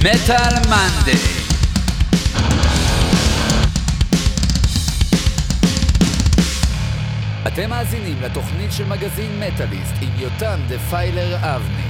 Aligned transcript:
מטאל 0.00 0.54
מנדי 0.68 1.18
אתם 7.46 7.70
מאזינים 7.70 8.22
לתוכנית 8.22 8.72
של 8.72 8.84
מגזין 8.88 9.40
מטאליסט 9.40 9.94
עם 10.00 10.10
יותם 10.18 10.60
דפיילר 10.68 11.36
אבני 11.36 11.89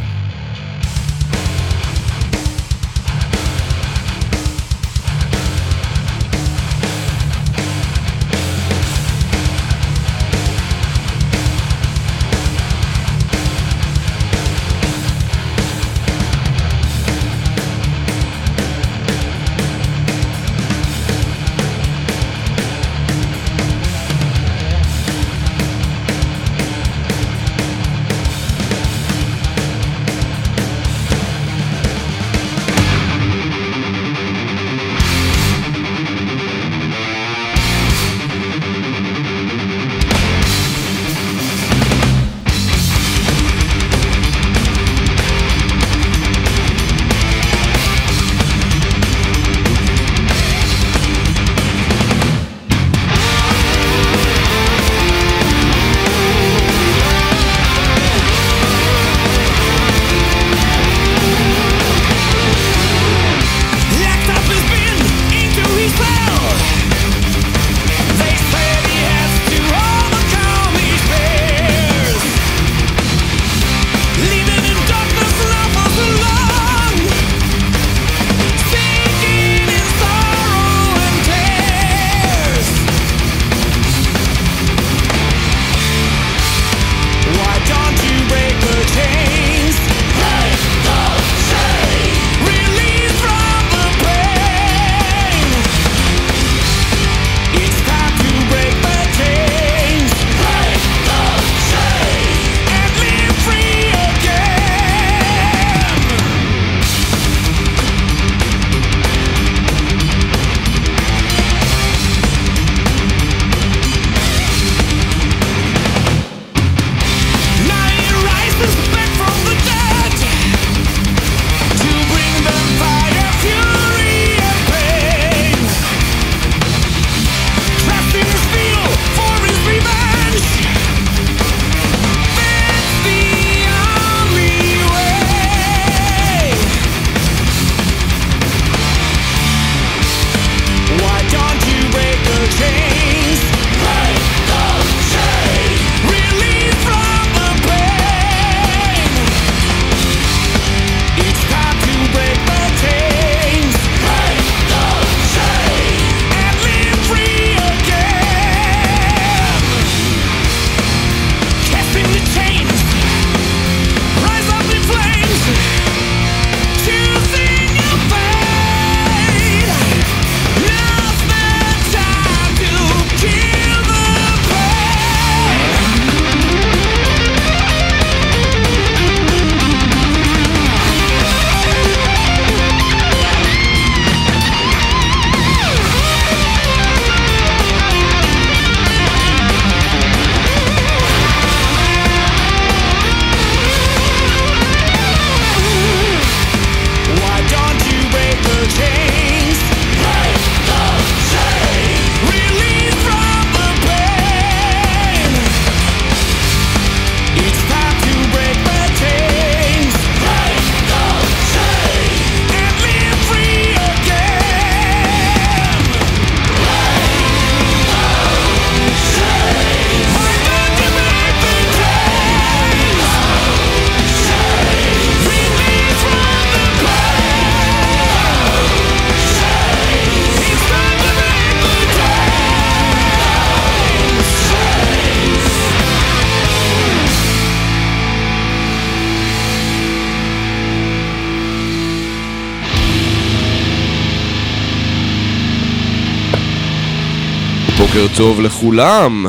בוקר 248.02 248.16
טוב 248.16 248.40
לכולם, 248.40 249.26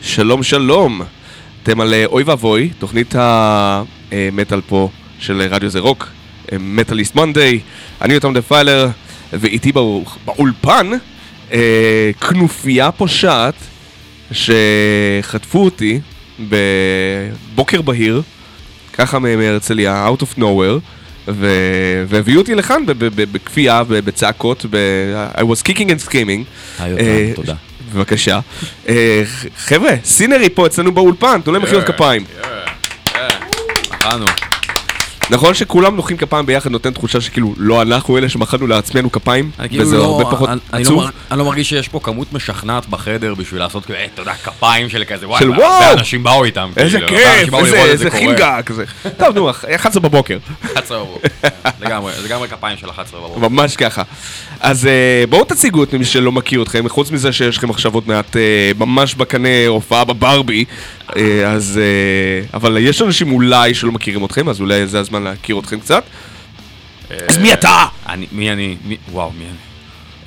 שלום 0.00 0.42
שלום. 0.42 1.02
אתם 1.62 1.80
על 1.80 1.94
אה, 1.94 2.06
אוי 2.06 2.22
ואבוי, 2.22 2.70
תוכנית 2.78 3.14
המטאל 3.18 4.60
פה 4.60 4.90
של 5.18 5.42
רדיו 5.50 5.70
זה 5.70 5.78
רוק, 5.78 6.08
מטאליסט 6.52 7.14
מונדיי, 7.14 7.60
אני 8.02 8.14
אותם 8.14 8.34
דפיילר, 8.34 8.88
ואיתי 9.32 9.72
באולפן 10.24 10.90
אה, 11.52 12.10
כנופיה 12.28 12.92
פושעת 12.92 13.54
שחטפו 14.32 15.64
אותי 15.64 16.00
בבוקר 16.40 17.82
בהיר, 17.82 18.22
ככה 18.92 19.18
מהרצליה, 19.18 20.08
out 20.08 20.22
of 20.22 20.38
nowhere. 20.38 20.97
והביאו 22.08 22.40
אותי 22.40 22.54
לכאן 22.54 22.82
בכפייה, 23.32 23.82
בצעקות, 23.88 24.64
ב- 24.70 24.76
I 25.36 25.40
was 25.40 25.62
kicking 25.68 25.88
and 25.88 26.08
screaming. 26.08 26.44
היי 26.78 26.92
אותם, 26.92 27.04
תודה. 27.34 27.54
בבקשה. 27.94 28.40
אה, 28.88 29.22
חבר'ה, 29.58 29.90
סינרי 30.04 30.48
פה 30.50 30.66
אצלנו 30.66 30.92
באולפן, 30.92 31.40
תנו 31.44 31.52
להם 31.52 31.62
מחיאות 31.62 31.84
כפיים. 31.84 32.24
אכלנו. 33.90 34.24
נכון 35.30 35.54
שכולם 35.54 35.96
מוחאים 35.96 36.16
כפיים 36.18 36.46
ביחד 36.46 36.70
נותן 36.70 36.90
תחושה 36.90 37.20
שכאילו 37.20 37.54
לא 37.56 37.82
אנחנו 37.82 38.18
אלה 38.18 38.28
שמחאנו 38.28 38.66
לעצמנו 38.66 39.12
כפיים, 39.12 39.50
אני 39.58 39.68
כאילו 39.68 39.82
וזה 39.82 39.96
לא, 39.98 40.04
הרבה 40.04 40.30
פחות 40.30 40.48
לא, 40.48 40.78
עצוב. 40.80 41.04
אני 41.30 41.38
לא 41.38 41.44
מרגיש 41.44 41.68
שיש 41.68 41.88
פה 41.88 42.00
כמות 42.02 42.32
משכנעת 42.32 42.86
בחדר 42.88 43.34
בשביל 43.34 43.60
לעשות 43.60 43.84
כאילו, 43.84 43.98
אה, 43.98 44.04
אתה 44.14 44.22
יודע, 44.22 44.34
כפיים 44.34 44.88
של 44.88 45.04
כזה, 45.08 45.28
וואי, 45.28 45.48
וואו! 45.48 45.92
אנשים 45.92 46.22
באו 46.22 46.44
איתם. 46.44 46.70
איזה 46.76 46.98
כאילו, 47.00 47.18
הרבה 47.18 47.70
כיף, 47.70 47.84
איזה-. 47.90 48.10
חינגה 48.10 48.62
כזה. 48.66 48.84
טוב 49.16 49.34
נו, 49.34 49.50
אח- 49.50 49.64
11 49.64 50.02
בבוקר. 50.02 50.38
11 50.72 50.98
בבוקר, 50.98 51.28
לגמרי, 52.24 52.48
כפיים 52.48 52.76
של 52.78 52.90
11 52.90 53.20
בבוקר. 53.20 53.48
ממש 53.48 53.76
ככה. 53.76 54.02
אז 54.60 54.86
אה, 54.86 55.24
בואו 55.28 55.44
תציגו 55.44 55.82
את 55.82 55.94
מי 55.94 56.04
שלא 56.04 56.32
מכיר 56.32 56.62
אתכם, 56.62 56.88
חוץ 56.88 57.10
מזה 57.10 57.32
שיש 57.32 57.56
לכם 57.58 57.70
עכשיו 57.70 57.94
עוד 57.94 58.04
מעט 58.06 58.36
אה, 58.36 58.42
ממש 58.78 59.14
בקנה 59.14 59.66
הופעה 59.66 60.04
בברבי, 60.04 60.64
אה, 60.68 60.74
אז... 61.46 61.80
אה, 61.82 62.46
אבל 62.54 62.76
יש 62.80 63.02
אנשים 63.02 63.32
אולי 63.32 63.74
שלא 63.74 63.92
מכירים 63.92 64.24
אתכם, 64.24 64.48
אז 64.48 64.60
אולי 64.60 64.86
זה 64.86 65.00
הזמן 65.00 65.22
להכיר 65.22 65.58
אתכם 65.58 65.80
קצת. 65.80 66.02
אז 67.28 67.38
מי 67.38 67.52
אתה? 67.52 67.84
אני, 68.08 68.26
מי 68.32 68.52
אני? 68.52 68.76
מי, 68.84 68.96
וואו, 69.12 69.30
מי 69.38 69.44
אני? 69.44 69.54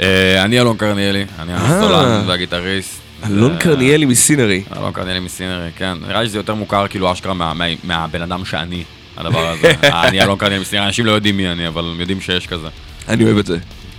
אה, 0.08 0.44
אני 0.44 0.60
אלון 0.62 0.78
קרניאלי, 0.78 1.26
אני 1.40 1.54
אה. 1.54 1.58
הסולן 1.58 2.24
והגיטריסט. 2.28 3.00
אלון 3.26 3.52
אה, 3.52 3.58
קרניאלי 3.58 4.06
מסינרי. 4.06 4.64
אלון 4.78 4.94
קרניאלי 4.94 5.20
מסינרי, 5.20 5.70
כן. 5.76 5.94
נראה 6.08 6.22
לי 6.22 6.28
שזה 6.28 6.38
יותר 6.40 6.54
מוכר 6.56 6.88
כאילו 6.88 7.12
אשכרה 7.12 7.34
מה- 7.34 7.54
מה- 7.54 7.66
מהבן 7.84 8.22
אדם 8.22 8.46
שאני, 8.46 8.84
הדבר 9.18 9.48
הזה. 9.50 9.72
אה, 9.84 10.04
אני 10.08 10.22
אלון 10.24 10.38
קרניאלי 10.38 10.62
מסינרי, 10.62 10.86
אנשים 10.88 11.06
לא 11.06 11.12
יודעים 11.12 11.38
מי 11.38 11.48
אני, 11.52 11.68
אבל 11.68 11.84
הם 11.94 12.00
יודעים 12.00 12.22
שיש 12.22 12.48
כזה. 12.48 12.68
אני 13.10 13.24
אוהב 13.24 13.38
את 13.38 13.46
זה. 13.46 13.58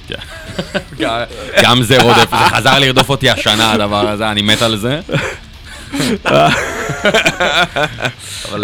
כן. 0.09 0.15
גם 1.63 1.83
זה 1.83 2.03
רודף, 2.03 2.31
זה 2.31 2.57
חזר 2.57 2.79
לרדוף 2.79 3.09
אותי 3.09 3.31
השנה 3.31 3.73
הדבר 3.73 4.09
הזה, 4.09 4.31
אני 4.31 4.43
מת 4.43 4.63
על 4.63 4.77
זה. 4.77 5.01
אה, 6.27 6.49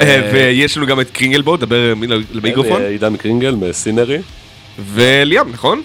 אה, 0.01 0.31
ויש 0.33 0.77
לנו 0.77 0.87
גם 0.87 1.01
את 1.01 1.11
קרינגל 1.11 1.43
בו, 1.43 1.57
דבר 1.57 1.95
מי- 1.97 2.07
למיקרופון. 2.33 2.83
אה, 2.83 2.89
עידן 2.89 3.17
קרינגל 3.17 3.55
מסינרי. 3.55 4.19
וליאם, 4.93 5.53
נכון? 5.53 5.83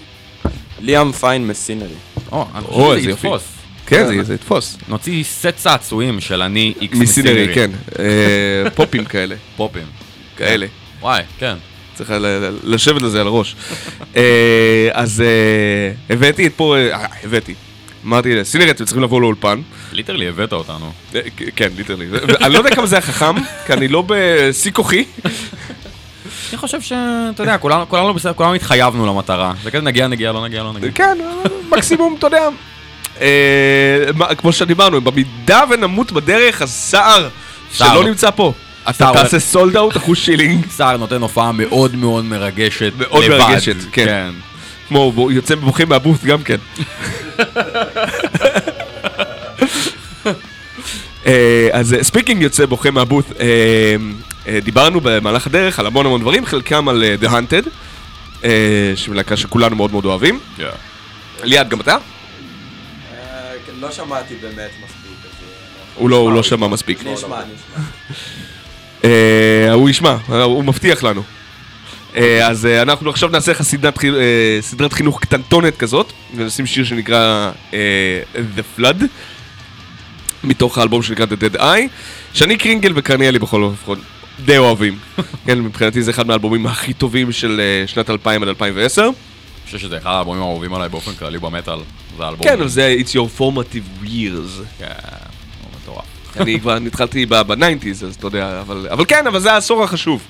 ליאם 0.82 1.12
פיין 1.12 1.48
מסינרי. 1.48 1.88
או, 2.32 2.46
יופי. 2.98 3.10
יתפוס. 3.12 3.44
כן, 3.86 4.08
זה- 4.08 4.24
זה 4.24 4.34
יתפוס. 4.34 4.78
נוציא 4.88 5.24
סט 5.24 5.48
צעצועים 5.56 6.22
של 6.22 6.42
אני 6.42 6.74
איקס 6.82 6.98
מסינרי, 6.98 7.54
כן. 7.54 7.72
אה, 8.00 8.70
פופים 8.76 9.06
כאלה. 9.06 9.36
פופים. 9.56 9.84
כאלה. 10.38 10.66
וואי, 11.02 11.24
כן. 11.40 11.56
צריך 11.96 12.14
לשבת 12.64 13.02
לזה 13.02 13.22
על 13.22 13.28
הראש. 13.28 13.56
אה, 14.16 14.22
אז 14.92 15.22
אה, 15.22 16.16
הבאתי 16.16 16.48
את 16.48 16.52
פה, 16.56 16.76
אה, 16.78 17.06
הבאתי. 17.24 17.54
אמרתי, 18.06 18.46
סינרי, 18.46 18.72
אתם 18.72 18.86
צריכים 18.86 19.04
לבוא 19.04 19.22
לאולפן. 19.22 19.62
literally 19.92 20.28
הבאת 20.28 20.54
אותנו. 20.54 20.92
אה, 21.16 21.22
כן, 21.56 21.70
literally. 21.78 22.06
אני 22.42 22.54
לא 22.54 22.58
יודע 22.58 22.76
כמה 22.76 22.86
זה 22.86 22.96
היה 22.96 23.02
חכם, 23.02 23.36
כי 23.66 23.74
אני 23.74 23.88
לא 23.88 24.04
בשיא 24.08 24.72
כוחי. 24.72 25.06
אני 26.50 26.58
חושב 26.58 26.82
שאתה 26.82 27.44
יודע, 27.44 27.58
כולנו 27.58 28.14
בסדר, 28.14 28.34
כולנו 28.34 28.54
התחייבנו 28.54 29.06
למטרה. 29.06 29.54
זה 29.64 29.72
כזה 29.72 29.84
נגיע, 29.84 30.08
נגיע, 30.08 30.32
לא 30.32 30.44
נגיע, 30.44 30.64
לא 30.64 30.74
נגיע. 30.74 30.92
כן, 30.96 31.18
מקסימום, 31.70 32.16
אתה 32.20 32.28
יודע. 32.28 32.48
אה, 33.22 34.06
כמו 34.38 34.52
שדיברנו, 34.52 35.02
במידה 35.02 35.64
ונמות 35.70 36.12
בדרך, 36.12 36.62
אז 36.62 36.72
סער, 36.72 37.30
סער. 37.74 37.94
שלא 37.94 38.04
נמצא 38.04 38.32
פה. 38.32 38.54
אתה. 38.90 39.10
תעשה 39.14 39.40
סולד 39.40 39.78
אאוט, 39.78 39.98
אחוז 39.98 40.18
שילינג. 40.18 40.66
סער 40.70 40.98
נותן 40.98 41.22
הופעה 41.22 41.52
מאוד 41.52 41.96
מאוד 41.96 42.26
מרגשת. 42.26 42.92
מאוד. 42.98 43.30
מרגשת, 43.30 43.76
כן. 43.92 44.30
כמו, 44.94 45.12
הוא 45.16 45.32
יוצא 45.32 45.56
בוכים 45.56 45.90
מהבוט 45.90 46.24
גם 46.24 46.44
כן. 46.44 46.58
אה, 51.26 51.70
אז 51.72 51.96
ספיקינג 52.02 52.42
יוצא 52.42 52.66
בוכה 52.66 52.92
מהבוט, 52.92 53.26
אה, 53.40 53.96
אה, 54.48 54.60
דיברנו 54.64 55.02
במהלך 55.02 55.48
הדרך 55.48 55.80
על 55.80 55.86
המון 55.86 56.06
המון 56.06 56.22
דברים, 56.22 56.46
חלקם 56.46 56.90
על 56.90 57.04
אה, 57.04 57.16
The 57.22 57.26
Hunted, 57.32 57.70
אה, 58.44 58.94
שהיא 58.96 59.16
להקה 59.16 59.38
שכולנו 59.38 59.76
מאוד 59.76 59.92
מאוד 59.92 60.06
אוהבים. 60.06 60.40
כן. 60.58 60.64
ליעד, 61.44 61.70
גם 61.70 61.82
אתה? 61.82 61.98
לא 63.80 63.92
שמעתי 63.92 64.36
באמת 64.42 64.72
מספיק. 64.84 65.32
הוא 65.96 66.10
לא, 66.10 66.16
הוא 66.16 66.32
לא 66.32 66.44
שמע 66.44 66.68
מספיק. 66.68 67.00
נשמע, 67.00 67.14
נשמע. 67.16 67.84
אה, 69.04 69.72
הוא 69.74 69.90
ישמע, 69.90 70.18
אה, 70.32 70.44
הוא 70.44 70.64
מבטיח 70.64 71.04
לנו. 71.04 71.24
אה, 72.16 72.48
אז 72.48 72.66
אה, 72.66 72.82
אנחנו 72.82 73.10
עכשיו 73.10 73.30
נעשה 73.30 73.52
לך 73.52 73.62
סדרת, 73.62 74.06
אה, 74.06 74.58
סדרת 74.62 74.94
חינוך 74.94 75.22
קטנטונת 75.22 75.78
כזאת, 75.78 76.14
ונשים 76.36 76.66
שיר 76.66 76.84
שנקרא 76.84 77.52
The 78.34 78.80
Flood, 78.80 79.04
מתוך 80.44 80.78
האלבום 80.78 81.04
שנקרא 81.04 81.26
The 81.26 81.56
Dead 81.56 81.60
Eye, 81.60 81.88
שאני 82.34 82.58
קרינגל 82.58 82.92
וקרניאלי 82.96 83.40
בכל 83.40 83.64
אופן 83.64 83.94
די 84.46 84.58
אוהבים. 84.58 84.98
כן, 85.46 85.60
מבחינתי 85.60 86.02
זה 86.04 86.12
אחד 86.12 86.28
מהאלבומים 86.28 86.66
הכי 86.66 86.94
טובים 86.94 87.32
של 87.32 87.62
שנת 87.88 88.10
2000 88.10 88.44
עד 88.44 88.50
2010. 88.50 89.02
אני 89.04 89.12
חושב 89.66 89.78
שזה 89.78 89.98
אחד 89.98 90.10
האלבומים 90.10 90.42
האהובים 90.42 90.74
עליי 90.74 90.90
באופן 90.90 91.12
כללי 91.14 91.40
במטאל. 91.40 91.80
זה 92.18 92.24
האלבום. 92.24 92.44
כן, 92.48 92.60
אבל 92.60 92.68
זה 92.68 92.96
It's 93.00 93.10
your 93.10 93.40
formative 93.40 94.06
years. 94.06 94.62
כן, 94.80 94.86
הוא 95.62 95.70
מטורף. 95.82 96.06
אני 96.42 96.60
כבר 96.60 96.78
התחלתי 96.88 97.26
בניינטיז, 97.26 98.04
אז 98.04 98.16
אתה 98.16 98.28
יודע, 98.28 98.62
אבל, 98.62 98.88
אבל 98.92 99.06
כן, 99.06 99.28
אבל 99.28 99.40
זה 99.40 99.54
העשור 99.54 99.84
החשוב. 99.84 100.24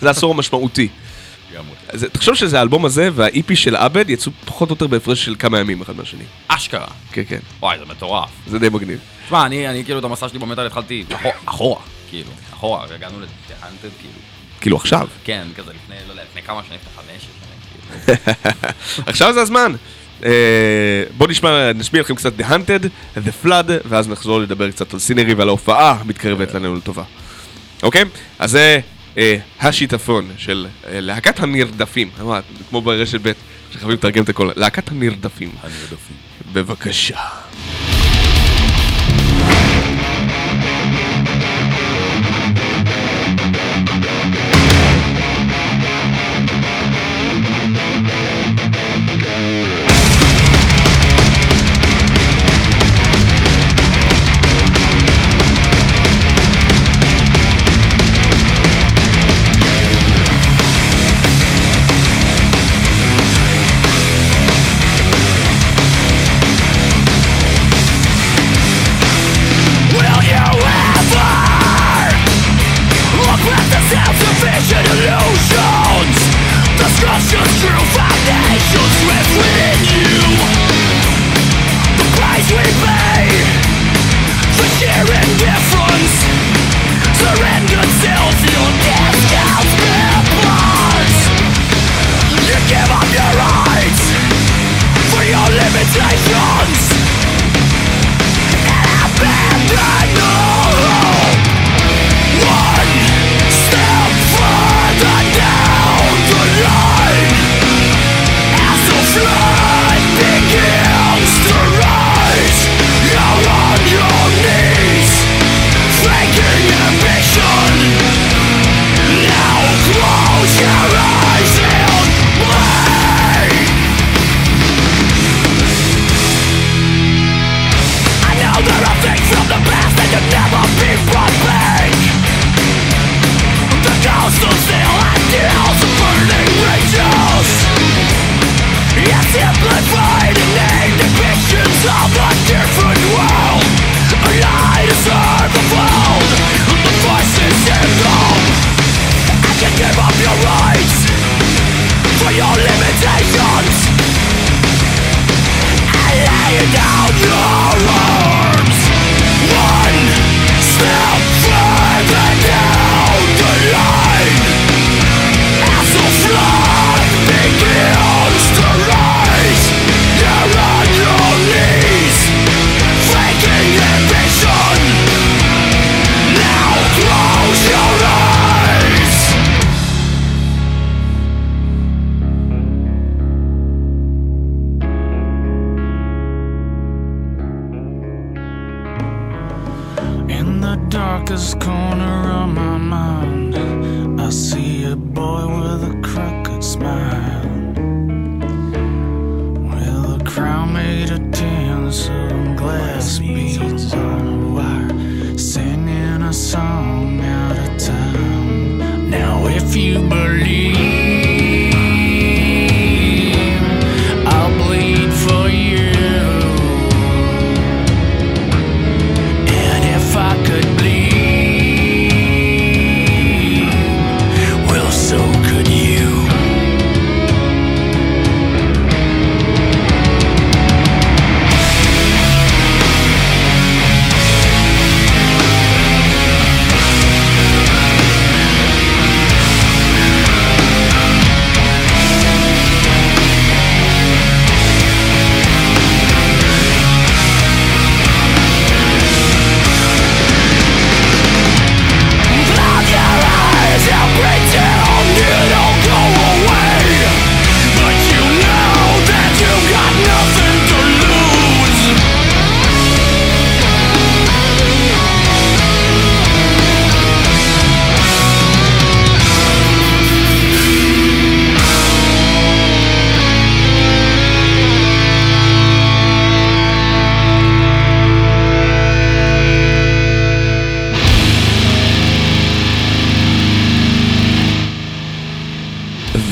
זה 0.00 0.08
העשור 0.08 0.34
המשמעותי. 0.34 0.88
אז 1.88 2.06
תחשוב 2.12 2.34
שזה 2.34 2.58
האלבום 2.58 2.84
הזה 2.84 3.08
והאיפי 3.14 3.56
של 3.56 3.76
עבד 3.76 4.10
יצאו 4.10 4.32
פחות 4.44 4.70
או 4.70 4.74
יותר 4.74 4.86
בהפרש 4.86 5.24
של 5.24 5.34
כמה 5.38 5.58
ימים 5.58 5.82
אחד 5.82 5.96
מהשני. 5.96 6.24
אשכרה. 6.48 6.86
כן, 7.12 7.22
כן, 7.28 7.38
וואי, 7.60 7.78
זה 7.78 7.84
מטורף. 7.84 8.30
זה 8.46 8.58
די 8.58 8.68
מגניב. 8.68 8.98
תשמע, 9.24 9.46
אני, 9.46 9.68
אני 9.68 9.84
כאילו 9.84 9.98
את 9.98 10.04
המסע 10.04 10.28
שלי 10.28 10.38
במטאל 10.38 10.66
התחלתי 10.66 11.04
אחורה, 11.12 11.34
אחורה, 11.44 11.80
כאילו, 12.10 12.30
אחורה, 12.52 12.84
הגענו 12.94 13.18
לטהנטד, 13.20 13.88
כאילו, 14.00 14.14
כאילו 14.60 14.76
עכשיו. 14.76 15.08
כן, 15.24 15.46
כזה 15.56 15.72
לפני, 15.72 15.96
לא 16.06 16.12
יודע, 16.12 16.22
לפני 16.30 16.42
כמה 16.42 16.60
שנים, 16.68 16.78
לפני 16.80 17.02
חמש, 17.02 17.22
שנים, 17.22 17.58
כאילו. 18.06 18.32
עכשיו 19.10 19.32
זה 19.32 19.40
הזמן. 19.40 19.72
אה, 20.24 21.02
בואו 21.16 21.30
נשמע, 21.30 21.72
נשמיע 21.72 22.02
לכם 22.02 22.14
קצת 22.14 22.32
The 22.40 22.42
Hunted, 22.42 22.88
The 23.16 23.46
Flood, 23.46 23.70
ואז 23.84 24.08
נחזור 24.08 24.40
לדבר 24.40 24.70
קצת 24.70 24.94
על 24.94 24.98
סינרי 24.98 25.34
ועל 25.34 25.48
ההופעה 25.48 25.96
המתקרבת 26.00 26.54
לנו 26.54 26.74
לטובה. 26.74 27.02
אוקיי? 27.82 28.04
אז 28.38 28.50
זה 28.50 28.80
אה, 29.18 29.36
השיטפון 29.60 30.30
של 30.36 30.66
אה, 30.86 31.00
להקת 31.00 31.40
הנרדפים. 31.40 32.10
אה, 32.20 32.40
כמו 32.70 32.80
ברשת 32.80 33.18
ב', 33.22 33.32
שחייבים 33.72 33.96
לתרגם 33.96 34.24
את 34.24 34.28
הכל. 34.28 34.50
להקת 34.56 34.90
הנרדפים. 34.90 35.50
הנרדפים. 35.62 36.16
בבקשה. 36.52 37.18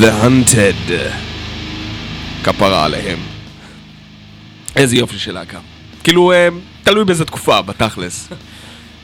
The 0.02 0.24
Hunted. 0.24 0.92
כפרה 2.44 2.84
עליהם. 2.84 3.18
איזה 4.76 4.96
יופי 4.96 5.18
של 5.18 5.32
להקה. 5.32 5.58
כאילו, 6.04 6.32
אה, 6.32 6.48
תלוי 6.82 7.04
באיזה 7.04 7.24
תקופה, 7.24 7.62
בתכלס. 7.62 8.28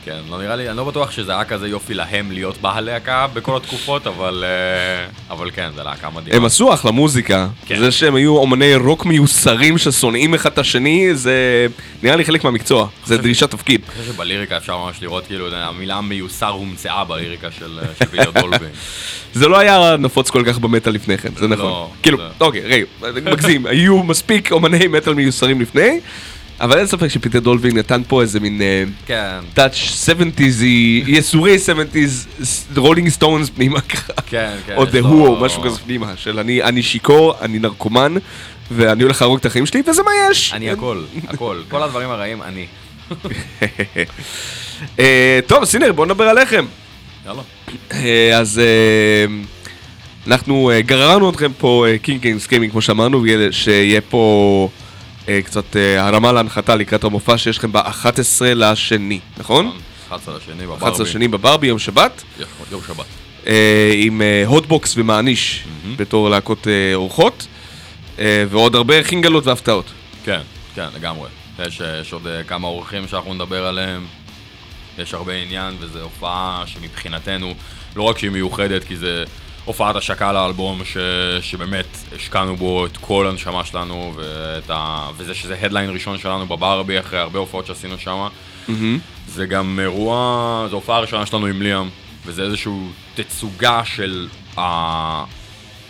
כן, 0.05 0.17
לא 0.29 0.41
נראה 0.41 0.55
לי, 0.55 0.69
אני 0.69 0.77
לא 0.77 0.83
בטוח 0.83 1.11
שזה 1.11 1.31
היה 1.31 1.43
כזה 1.45 1.67
יופי 1.67 1.93
להם 1.93 2.31
להיות 2.31 2.57
בהלהקה 2.61 3.27
בכל 3.33 3.57
התקופות, 3.57 4.07
אבל, 4.07 4.43
אה, 4.47 5.33
אבל 5.35 5.51
כן, 5.51 5.69
זה 5.75 5.83
להקה 5.83 6.09
מדהימה. 6.09 6.37
הם 6.37 6.45
עשו 6.45 6.73
אחלה 6.73 6.91
מוזיקה. 6.91 7.47
כן. 7.65 7.79
זה 7.79 7.91
שהם 7.91 8.15
היו 8.15 8.37
אומני 8.37 8.75
רוק 8.75 9.05
מיוסרים 9.05 9.77
ששונאים 9.77 10.33
אחד 10.33 10.51
את 10.51 10.57
השני, 10.57 11.15
זה 11.15 11.67
נראה 12.03 12.15
לי 12.15 12.25
חלק 12.25 12.43
מהמקצוע. 12.43 12.87
זה 13.05 13.17
דרישת 13.17 13.49
תפקיד. 13.51 13.81
אני 13.89 14.01
חושב 14.01 14.13
שבליריקה 14.13 14.57
אפשר 14.57 14.77
ממש 14.77 15.01
לראות, 15.01 15.25
כאילו, 15.27 15.55
המילה 15.55 16.01
מיוסר 16.01 16.47
הומצאה 16.49 17.03
בליריקה 17.05 17.47
של 17.59 17.79
של 17.99 18.05
פיטר 18.05 18.31
דולבין. 18.41 18.69
זה 19.33 19.47
לא 19.47 19.59
היה 19.59 19.95
נפוץ 19.99 20.29
כל 20.29 20.43
כך 20.45 20.57
במטאל 20.59 20.91
לפני 20.93 21.17
כן, 21.17 21.29
זה 21.37 21.47
נכון. 21.47 21.65
לא, 21.65 21.89
כאילו, 22.03 22.17
זה- 22.17 22.23
אוקיי, 22.41 22.61
רגע, 22.61 22.85
מגזים, 23.31 23.65
היו 23.65 24.03
מספיק 24.03 24.51
אומני 24.51 24.87
מטאל 24.87 25.13
מיוסרים 25.13 25.61
לפני, 25.61 25.99
אבל 26.61 26.77
אין 26.77 26.87
ספק 26.87 27.07
שפיטר 27.07 27.39
דולווינג 27.39 27.77
נתן 27.77 28.01
פה 28.07 28.21
איזה 28.21 28.39
מין 28.39 28.61
כן, 29.05 29.39
touch 29.53 29.75
70's, 30.05 30.63
יסורי 31.07 31.57
70's, 31.65 32.43
רולינג 32.77 33.09
סטונס 33.09 33.49
פנימה 33.49 33.81
ככה. 33.81 34.13
כן, 34.25 34.55
כן. 34.65 34.75
או 34.75 34.85
ה- 34.93 35.09
Who 35.09 35.27
או 35.27 35.35
משהו 35.41 35.61
כזה 35.61 35.79
פנימה, 35.79 36.13
של 36.17 36.39
אני 36.39 36.83
שיכור, 36.83 37.33
אני 37.41 37.59
נרקומן, 37.59 38.13
ואני 38.71 39.03
הולך 39.03 39.21
להרוג 39.21 39.37
את 39.39 39.45
החיים 39.45 39.65
שלי, 39.65 39.81
וזה 39.87 40.03
מה 40.03 40.11
יש. 40.31 40.53
אני 40.53 40.71
הכל, 40.71 41.03
הכל. 41.27 41.61
כל 41.69 41.83
הדברים 41.83 42.09
הרעים, 42.09 42.41
אני. 42.41 42.65
אה, 44.99 45.39
טוב, 45.47 45.65
סינרי, 45.65 45.91
בואו 45.93 46.05
נדבר 46.05 46.23
עליכם. 46.23 46.65
יאללה. 47.25 47.41
אה, 47.93 48.37
אז 48.37 48.59
אה, 48.59 49.25
אנחנו 50.27 50.71
אה, 50.71 50.81
גררנו 50.81 51.29
אתכם 51.29 51.51
פה 51.57 51.85
kicking 52.01 52.21
and 52.21 52.39
screaming 52.39 52.71
כמו 52.71 52.81
שאמרנו, 52.81 53.23
שיהיה 53.51 54.01
פה 54.01 54.69
אה, 54.73 54.88
קצת 55.45 55.75
אה, 55.75 56.07
הרמה 56.07 56.31
להנחתה 56.31 56.75
לקראת 56.75 57.03
המופע 57.03 57.37
שיש 57.37 57.57
לכם 57.57 57.71
ב-11 57.71 58.41
לשני, 58.55 59.19
נכון? 59.37 59.71
11 60.07 60.37
לשני 60.37 60.63
בברבי. 60.63 60.85
11 60.85 61.05
לשני 61.05 61.27
בברבי, 61.27 61.67
יום 61.67 61.79
שבת, 61.79 62.23
יום 62.71 62.81
שבת. 62.87 63.05
אה, 63.47 63.93
עם 63.95 64.21
אה, 64.21 64.43
הוטבוקס 64.45 64.93
ומעניש 64.97 65.63
בתור 65.97 66.29
להקות 66.29 66.67
אה, 66.67 66.95
אורחות, 66.95 67.47
אה, 68.19 68.43
ועוד 68.49 68.75
עורבי 68.75 69.03
חינגלות 69.03 69.47
והפתעות. 69.47 69.85
כן, 70.23 70.41
כן, 70.75 70.87
לגמרי. 70.95 71.29
יש, 71.59 71.81
אה, 71.81 71.99
יש 72.01 72.13
עוד 72.13 72.27
אה, 72.27 72.43
כמה 72.43 72.67
אורחים 72.67 73.07
שאנחנו 73.07 73.33
נדבר 73.33 73.65
עליהם. 73.65 74.05
יש 74.97 75.13
הרבה 75.13 75.33
עניין, 75.33 75.73
וזו 75.79 76.01
הופעה 76.01 76.63
שמבחינתנו, 76.65 77.53
לא 77.95 78.03
רק 78.03 78.17
שהיא 78.17 78.31
מיוחדת, 78.31 78.83
כי 78.83 78.95
זה 78.97 79.23
הופעת 79.69 79.95
השקה 79.95 80.31
לאלבום, 80.31 80.85
ש, 80.85 80.97
שבאמת 81.41 81.85
השקענו 82.15 82.55
בו 82.55 82.85
את 82.85 82.97
כל 82.97 83.27
הנשמה 83.27 83.65
שלנו, 83.65 84.13
ואת 84.15 84.69
ה, 84.69 85.07
וזה 85.17 85.33
שזה 85.33 85.57
הדליין 85.61 85.89
ראשון 85.89 86.17
שלנו 86.17 86.45
בברבי, 86.47 86.99
אחרי 86.99 87.19
הרבה 87.19 87.39
הופעות 87.39 87.65
שעשינו 87.65 87.97
שם. 87.97 88.27
זה 89.27 89.45
גם 89.45 89.79
אירוע, 89.81 90.67
זו 90.69 90.75
הופעה 90.75 90.97
הראשונה 90.97 91.25
שלנו 91.25 91.45
עם 91.45 91.61
ליאם, 91.61 91.89
וזה 92.25 92.43
איזושהי 92.43 92.73
תצוגה 93.15 93.85
של 93.85 94.27
ה... 94.57 95.23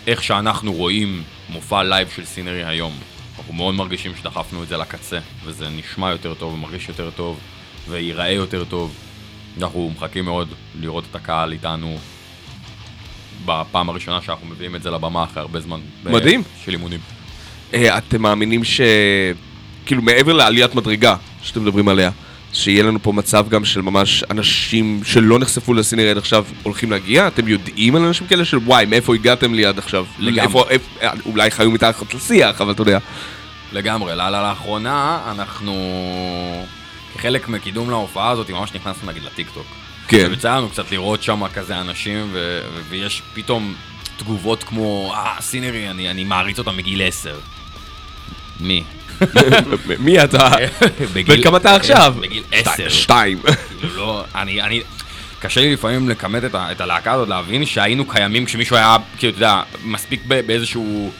איך 0.06 0.22
שאנחנו 0.22 0.72
רואים 0.72 1.22
מופע 1.48 1.82
live 1.82 2.08
של 2.16 2.24
סינרי 2.24 2.64
היום. 2.64 2.92
אנחנו 3.38 3.54
מאוד 3.54 3.74
מרגישים 3.74 4.12
שדחפנו 4.16 4.62
את 4.62 4.68
זה 4.68 4.76
לקצה, 4.76 5.18
וזה 5.44 5.68
נשמע 5.68 6.10
יותר 6.10 6.34
טוב 6.34 6.54
ומרגיש 6.54 6.88
יותר 6.88 7.10
טוב, 7.10 7.38
וייראה 7.88 8.30
יותר 8.30 8.64
טוב. 8.64 8.94
אנחנו 9.58 9.92
מחכים 9.96 10.24
מאוד 10.24 10.48
לראות 10.80 11.04
את 11.10 11.14
הקהל 11.14 11.52
איתנו 11.52 11.98
בפעם 13.44 13.88
הראשונה 13.88 14.22
שאנחנו 14.22 14.46
מביאים 14.46 14.76
את 14.76 14.82
זה 14.82 14.90
לבמה 14.90 15.24
אחרי 15.24 15.40
הרבה 15.40 15.60
זמן. 15.60 15.80
ב- 16.04 16.10
מדהים. 16.10 16.42
של 16.64 16.72
אימונים. 16.72 17.00
אה, 17.74 17.98
אתם 17.98 18.22
מאמינים 18.22 18.64
ש... 18.64 18.80
כאילו 19.86 20.02
מעבר 20.02 20.32
לעליית 20.32 20.74
מדרגה 20.74 21.16
שאתם 21.42 21.62
מדברים 21.62 21.88
עליה, 21.88 22.10
שיהיה 22.52 22.82
לנו 22.82 23.02
פה 23.02 23.12
מצב 23.12 23.48
גם 23.48 23.64
של 23.64 23.80
ממש 23.80 24.24
אנשים 24.30 25.00
שלא 25.04 25.38
נחשפו 25.38 25.74
לסינרי 25.74 26.10
עד 26.10 26.18
עכשיו 26.18 26.44
הולכים 26.62 26.90
להגיע? 26.90 27.26
אתם 27.26 27.48
יודעים 27.48 27.96
על 27.96 28.04
אנשים 28.04 28.26
כאלה 28.26 28.44
של 28.44 28.56
וואי, 28.56 28.86
מאיפה 28.86 29.14
הגעתם 29.14 29.54
לי 29.54 29.66
עד 29.66 29.78
עכשיו? 29.78 30.06
לגמרי. 30.18 30.42
איפה, 30.42 30.64
איפה, 30.70 30.86
אה, 31.02 31.12
אולי 31.26 31.50
חיו 31.50 31.70
מתחת 31.70 32.14
לשיח, 32.14 32.60
אבל 32.60 32.72
אתה 32.72 32.82
יודע. 32.82 32.98
לגמרי, 33.72 34.16
לא, 34.16 34.28
לא, 34.28 34.48
לאחרונה 34.48 35.18
אנחנו, 35.30 35.74
כחלק 37.14 37.48
מקידום 37.48 37.90
להופעה 37.90 38.30
הזאת, 38.30 38.50
ממש 38.50 38.74
נכנסנו 38.74 39.10
נגיד 39.10 39.22
לטיקטוק. 39.22 39.66
כן. 40.10 40.26
ויצא 40.30 40.56
לנו 40.56 40.68
קצת 40.68 40.90
לראות 40.92 41.22
שם 41.22 41.42
כזה 41.54 41.80
אנשים, 41.80 42.28
ו- 42.32 42.60
ויש 42.88 43.22
פתאום 43.34 43.74
תגובות 44.16 44.64
כמו, 44.64 45.12
אה, 45.16 45.34
סינרי, 45.40 45.90
אני, 45.90 46.10
אני 46.10 46.24
מעריץ 46.24 46.58
אותם 46.58 46.76
מגיל 46.76 47.02
10. 47.08 47.38
מי? 48.60 48.84
מי 49.98 50.24
אתה? 50.24 50.48
בגיל- 51.14 51.40
וכמה 51.40 51.56
אתה 51.56 51.74
עכשיו? 51.76 52.14
בגיל 52.22 52.42
10. 52.52 52.88
שתיים. 52.88 53.38
כאילו 53.80 53.96
לא, 53.96 54.24
אני, 54.34 54.62
אני, 54.62 54.80
קשה 55.38 55.60
לי 55.60 55.72
לפעמים 55.72 56.08
לכמת 56.08 56.44
את, 56.44 56.54
ה- 56.54 56.72
את 56.72 56.80
הלהקה 56.80 57.12
הזאת, 57.12 57.28
להבין 57.28 57.66
שהיינו 57.66 58.04
קיימים 58.08 58.44
כשמישהו 58.44 58.76
היה, 58.76 58.96
כאילו, 59.18 59.30
אתה 59.30 59.44
יודע, 59.44 59.62
מספיק 59.84 60.20
באיזשהו... 60.46 61.12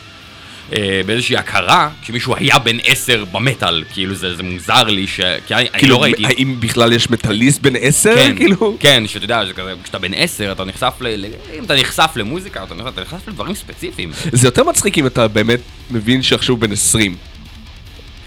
אה, 0.76 1.00
באיזושהי 1.06 1.36
הכרה, 1.36 1.88
כשמישהו 2.02 2.34
היה 2.36 2.58
בן 2.58 2.76
עשר 2.84 3.24
במטאל, 3.32 3.84
כאילו 3.92 4.14
זה, 4.14 4.36
זה 4.36 4.42
מוזר 4.42 4.82
לי, 4.84 5.06
ש... 5.06 5.20
כי 5.46 5.54
אני, 5.54 5.62
אני 5.62 5.78
כאילו, 5.78 5.94
לא 5.96 6.02
ראיתי... 6.02 6.26
האם 6.26 6.56
בכלל 6.60 6.92
יש 6.92 7.10
מטאליסט 7.10 7.60
בן 7.62 7.72
עשר? 7.80 8.14
כן, 8.16 8.36
כאילו? 8.36 8.76
כן, 8.80 9.04
שאתה 9.06 9.24
יודע, 9.24 9.46
זה 9.46 9.52
כזה, 9.52 9.72
כשאתה 9.82 9.98
בן 9.98 10.14
עשר, 10.14 10.52
אתה 10.52 10.64
נחשף 10.64 10.94
ל... 11.00 11.06
ל- 11.26 11.26
אם 11.58 11.64
אתה 11.64 11.74
נחשף 11.74 12.10
למוזיקה, 12.16 12.62
אתה 12.64 12.74
נחשף, 12.74 12.88
אתה 12.88 13.00
נחשף 13.02 13.28
לדברים 13.28 13.54
ספציפיים. 13.54 14.10
זה 14.32 14.46
יותר 14.46 14.64
מצחיק 14.64 14.98
אם 14.98 15.06
אתה 15.06 15.28
באמת 15.28 15.60
מבין 15.90 16.22
שעכשיו 16.22 16.56
בן 16.56 16.72
20. 16.72 17.16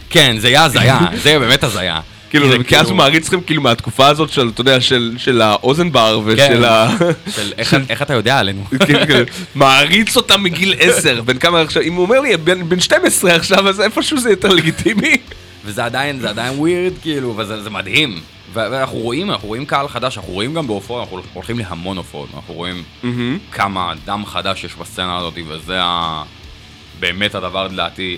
כן, 0.09 0.35
זה 0.39 0.49
יהיה 0.49 0.63
הזיה, 0.63 0.99
זה 1.23 1.29
יהיה 1.29 1.39
באמת 1.39 1.63
הזיה. 1.63 1.99
כאילו, 2.33 2.49
זה 2.49 2.63
כי 2.67 2.77
אז 2.77 2.87
הוא 2.89 2.97
מעריץ 2.97 3.23
אתכם 3.25 3.41
כאילו 3.41 3.61
מהתקופה 3.61 4.07
הזאת 4.07 4.29
של, 4.29 4.49
אתה 4.53 4.61
יודע, 4.61 4.81
של 4.81 5.13
של 5.17 5.41
האוזן 5.41 5.91
בר 5.91 6.19
ושל 6.25 6.37
כן. 6.47 6.63
ה... 6.63 6.87
של 7.35 7.53
איך- 7.89 8.01
אתה 8.01 8.13
יודע 8.13 8.39
עלינו? 8.39 8.63
כאילו, 8.85 8.99
כאילו, 9.07 9.25
מעריץ 9.55 10.17
אותם 10.17 10.43
מגיל 10.43 10.73
10, 10.79 11.21
בן 11.21 11.37
כמה 11.37 11.61
עכשיו, 11.61 11.81
אם 11.83 11.93
הוא 11.93 12.05
אומר 12.05 12.19
לי, 12.19 12.37
בן 12.37 12.69
בן 12.69 12.79
12 12.79 13.35
עכשיו, 13.35 13.69
אז 13.69 13.81
איפשהו 13.81 14.17
זה 14.19 14.29
יותר 14.29 14.49
לגיטימי. 14.49 15.17
וזה 15.65 15.85
עדיין, 15.85 16.19
זה 16.19 16.29
עדיין 16.29 16.53
ווירד, 16.59 16.93
כאילו, 17.01 17.33
וזה 17.37 17.63
זה 17.63 17.69
מדהים. 17.69 18.19
ואנחנו 18.53 18.97
רואים, 18.97 19.31
אנחנו 19.31 19.47
רואים 19.47 19.65
קהל 19.65 19.87
חדש, 19.87 20.17
אנחנו 20.17 20.33
רואים 20.33 20.53
גם 20.53 20.67
בהופעות, 20.67 21.01
אנחנו 21.03 21.19
הולכים 21.33 21.59
להמון 21.59 21.97
הופעות, 21.97 22.29
אנחנו 22.35 22.53
רואים 22.53 22.83
כמה 23.51 23.93
דם 24.05 24.23
חדש 24.25 24.63
יש 24.63 24.71
בסצנה 24.75 25.17
הזאת, 25.17 25.33
וזה 25.47 25.79
ה... 25.81 26.23
באמת 26.99 27.35
הדבר, 27.35 27.67
לדעתי, 27.67 28.17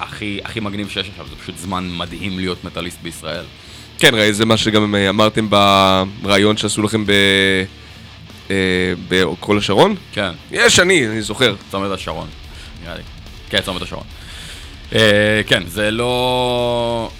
הכי, 0.00 0.40
הכי 0.44 0.60
מגניב 0.60 0.88
שיש 0.88 1.08
עכשיו, 1.08 1.26
זה 1.28 1.36
פשוט 1.36 1.58
זמן 1.58 1.90
מדהים 1.96 2.38
להיות 2.38 2.64
מטאליסט 2.64 2.98
בישראל. 3.02 3.44
כן, 3.98 4.14
ראי, 4.14 4.32
זה 4.32 4.46
מה 4.46 4.56
שגם 4.56 4.94
אה, 4.94 5.08
אמרתם 5.08 5.48
בריאיון 6.22 6.56
שעשו 6.56 6.82
לכם 6.82 7.06
ב... 7.06 7.10
אה, 8.50 8.56
בכל 9.08 9.58
השרון? 9.58 9.94
כן, 10.12 10.30
יש 10.50 10.80
אני, 10.80 11.08
אני 11.08 11.22
זוכר. 11.22 11.54
צומת 11.70 11.90
השרון, 11.90 12.28
נראה 12.82 12.94
לי. 12.94 13.02
כן, 13.50 13.60
צומת 13.60 13.82
השרון. 13.82 14.04
אה, 14.94 15.40
כן, 15.46 15.62
זה 15.66 15.90
לא... 15.90 17.10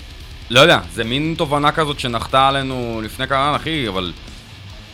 לא 0.51 0.61
יודע, 0.61 0.81
זה 0.93 1.05
מין 1.05 1.35
תובנה 1.39 1.73
כזאת 1.73 2.01
שנחתה 2.01 2.49
עלינו 2.49 3.01
לפני 3.05 3.27
כמה, 3.27 3.57
אחי, 3.57 3.89
אבל 3.89 4.13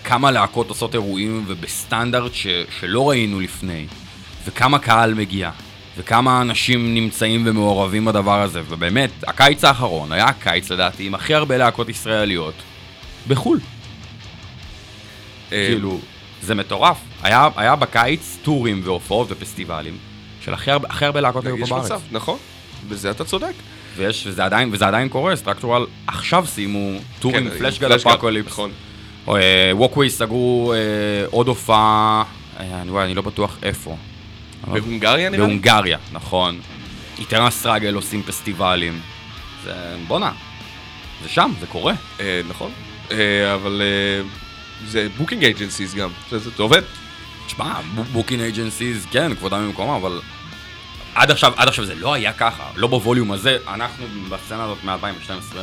כמה 0.05 0.31
להקות 0.31 0.69
עושות 0.69 0.95
אירועים 0.95 1.45
ובסטנדרט 1.47 2.35
ש... 2.35 2.47
שלא 2.81 3.11
ראינו 3.11 3.40
לפני, 3.40 3.87
וכמה 4.47 4.78
קהל 4.78 5.14
מגיע, 5.14 5.50
וכמה 5.97 6.41
אנשים 6.41 6.95
נמצאים 6.95 7.43
ומעורבים 7.47 8.05
בדבר 8.05 8.43
הזה, 8.43 8.62
ובאמת, 8.69 9.11
הקיץ 9.26 9.65
האחרון 9.65 10.12
היה 10.12 10.25
הקיץ 10.25 10.71
לדעתי 10.71 11.07
עם 11.07 11.15
הכי 11.15 11.35
הרבה 11.35 11.57
להקות 11.57 11.88
ישראליות 11.88 12.55
בחו"ל. 13.29 13.61
אה, 15.53 15.67
כאילו, 15.71 15.99
זה 16.43 16.55
מטורף. 16.55 16.97
היה, 17.23 17.49
היה 17.57 17.76
בקיץ 17.76 18.38
טורים 18.43 18.81
והופעות 18.85 19.26
ופסטיבלים 19.31 19.99
של 20.41 20.55
הכי 20.55 20.71
הרבה, 20.71 20.88
הכי 20.91 21.05
הרבה 21.05 21.21
להקות 21.21 21.47
היו 21.47 21.57
פה 21.57 21.62
יש 21.62 21.71
בארץ. 21.71 21.85
מצב, 21.85 22.00
נכון. 22.11 22.38
בזה 22.88 23.11
אתה 23.11 23.25
צודק. 23.25 23.53
ויש, 23.97 24.26
וזה 24.26 24.45
עדיין, 24.45 24.69
וזה 24.73 24.87
עדיין 24.87 25.09
קורה, 25.09 25.37
סטרקטורל 25.37 25.87
עכשיו 26.07 26.47
סיימו 26.47 26.99
tour 27.21 27.37
עם 27.37 27.50
כן, 27.50 27.59
פלשגוד, 27.59 27.93
אפוקוליפס. 27.93 28.53
נכון. 28.53 28.71
ווקווייז 29.73 30.11
סגרו 30.11 30.73
אה, 30.73 30.79
עוד 31.31 31.49
הופעה, 31.49 32.25
אה, 32.61 32.83
אני, 32.83 32.91
וואי, 32.91 33.05
אני 33.05 33.15
לא 33.15 33.23
בטוח 33.23 33.59
איפה. 33.62 33.97
בהונגריה 34.66 35.16
נראה 35.16 35.30
לי? 35.30 35.37
בהונגריה, 35.37 35.99
נכון. 36.12 36.61
איטרנל 37.19 37.50
סטראגל 37.50 37.94
עושים 37.94 38.23
פסטיבלים. 38.23 39.00
זה, 39.64 39.96
בואנה, 40.07 40.33
זה 41.22 41.29
שם, 41.29 41.52
זה 41.61 41.66
קורה. 41.66 41.94
אה, 42.20 42.40
נכון. 42.48 42.70
אה, 43.11 43.55
אבל 43.55 43.83
אה, 43.83 44.29
זה 44.87 45.09
booking 45.16 45.44
agencies 45.44 45.94
גם. 45.94 46.11
זה 46.31 46.38
זה 46.38 46.50
עובד. 46.59 46.83
תשמע, 47.46 47.81
booking 48.12 48.40
agencies, 48.40 49.07
כן, 49.11 49.35
כבודם 49.35 49.66
במקומם, 49.66 49.94
אבל 49.94 50.20
עד 51.14 51.31
עכשיו, 51.31 51.52
עד 51.57 51.68
עכשיו 51.68 51.85
זה 51.85 51.94
לא 51.94 52.14
היה 52.14 52.33
ככה, 52.33 52.70
לא 52.76 52.87
ב 52.87 52.93
volume 52.93 53.33
הזה, 53.33 53.59
אנחנו 53.68 54.07
בסצנה 54.29 54.64
הזאת 54.64 54.79
מ-2012, 54.85 55.57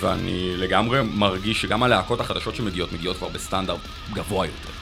ואני 0.00 0.56
לגמרי 0.56 1.00
מרגיש 1.02 1.62
שגם 1.62 1.82
הלהקות 1.82 2.20
החדשות 2.20 2.54
שמגיעות, 2.54 2.92
מגיעות 2.92 3.16
כבר 3.16 3.28
בסטנדרט 3.28 3.80
גבוה 4.12 4.46
יותר. 4.46 4.79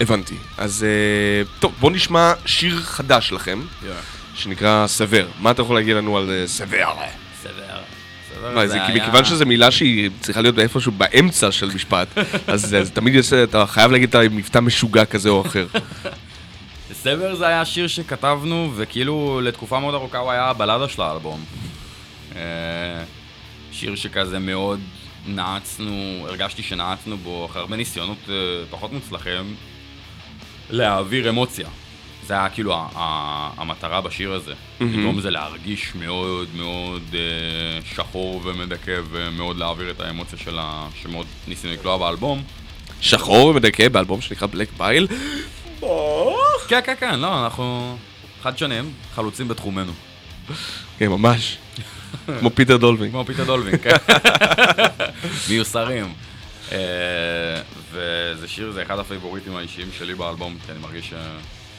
הבנתי. 0.00 0.34
אז 0.58 0.84
אה, 0.84 1.42
טוב, 1.58 1.74
בוא 1.80 1.90
נשמע 1.90 2.32
שיר 2.46 2.80
חדש 2.80 3.32
לכם, 3.32 3.62
שנקרא 4.34 4.86
סבר. 4.86 5.26
מה 5.40 5.50
אתה 5.50 5.62
יכול 5.62 5.76
להגיד 5.76 5.96
לנו 5.96 6.18
על 6.18 6.30
אה, 6.30 6.46
סבר? 6.46 6.88
סבר. 7.42 7.80
לא, 8.54 8.66
זה 8.66 8.78
כי 8.86 8.92
מכיוון 9.00 9.24
שזו 9.24 9.46
מילה 9.46 9.70
שהיא 9.70 10.10
צריכה 10.20 10.40
להיות 10.40 10.58
איפשהו 10.58 10.92
באמצע 10.92 11.52
של 11.52 11.70
משפט, 11.74 12.08
אז 12.46 12.76
אז 12.80 12.90
תמיד 12.90 13.14
יש- 13.14 13.32
אתה 13.32 13.66
חייב 13.66 13.90
להגיד 13.92 14.08
את 14.08 14.14
המבטא 14.14 14.58
משוגע 14.58 15.04
כזה 15.04 15.28
או 15.28 15.46
אחר. 15.46 15.66
סבר 17.02 17.34
זה 17.34 17.46
היה 17.46 17.64
שיר 17.64 17.86
שכתבנו, 17.86 18.72
וכאילו 18.76 19.40
לתקופה 19.44 19.80
מאוד 19.80 19.94
ארוכה 19.94 20.18
הוא 20.18 20.30
היה 20.30 20.44
הבלדה 20.44 20.88
של 20.88 21.02
האלבום. 21.02 21.44
אה, 22.36 22.40
שיר 23.72 23.94
שכזה 23.96 24.38
מאוד 24.38 24.80
נעצנו, 25.26 25.92
הרגשתי 26.28 26.62
שנעצנו 26.62 27.16
בו 27.16 27.46
אחרי 27.50 27.60
הרבה 27.62 27.76
ניסיונות 27.76 28.28
פחות 28.70 28.92
מוצלחים, 28.92 29.54
להעביר 30.70 31.28
אמוציה. 31.28 31.68
זה 32.26 32.34
היה 32.34 32.48
כאילו 32.48 32.74
ה- 32.74 32.88
ה- 32.94 33.50
המטרה 33.56 34.00
בשיר 34.00 34.32
הזה. 34.32 34.52
לגרום 34.80 35.18
לזה 35.18 35.30
להרגיש 35.30 35.92
מאוד 35.94 36.48
מאוד 36.54 37.02
אה, 37.14 37.18
שחור 37.94 38.40
ומדכא, 38.44 39.00
ומאוד 39.10 39.56
להעביר 39.56 39.90
את 39.90 40.00
האמוציה 40.00 40.38
שלה, 40.38 40.86
שמאוד 41.02 41.26
ניסינו 41.48 41.72
לקלוע 41.72 41.96
באלבום. 41.98 42.42
שחור 43.00 43.46
ומדכא 43.46 43.88
באלבום 43.88 44.20
שנקרא 44.20 44.46
Black 44.46 44.68
Bile. 44.78 45.06
כן, 46.68 46.80
כן, 46.84 46.94
כן, 47.00 47.18
לא, 47.20 47.44
אנחנו 47.44 47.96
חדשנים, 48.42 48.92
חלוצים 49.14 49.48
בתחומנו. 49.48 49.92
כן, 50.98 51.08
ממש. 51.08 51.56
כמו 52.40 52.50
פיטר 52.54 52.76
דולווינג. 52.76 53.12
כמו 53.12 53.24
פיטר 53.24 53.44
דולווינג, 53.44 53.74
כן. 53.82 53.96
מיוסרים. 55.48 56.12
אה, 56.72 56.78
וזה 57.92 58.48
שיר, 58.48 58.72
זה 58.72 58.82
אחד 58.82 58.98
הפייבוריטים 58.98 59.56
האישיים 59.56 59.88
שלי 59.98 60.14
באלבום, 60.14 60.56
כי 60.66 60.72
אני 60.72 60.80
מרגיש 60.80 61.12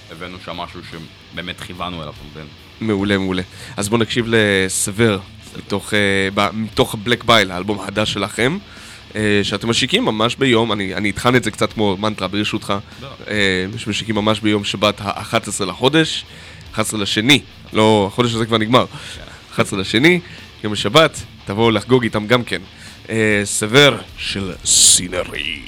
שהבאנו 0.09 0.37
שם 0.45 0.57
משהו 0.57 0.79
שבאמת 0.91 1.59
כיוונו 1.61 2.01
אליו, 2.01 2.13
אתה 2.13 2.23
מבין? 2.31 2.47
מעולה, 2.81 3.17
מעולה. 3.17 3.41
אז 3.77 3.89
בואו 3.89 4.01
נקשיב 4.01 4.25
לסבר, 4.27 5.19
מתוך, 5.57 5.93
אה, 5.93 6.95
Black 7.03 7.23
Bile, 7.23 7.51
האלבום 7.51 7.79
החדש 7.79 8.13
שלכם, 8.13 8.57
אה, 9.15 9.39
שאתם 9.43 9.69
משיקים 9.69 10.05
ממש 10.05 10.35
ביום, 10.35 10.71
אני, 10.71 10.95
אני 10.95 11.09
אטחן 11.09 11.35
את 11.35 11.43
זה 11.43 11.51
קצת 11.51 11.73
כמו 11.73 11.97
מנטרה 11.97 12.27
ברשותך, 12.27 12.73
אה, 13.27 13.65
שמשיקים 13.77 14.15
ממש 14.15 14.39
ביום 14.39 14.63
שבת 14.63 15.01
ה-11 15.01 15.65
לחודש, 15.65 16.25
11 16.73 16.99
לשני, 16.99 17.41
לא, 17.73 18.05
החודש 18.11 18.33
הזה 18.33 18.45
כבר 18.45 18.57
נגמר, 18.57 18.85
11 19.53 19.79
לשני, 19.79 20.19
יום 20.63 20.73
השבת, 20.73 21.23
תבואו 21.45 21.71
לחגוג 21.71 22.03
איתם 22.03 22.27
גם 22.27 22.43
כן. 22.43 22.61
אה, 23.09 23.41
סבר 23.43 23.97
של 24.17 24.51
סינרי. 24.65 25.61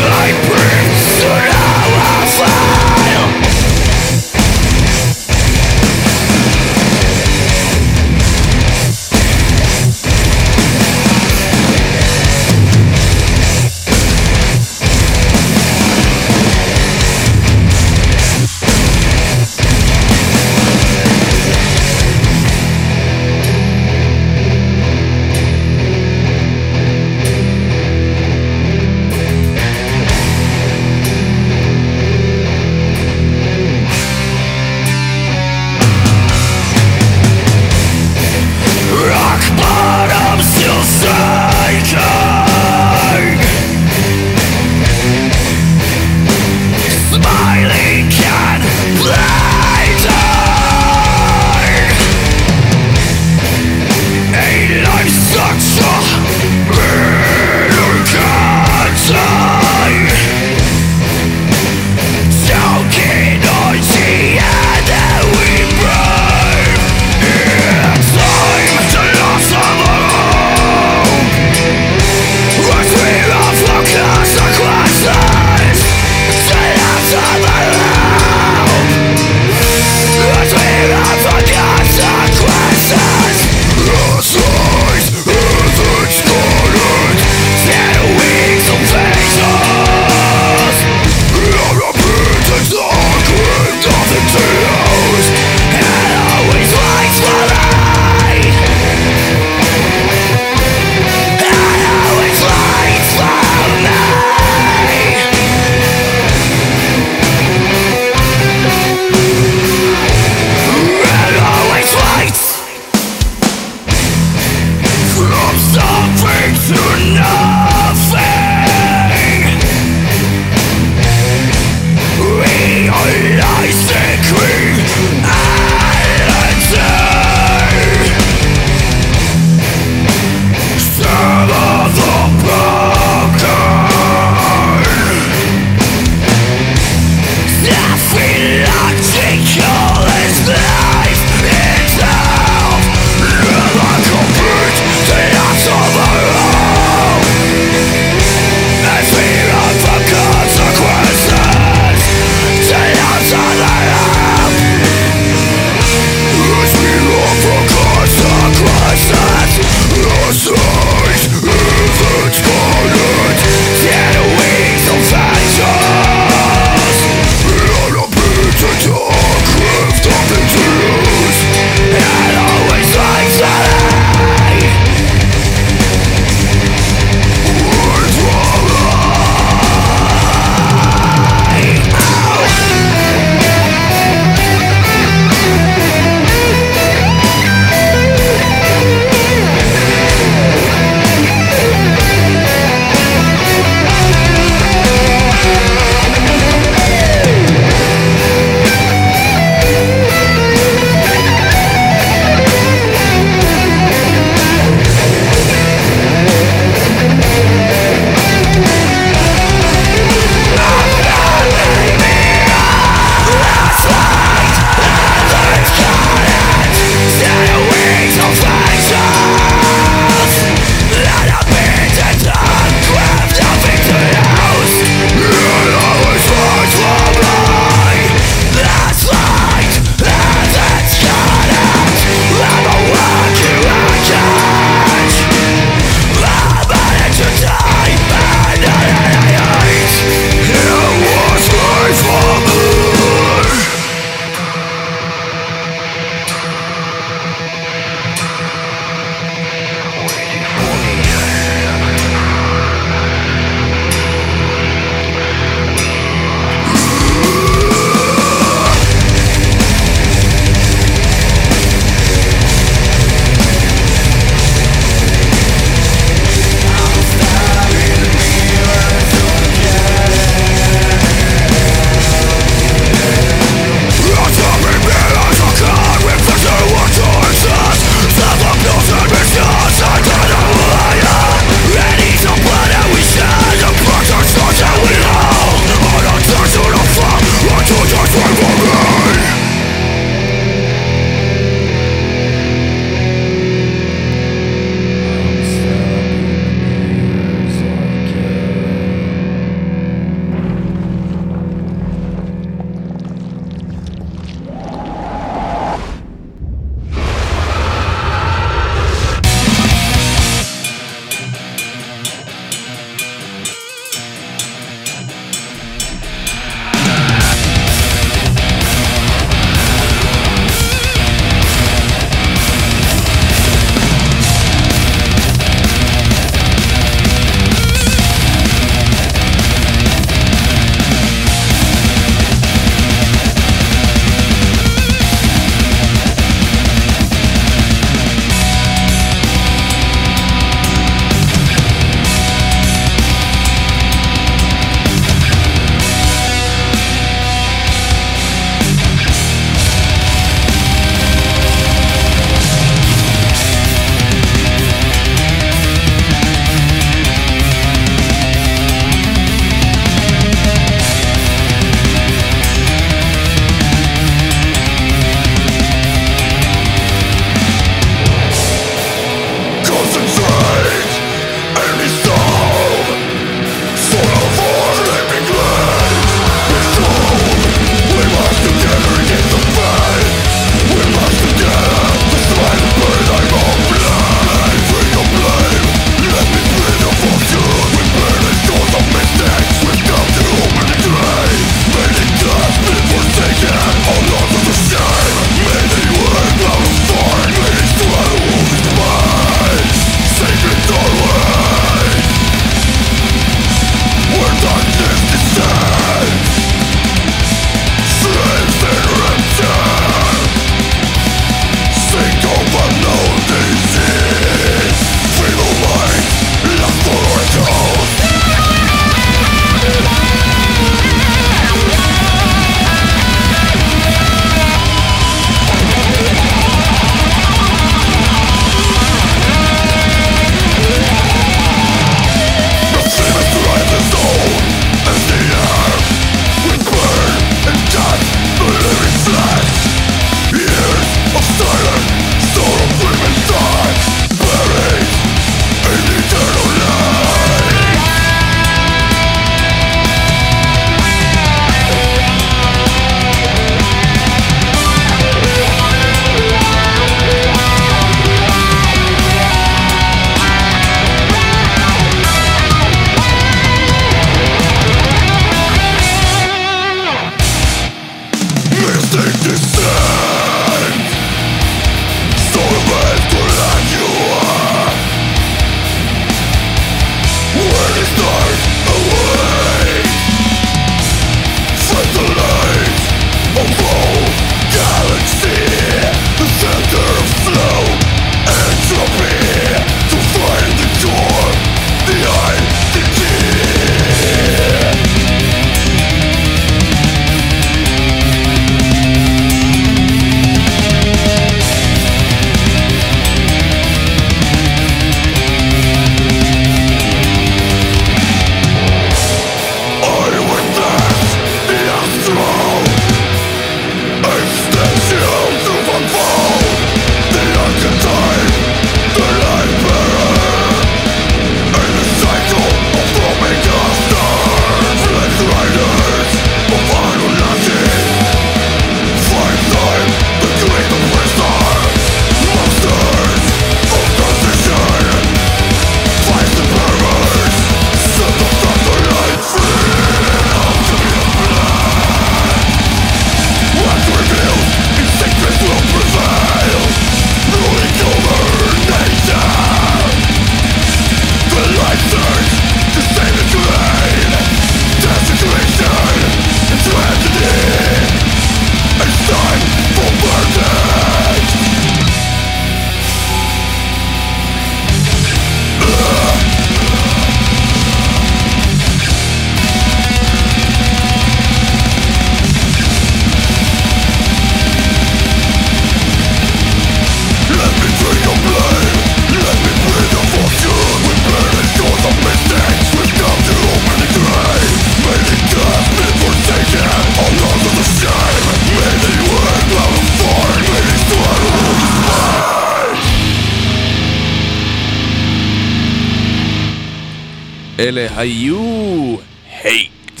היו 597.96 598.96
הייט. 599.42 600.00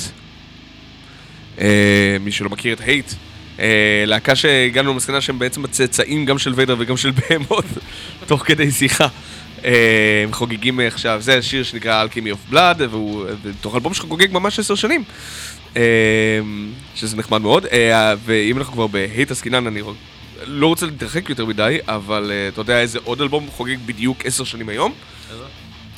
אה, 1.60 2.16
מי 2.20 2.32
שלא 2.32 2.50
מכיר 2.50 2.72
את 2.72 2.80
הייט, 2.80 3.12
אה, 3.58 4.04
להקה 4.06 4.36
שהגענו 4.36 4.92
למסקנה 4.92 5.20
שהם 5.20 5.38
בעצם 5.38 5.64
הצאצאים 5.64 6.24
גם 6.24 6.38
של 6.38 6.52
ויידר 6.56 6.76
וגם 6.78 6.96
של 6.96 7.10
בהמות, 7.10 7.64
תוך 8.28 8.42
כדי 8.46 8.70
שיחה. 8.70 9.06
אה, 9.64 10.20
הם 10.24 10.32
חוגגים 10.32 10.80
עכשיו, 10.80 11.18
זה 11.22 11.38
השיר 11.38 11.62
שנקרא 11.62 12.06
Alchemy 12.06 12.52
of 12.52 12.52
Blood, 12.52 12.82
והוא 12.90 13.26
תוך 13.60 13.74
אלבום 13.74 13.94
שחוגג 13.94 14.32
ממש 14.32 14.58
עשר 14.58 14.74
שנים. 14.74 15.04
אה, 15.76 15.82
שזה 16.94 17.16
נחמד 17.16 17.40
מאוד, 17.42 17.66
אה, 17.66 18.14
ואם 18.24 18.58
אנחנו 18.58 18.72
כבר 18.72 18.86
בהייט 18.86 19.30
עסקינן, 19.30 19.66
אני 19.66 19.82
לא 20.44 20.66
רוצה 20.66 20.86
להתרחק 20.86 21.28
יותר 21.30 21.44
מדי, 21.44 21.78
אבל 21.88 22.30
אה, 22.30 22.48
אתה 22.48 22.60
יודע 22.60 22.80
איזה 22.80 22.98
עוד 23.04 23.20
אלבום 23.20 23.46
חוגג 23.50 23.76
בדיוק 23.86 24.26
עשר 24.26 24.44
שנים 24.44 24.68
היום? 24.68 24.92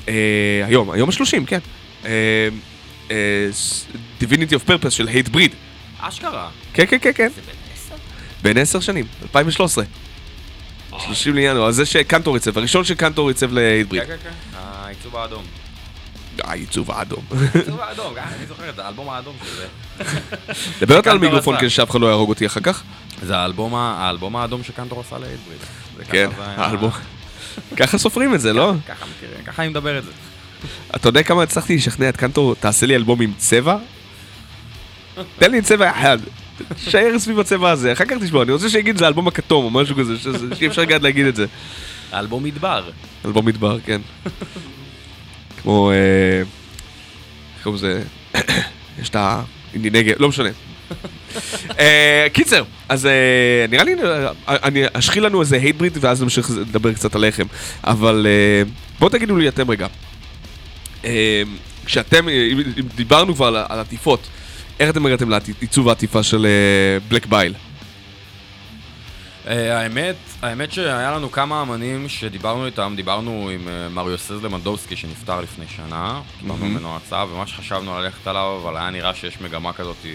אה, 0.08 0.62
היום, 0.66 0.90
היום 0.90 1.08
השלושים, 1.08 1.46
כן. 1.46 1.58
אה, 2.04 2.48
אה, 3.10 3.16
ס- 3.52 3.86
Divinity 4.20 4.52
of 4.52 4.68
Purpose 4.70 4.90
של 4.90 5.08
Hate 5.08 5.34
Breed. 5.34 5.52
אשכרה. 6.00 6.48
כן, 6.72 6.84
כן, 6.88 6.98
כן, 7.00 7.10
כן. 7.14 7.28
זה 7.34 7.40
בן 7.42 7.52
עשר? 7.74 7.94
בן 8.42 8.58
עשר 8.58 8.80
שנים, 8.80 9.06
2013. 9.22 9.84
30 11.06 11.34
לינואר, 11.34 11.68
אז 11.68 11.74
זה 11.76 11.86
שקנטור 11.86 12.34
עיצב, 12.34 12.58
הראשון 12.58 12.84
שקנטור 12.84 13.28
עיצב 13.28 13.52
ל-Hate 13.52 13.90
כן, 13.90 13.96
Breed. 13.96 14.06
כן, 14.06 14.16
כן. 14.22 14.30
העיצוב 14.58 15.16
האדום. 15.16 15.44
העיצוב 16.44 16.90
האדום. 16.90 17.24
העיצוב 17.54 17.80
האדום, 17.80 18.16
אה, 18.18 18.24
אני 18.38 18.46
זוכר 18.46 18.68
את 18.70 18.78
האלבום 18.78 19.08
האדום 19.10 19.34
של 19.44 19.54
זה. 19.56 19.66
דבר 20.86 21.00
על 21.10 21.18
מיקרופון. 21.18 21.56
כדי 21.58 21.70
שאף 21.70 21.90
אחד 21.90 22.00
לא 22.00 22.06
יהרוג 22.06 22.28
אותי 22.28 22.46
אחר 22.46 22.60
כך. 22.60 22.82
זה 23.22 23.36
האלבום 23.36 23.74
האדום 24.36 24.62
שקנטור 24.64 25.00
עשה 25.00 25.18
לאיידבריד. 25.18 25.58
זה 25.96 26.04
ככה 26.04 26.12
כן, 26.12 26.28
האלבום. 26.38 26.90
ככה 27.76 27.98
סופרים 27.98 28.34
את 28.34 28.40
זה, 28.40 28.52
לא? 28.52 28.72
ככה 28.88 29.06
מכירים, 29.16 29.44
ככה 29.44 29.62
אני 29.62 29.68
מדבר 29.70 29.98
את 29.98 30.04
זה. 30.04 30.10
אתה 30.96 31.08
יודע 31.08 31.22
כמה 31.22 31.42
הצלחתי 31.42 31.76
לשכנע 31.76 32.08
את 32.08 32.16
קנטור, 32.16 32.54
תעשה 32.54 32.86
לי 32.86 32.96
אלבום 32.96 33.20
עם 33.20 33.32
צבע? 33.36 33.76
תן 35.38 35.50
לי 35.50 35.62
צבע 35.62 35.90
אחד. 35.90 36.18
שער 36.76 37.18
סביב 37.18 37.40
הצבע 37.40 37.70
הזה, 37.70 37.92
אחר 37.92 38.04
כך 38.04 38.16
תשמע, 38.20 38.42
אני 38.42 38.52
רוצה 38.52 38.68
שיגיד 38.68 38.98
זה 38.98 39.04
האלבום 39.04 39.28
הכתום 39.28 39.64
או 39.64 39.70
משהו 39.70 39.96
כזה, 39.96 40.14
שאי 40.58 40.66
אפשר 40.66 40.84
גם 40.84 41.02
להגיד 41.02 41.26
את 41.26 41.36
זה. 41.36 41.46
האלבום 42.12 42.44
מדבר. 42.44 42.90
אלבום 43.24 43.46
מדבר, 43.46 43.78
כן. 43.80 44.00
כמו, 45.62 45.90
אה, 45.90 45.96
איך 47.56 47.62
קוראים 47.62 47.76
לזה? 47.76 48.02
יש 49.00 49.08
את 49.08 49.16
האינדי 49.18 49.90
נגב, 49.90 50.14
לא 50.18 50.28
משנה. 50.28 50.48
אה, 51.78 52.26
קיצר, 52.32 52.64
אז 52.88 53.06
אה, 53.06 53.64
נראה 53.68 53.84
לי, 53.84 53.92
אני 54.48 54.82
אשחיל 54.92 55.26
לנו 55.26 55.40
איזה 55.40 55.56
הייט 55.56 55.76
ברית 55.76 55.92
ואז 56.00 56.22
נמשיך 56.22 56.50
לדבר 56.50 56.92
קצת 56.92 57.14
עליכם. 57.14 57.46
אבל 57.84 58.26
אה, 58.28 58.70
בואו 58.98 59.10
תגידו 59.10 59.36
לי 59.36 59.48
אתם 59.48 59.70
רגע. 59.70 59.86
אה, 61.04 61.42
כשאתם, 61.84 62.28
אה, 62.28 62.48
אם 62.52 62.62
דיברנו 62.94 63.34
כבר 63.34 63.46
על 63.68 63.80
עטיפות, 63.80 64.20
איך 64.80 64.90
אתם 64.90 65.06
הגעתם 65.06 65.30
לעיצוב 65.30 65.88
העטיפה 65.88 66.22
של 66.22 66.46
בלק 67.08 67.26
בייל? 67.26 67.54
אה, 69.46 69.80
האמת, 69.82 70.16
האמת 70.42 70.72
שהיה 70.72 71.10
לנו 71.12 71.32
כמה 71.32 71.62
אמנים 71.62 72.08
שדיברנו 72.08 72.66
איתם, 72.66 72.92
דיברנו 72.96 73.50
עם 73.54 73.68
אה, 73.68 73.88
מר 73.88 74.10
יוסז 74.10 74.42
למנדובסקי 74.44 74.96
שנפטר 74.96 75.40
לפני 75.40 75.64
שנה, 75.76 76.20
קיבלנו 76.40 76.56
ממנו 76.56 76.96
הצעה, 76.96 77.26
ומה 77.32 77.46
שחשבנו 77.46 77.98
ללכת 78.00 78.26
עליו, 78.26 78.60
אבל 78.62 78.76
היה 78.76 78.90
נראה 78.90 79.14
שיש 79.14 79.40
מגמה 79.40 79.72
כזאת 79.72 80.06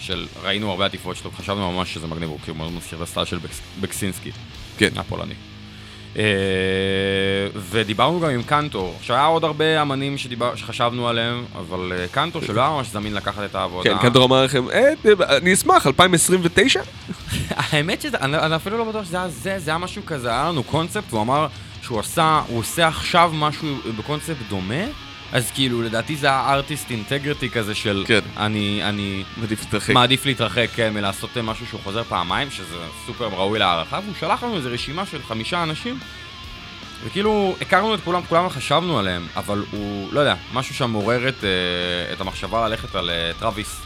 של, 0.00 0.26
ראינו 0.42 0.70
הרבה 0.70 0.86
עטיפות 0.86 1.16
שלו, 1.16 1.30
חשבנו 1.30 1.72
ממש 1.72 1.94
שזה 1.94 2.06
מגניב, 2.06 2.28
הוא 2.28 2.38
כאילו 2.42 2.56
מאוד 2.56 2.72
מזכיר 2.72 2.98
את 2.98 3.02
הסטייל 3.02 3.26
של 3.26 3.38
בקס- 3.38 3.80
בקסינסקי, 3.80 4.30
כן. 4.78 4.88
הפולני. 4.96 5.34
אה, 6.18 6.22
ודיברנו 7.70 8.20
גם 8.20 8.30
עם 8.30 8.42
קנטור, 8.42 8.98
שהיה 9.02 9.24
עוד 9.24 9.44
הרבה 9.44 9.82
אמנים 9.82 10.18
שדיבר, 10.18 10.54
שחשבנו 10.56 11.08
עליהם, 11.08 11.44
אבל 11.58 11.92
אה, 11.98 12.06
קנטור 12.10 12.42
שלא 12.42 12.60
היה 12.60 12.70
ממש 12.70 12.86
זמין 12.92 13.14
לקחת 13.14 13.44
את 13.44 13.54
העבודה. 13.54 13.90
כן, 13.90 13.98
קנטור 14.02 14.24
אמר 14.24 14.44
לכם, 14.44 14.64
"אה, 14.70 14.92
אני 15.36 15.52
אשמח, 15.54 15.86
2029? 15.86 16.80
האמת 17.50 18.00
שזה, 18.00 18.16
אני, 18.20 18.56
אפילו 18.56 18.78
לא 18.78 18.84
בטוח 18.84 19.04
שזה 19.04 19.16
היה 19.16 19.28
זה, 19.28 19.58
זה 19.58 19.70
היה 19.70 19.78
משהו 19.78 20.02
כזה, 20.06 20.30
היה 20.30 20.48
לנו 20.48 20.62
קונספט, 20.64 21.04
והוא 21.12 21.22
אמר 21.22 21.46
שהוא 21.82 22.00
עשה, 22.00 22.40
הוא 22.48 22.58
עושה 22.58 22.88
עכשיו 22.88 23.30
משהו 23.34 23.68
בקונספט 23.98 24.36
דומה, 24.48 24.84
אז 25.36 25.50
כאילו, 25.50 25.82
לדעתי 25.82 26.16
זה 26.16 26.26
היה 26.26 26.52
ארטיסט 26.52 26.90
אינטגריטי 26.90 27.50
כזה 27.50 27.74
של, 27.74 28.04
כן. 28.06 28.20
אני, 28.36 28.80
אני 28.84 29.24
עדיף 29.42 29.60
להתרחק. 29.60 29.94
מעדיף 29.94 30.26
להתרחק 30.26 30.68
כן, 30.74 30.94
מלעשות 30.94 31.36
משהו 31.38 31.66
שהוא 31.66 31.80
חוזר 31.84 32.04
פעמיים, 32.04 32.50
שזה 32.50 32.76
סופר 33.06 33.24
ראוי 33.24 33.58
להערכה, 33.58 34.00
והוא 34.04 34.14
שלח 34.20 34.42
לנו 34.42 34.56
איזו 34.56 34.68
רשימה 34.72 35.06
של 35.06 35.22
חמישה 35.22 35.62
אנשים, 35.62 35.98
וכאילו, 37.04 37.56
הכרנו 37.60 37.94
את 37.94 38.00
כולם, 38.04 38.22
כולם 38.28 38.48
חשבנו 38.48 38.98
עליהם, 38.98 39.26
אבל 39.36 39.64
הוא, 39.70 40.12
לא 40.12 40.20
יודע, 40.20 40.34
משהו 40.52 40.74
שם 40.74 40.90
מעורר 40.90 41.28
את, 41.28 41.44
אה, 41.44 42.12
את 42.12 42.20
המחשבה 42.20 42.68
ללכת 42.68 42.94
על 42.94 43.10
אה, 43.10 43.30
טראביס 43.38 43.80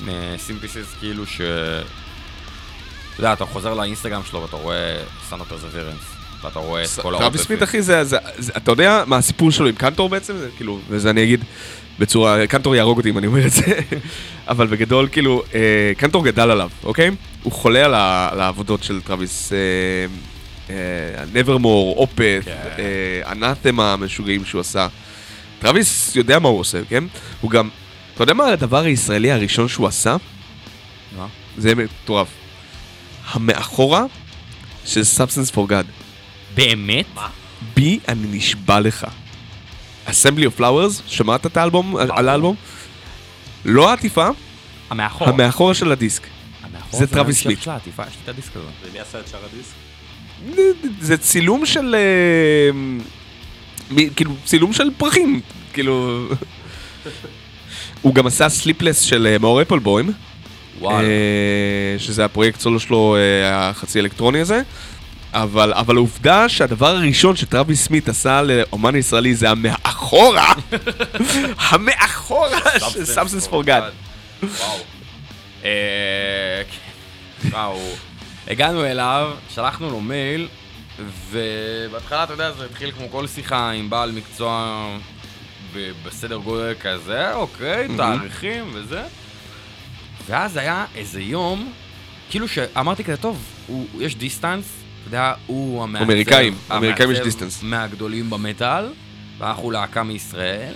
מסימפיסיס, 0.00 0.94
כאילו 1.00 1.26
ש... 1.26 1.40
אתה 1.40 3.20
יודע, 3.20 3.32
אתה 3.32 3.46
חוזר 3.46 3.74
לאינסטגרם 3.74 4.22
שלו 4.24 4.42
ואתה 4.42 4.56
רואה 4.56 5.02
of 5.30 5.34
Perseverance, 5.34 6.11
ואתה 6.42 6.58
רואה 6.58 6.84
את 6.84 6.88
כל 7.02 7.14
טראביס 7.18 7.42
סמית 7.42 7.62
אחי 7.62 7.82
זה, 7.82 8.04
זה, 8.04 8.16
זה, 8.38 8.52
אתה 8.56 8.70
יודע 8.70 9.04
מה 9.06 9.16
הסיפור 9.16 9.50
שלו 9.50 9.66
עם 9.66 9.74
קנטור 9.74 10.08
בעצם? 10.08 10.36
זה, 10.36 10.48
כאילו, 10.56 10.78
וזה 10.88 11.10
אני 11.10 11.24
אגיד 11.24 11.44
בצורה, 11.98 12.46
קנטור 12.46 12.74
יהרוג 12.74 12.98
אותי 12.98 13.10
אם 13.10 13.18
אני 13.18 13.26
אומר 13.26 13.46
את 13.46 13.52
זה, 13.52 13.62
אבל 14.48 14.66
בגדול 14.66 15.08
כאילו, 15.12 15.42
אה, 15.54 15.92
קנטור 15.96 16.24
גדל 16.24 16.50
עליו, 16.50 16.70
אוקיי? 16.84 17.10
הוא 17.42 17.52
חולה 17.52 17.84
על, 17.84 17.94
ה, 17.94 18.28
על 18.32 18.40
העבודות 18.40 18.82
של 18.82 19.00
טראביס, 19.00 19.52
נוורמור, 21.32 21.96
אופת, 21.96 22.42
אנתמה 23.26 23.92
המשוגעים 23.92 24.44
שהוא 24.44 24.60
עשה. 24.60 24.88
טראביס 25.58 26.16
יודע 26.16 26.38
מה 26.38 26.48
הוא 26.48 26.60
עושה, 26.60 26.78
כן? 26.88 27.04
הוא 27.40 27.50
גם, 27.50 27.68
אתה 28.14 28.22
יודע 28.22 28.34
מה 28.34 28.46
הדבר 28.46 28.84
הישראלי 28.84 29.32
הראשון 29.32 29.68
שהוא 29.68 29.86
עשה? 29.86 30.16
מה? 31.18 31.26
זה 31.58 31.74
מטורף. 31.74 32.28
המאחורה 33.30 34.04
של 34.84 35.00
Substance 35.00 35.54
for 35.54 35.70
God. 35.70 36.01
באמת? 36.54 37.06
בי 37.74 37.98
אני 38.08 38.26
נשבע 38.36 38.80
לך. 38.80 39.06
Assembly 40.06 40.46
of 40.56 40.60
Flowers, 40.60 41.02
שמעת 41.06 41.46
את 41.46 41.56
האלבום, 41.56 41.96
על 41.96 42.28
האלבום? 42.28 42.56
לא 43.64 43.90
העטיפה, 43.90 44.28
המאחור. 44.90 45.28
המאחורה 45.28 45.74
של 45.74 45.92
הדיסק. 45.92 46.26
המאחור 46.62 47.00
זה 47.00 47.06
טראביס 47.06 47.42
סמית. 47.42 47.62
של 47.62 47.70
העטיפה, 47.70 48.02
יש 48.02 48.08
לי 48.08 48.20
את 48.24 48.28
הדיסק 48.28 48.56
הזה. 48.56 48.66
ומי 48.84 49.00
עשה 49.00 49.20
את 49.20 49.28
שאר 49.28 49.40
הדיסק? 49.44 49.74
זה 51.00 51.16
צילום 51.16 51.66
של... 51.66 51.94
אה, 51.94 52.70
כאילו, 54.16 54.34
צילום 54.44 54.72
של 54.72 54.90
פרחים, 54.96 55.40
כאילו... 55.72 56.26
הוא 58.02 58.14
גם 58.14 58.26
עשה 58.26 58.48
Sleepless 58.48 59.00
של 59.00 59.26
אה, 59.26 59.38
מאור 59.38 59.62
אפלבוים, 59.62 60.12
וואלה. 60.80 61.08
אה, 61.08 61.94
שזה 61.98 62.24
הפרויקט 62.24 62.60
סולו 62.60 62.80
שלו, 62.80 63.16
החצי 63.44 64.00
אלקטרוני 64.00 64.40
הזה. 64.40 64.62
אבל, 65.32 65.72
אבל 65.72 65.96
העובדה 65.96 66.48
שהדבר 66.48 66.86
הראשון 66.96 67.36
שטראביס 67.36 67.84
סמית 67.84 68.08
עשה 68.08 68.42
לאומן 68.42 68.96
ישראלי 68.96 69.34
זה 69.34 69.50
המאחורה, 69.50 70.52
המאחורה 71.70 72.80
של 72.90 73.04
Substance 73.04 73.46
for 73.46 73.64
God. 73.64 73.82
וואו. 74.42 74.78
אה, 75.64 76.62
כן. 76.70 77.48
וואו. 77.48 77.80
הגענו 78.48 78.84
אליו, 78.84 79.32
שלחנו 79.54 79.90
לו 79.90 80.00
מייל, 80.00 80.48
ובהתחלה, 81.30 82.24
אתה 82.24 82.32
יודע, 82.32 82.52
זה 82.52 82.64
התחיל 82.64 82.92
כמו 82.92 83.10
כל 83.10 83.26
שיחה 83.26 83.70
עם 83.70 83.90
בעל 83.90 84.12
מקצוע 84.12 84.86
בסדר 86.04 86.36
גודל 86.36 86.74
כזה, 86.80 87.34
אוקיי, 87.34 87.88
תאריכים 87.96 88.70
וזה. 88.72 89.02
ואז 90.26 90.56
היה 90.56 90.84
איזה 90.94 91.20
יום, 91.20 91.72
כאילו 92.30 92.48
שאמרתי 92.48 93.04
כזה, 93.04 93.16
טוב, 93.16 93.44
הוא, 93.66 93.86
יש 94.00 94.16
distance, 94.16 94.82
אתה 95.02 95.08
יודע, 95.08 95.34
הוא 95.46 95.82
המעצב, 95.82 96.04
אמריקאים, 96.04 96.54
אמריקאים 96.72 97.10
יש 97.10 97.18
distance. 97.18 97.62
מהגדולים 97.62 98.30
במטאל, 98.30 98.84
ואנחנו 99.38 99.70
להקה 99.70 100.02
מישראל, 100.02 100.74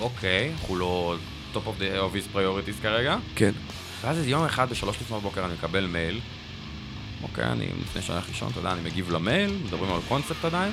אוקיי, 0.00 0.52
אנחנו 0.60 0.76
לא 0.76 1.16
top 1.54 1.56
of, 1.56 1.80
the, 1.80 2.16
his 2.16 2.36
priorities 2.36 2.82
כרגע. 2.82 3.16
כן. 3.34 3.52
ואז 4.00 4.26
יום 4.26 4.44
אחד 4.44 4.70
בשלוש 4.70 4.96
לפנות 5.00 5.22
בוקר 5.22 5.44
אני 5.44 5.54
מקבל 5.54 5.86
מייל. 5.86 6.20
אוקיי, 7.22 7.44
אני 7.44 7.66
לפני 7.82 8.02
שאני 8.02 8.18
הולך 8.18 8.28
לישון, 8.28 8.48
אתה 8.50 8.58
יודע, 8.58 8.72
אני 8.72 8.80
מגיב 8.80 9.10
למייל, 9.10 9.58
מדברים 9.66 9.92
על 9.92 10.00
קונספט 10.08 10.44
עדיין. 10.44 10.72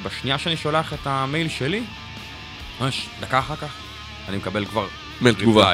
ובשנייה 0.00 0.38
שאני 0.38 0.56
שולח 0.56 0.92
את 0.92 1.06
המייל 1.06 1.48
שלי, 1.48 1.82
ממש 2.80 3.08
דקה 3.20 3.38
אחר 3.38 3.56
כך, 3.56 3.72
אני 4.28 4.36
מקבל 4.36 4.64
כבר 4.64 4.86
מייל 5.20 5.34
תגובה. 5.34 5.72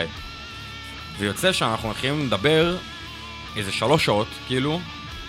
ויוצא 1.18 1.52
שאנחנו 1.52 1.88
מתחילים 1.88 2.26
לדבר 2.26 2.76
איזה 3.56 3.72
שלוש 3.72 4.04
שעות, 4.04 4.28
כאילו, 4.46 4.80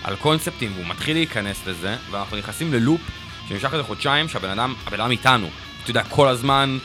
על 0.04 0.16
קונספטים, 0.16 0.72
והוא 0.74 0.86
מתחיל 0.86 1.16
להיכנס 1.16 1.66
לזה, 1.66 1.96
ואנחנו 2.10 2.36
נכנסים 2.36 2.72
ללופ 2.72 3.00
שנמשך 3.48 3.72
איזה 3.72 3.82
חודשיים, 3.82 4.28
שהבן 4.28 4.50
אדם, 4.50 4.74
הבן 4.86 5.00
אדם 5.00 5.10
איתנו. 5.10 5.48
אתה 5.82 5.90
יודע, 5.90 6.02
כל 6.04 6.28
הזמן 6.28 6.78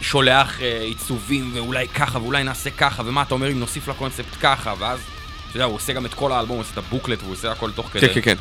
שולח 0.00 0.60
אה, 0.60 0.80
עיצובים, 0.82 1.50
ואולי 1.54 1.88
ככה, 1.88 2.18
ואולי 2.18 2.44
נעשה 2.44 2.70
ככה, 2.70 3.02
ומה 3.06 3.22
אתה 3.22 3.34
אומר 3.34 3.52
אם 3.52 3.60
נוסיף 3.60 3.88
לקונספט 3.88 4.36
ככה, 4.40 4.74
ואז, 4.78 5.00
אתה 5.48 5.56
יודע, 5.56 5.64
הוא 5.64 5.74
עושה 5.74 5.92
גם 5.92 6.06
את 6.06 6.14
כל 6.14 6.32
האלבום, 6.32 6.56
הוא 6.56 6.60
עושה 6.60 6.72
את 6.72 6.78
הבוקלט, 6.78 7.18
והוא 7.22 7.32
עושה 7.32 7.52
הכל 7.52 7.72
תוך 7.72 7.88
כדי. 7.92 8.08
כן, 8.08 8.14
כן, 8.14 8.20
כן. 8.20 8.36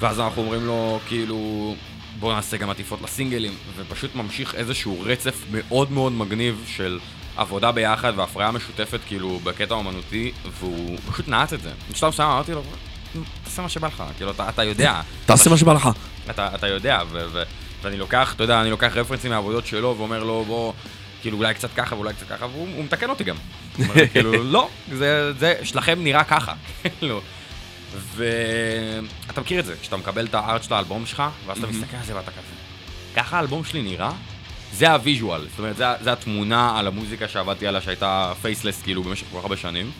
ואז 0.00 0.20
אנחנו 0.20 0.42
אומרים 0.42 0.66
לו, 0.66 1.00
כאילו, 1.08 1.74
בואו 2.18 2.32
נעשה 2.34 2.56
גם 2.56 2.70
עטיפות 2.70 3.02
לסינגלים, 3.02 3.54
ופשוט 3.76 4.14
ממשיך 4.14 4.54
איזשהו 4.54 5.00
רצף 5.04 5.34
מאוד 5.50 5.92
מאוד 5.92 6.12
מגניב 6.12 6.64
של 6.66 6.98
עבודה 7.36 7.72
ביחד 7.72 8.12
והפריה 8.16 8.50
משותפת 8.50 9.00
כאילו 9.06 9.40
בקטע 9.44 9.74
אומנותי, 9.74 10.32
והוא 10.60 10.98
פשוט 11.12 11.28
נעץ 11.28 11.52
את 11.52 11.62
זה. 11.62 11.70
בשלב 11.90 12.08
מסוים 12.08 12.28
אמרתי 12.28 12.52
לו, 12.52 12.62
"נו, 12.62 12.76
תעשה 13.52 13.62
מה 13.62 13.68
שבא 13.68 13.86
לך, 13.88 14.02
כאילו 14.16 14.30
אתה, 14.30 14.48
אתה 14.48 14.64
יודע, 14.64 15.00
תעשה 15.26 15.50
מה 15.50 15.56
שבא 15.56 15.72
לך. 15.72 15.88
אתה, 16.30 16.48
אתה 16.54 16.68
יודע, 16.68 16.98
ו- 17.10 17.26
ו- 17.32 17.42
ואני 17.82 17.96
לוקח, 17.98 18.32
אתה 18.36 18.44
יודע, 18.44 18.60
אני 18.60 18.70
לוקח 18.70 18.96
רפרנסים 18.96 19.30
מהעבודות 19.30 19.66
שלו 19.66 19.94
ואומר 19.98 20.24
לו, 20.24 20.44
בוא, 20.46 20.72
כאילו 21.20 21.38
אולי 21.38 21.54
קצת 21.54 21.68
ככה 21.76 21.94
ואולי 21.94 22.14
קצת 22.14 22.28
ככה, 22.28 22.46
והוא 22.46 22.68
הוא 22.76 22.84
מתקן 22.84 23.10
אותי 23.10 23.24
גם. 23.24 23.36
אומר 23.78 24.08
כאילו, 24.08 24.44
לא, 24.44 24.68
זה, 24.92 25.32
זה, 25.38 25.54
שלכם 25.62 25.98
נראה 26.02 26.24
ככה, 26.24 26.52
כאילו. 26.98 27.20
ואתה 28.16 29.40
מכיר 29.40 29.60
את 29.60 29.64
זה, 29.64 29.74
כשאתה 29.82 29.96
מקבל 29.96 30.26
את 30.26 30.34
ה 30.34 30.41
art 30.41 30.62
של 30.62 30.74
האלבום 30.74 31.06
שלך, 31.06 31.22
ואז 31.46 31.58
אתה 31.58 31.66
מסתכל 31.66 31.96
על 31.96 32.04
זה 32.04 32.16
ואתה 32.16 32.30
כזה, 32.30 32.54
ככה 33.16 33.36
האלבום 33.36 33.64
שלי 33.64 33.82
נראה? 33.82 34.10
זה 34.72 34.92
ה 34.92 34.99
visual, 34.99 35.46
זאת 35.50 35.58
אומרת, 35.58 35.76
זה, 35.76 35.84
זה 36.00 36.12
התמונה 36.12 36.78
על 36.78 36.86
המוזיקה 36.86 37.28
שעבדתי 37.28 37.66
עליה, 37.66 37.80
שהייתה 37.80 38.32
faceless 38.42 38.82
כאילו 38.82 39.02
במשך 39.02 39.26
כל 39.32 39.38
כך 39.38 39.44
הרבה 39.44 39.56
שנים. 39.56 39.90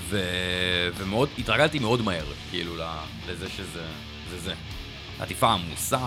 ו... 0.00 0.20
ומאוד, 0.96 1.28
התרגלתי 1.38 1.78
מאוד 1.78 2.02
מהר, 2.02 2.24
כאילו, 2.50 2.74
לזה 3.28 3.48
שזה 3.48 3.82
זה 4.30 4.38
זה. 4.38 4.54
עטיפה 5.20 5.52
עמוסה, 5.52 5.98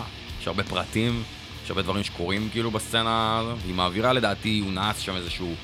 יש 0.41 0.47
הרבה 0.47 0.63
פרטים, 0.63 1.23
יש 1.63 1.69
הרבה 1.69 1.81
דברים 1.81 2.03
שקורים 2.03 2.49
כאילו 2.51 2.71
בסצנה, 2.71 3.39
הזו, 3.39 3.57
והיא 3.61 3.75
מעבירה 3.75 4.13
לדעתי, 4.13 4.61
הוא 4.63 4.71
נעץ 4.71 4.99
שם 4.99 5.15
איזשהו... 5.15 5.55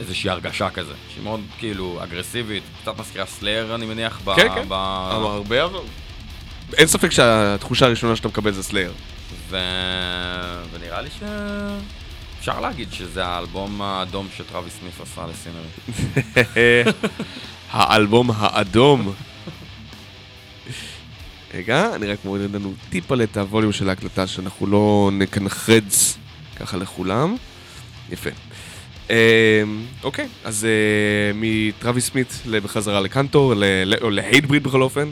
איזושהי 0.00 0.30
הרגשה 0.30 0.70
כזה, 0.70 0.92
שהיא 1.12 1.24
מאוד 1.24 1.40
כאילו 1.58 2.00
אגרסיבית, 2.02 2.62
קצת 2.82 2.98
מזכירה 2.98 3.26
סלאר 3.26 3.74
אני 3.74 3.86
מניח, 3.86 4.20
ב... 4.24 4.34
כן, 4.36 4.48
כן. 4.54 4.68
ב... 4.68 4.72
אבל 4.72 5.26
הרבה 5.26 5.64
אבל... 5.64 5.80
אין 6.76 6.86
ספק 6.86 7.10
שהתחושה 7.10 7.86
הראשונה 7.86 8.16
שאתה 8.16 8.28
מקבל 8.28 8.52
זה 8.52 8.62
סלייר. 8.62 8.92
ו... 9.48 9.58
ונראה 10.70 11.02
לי 11.02 11.08
ש... 11.10 11.22
אפשר 12.38 12.60
להגיד 12.60 12.92
שזה 12.92 13.26
האלבום 13.26 13.82
האדום 13.82 14.28
שטראביס 14.36 14.72
סמיף 14.80 15.00
עשה 15.00 15.26
לסינרי. 15.26 15.68
האלבום 17.70 18.30
האדום. 18.34 19.12
רגע, 21.54 21.94
אני 21.94 22.06
רק 22.06 22.18
מוריד 22.24 22.54
לנו 22.54 22.72
טיפה 22.90 23.14
את 23.22 23.36
הווליום 23.36 23.72
של 23.72 23.88
ההקלטה, 23.88 24.26
שאנחנו 24.26 24.66
לא 24.66 25.10
נקנחרץ 25.12 26.18
ככה 26.56 26.76
לכולם. 26.76 27.36
יפה. 28.10 28.30
אה, 29.10 29.62
אוקיי, 30.02 30.28
אז 30.44 30.64
אה, 30.64 31.32
מטרוויס 31.34 32.06
סמית 32.06 32.42
בחזרה 32.46 33.00
לקנטור, 33.00 33.54
או 34.00 34.10
להייטבריד 34.10 34.62
בכל 34.62 34.82
אופן, 34.82 35.10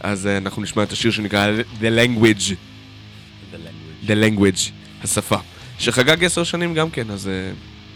אז 0.00 0.26
אה, 0.26 0.36
אנחנו 0.36 0.62
נשמע 0.62 0.82
את 0.82 0.92
השיר 0.92 1.10
שנקרא 1.10 1.48
The 1.80 1.84
Language, 1.84 2.52
The 4.06 4.10
Language, 4.10 4.70
השפה, 5.02 5.38
שחגג 5.78 6.24
עשר 6.24 6.44
שנים 6.44 6.74
גם 6.74 6.90
כן, 6.90 7.10
אז 7.10 7.30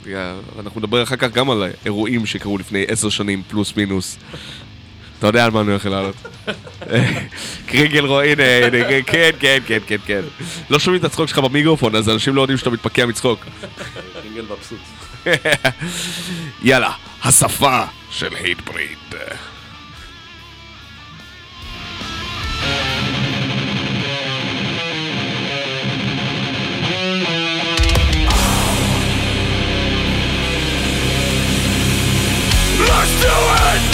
אה, 0.06 0.34
אנחנו 0.58 0.80
נדבר 0.80 1.02
אחר 1.02 1.16
כך 1.16 1.30
גם 1.30 1.50
על 1.50 1.70
אירועים 1.84 2.26
שקרו 2.26 2.58
לפני 2.58 2.84
עשר 2.88 3.08
שנים 3.08 3.42
פלוס 3.48 3.76
מינוס. 3.76 4.18
אתה 5.18 5.26
יודע 5.26 5.44
על 5.44 5.50
מה 5.50 5.60
אני 5.60 5.70
הולך 5.70 5.86
לעלות. 5.86 6.14
קריגל 7.68 8.04
רואה, 8.06 8.32
הנה, 8.32 8.42
הנה, 8.66 9.02
כן, 9.02 9.30
כן, 9.38 9.58
כן, 9.66 9.78
כן, 9.86 9.96
כן. 10.06 10.20
לא 10.70 10.78
שומעים 10.78 11.00
את 11.00 11.04
הצחוק 11.04 11.28
שלך 11.28 11.38
במיקרופון, 11.38 11.96
אז 11.96 12.08
אנשים 12.08 12.34
לא 12.34 12.40
יודעים 12.40 12.58
שאתה 12.58 12.70
מתפקע 12.70 13.06
מצחוק. 13.06 13.40
רינגל 14.24 14.44
מבסוט. 14.50 14.78
יאללה, 16.62 16.92
השפה 17.22 17.84
של 18.10 18.34
הייטבריד. 18.34 18.98
Let's 32.92 33.22
do 33.22 33.28
it! 33.28 33.91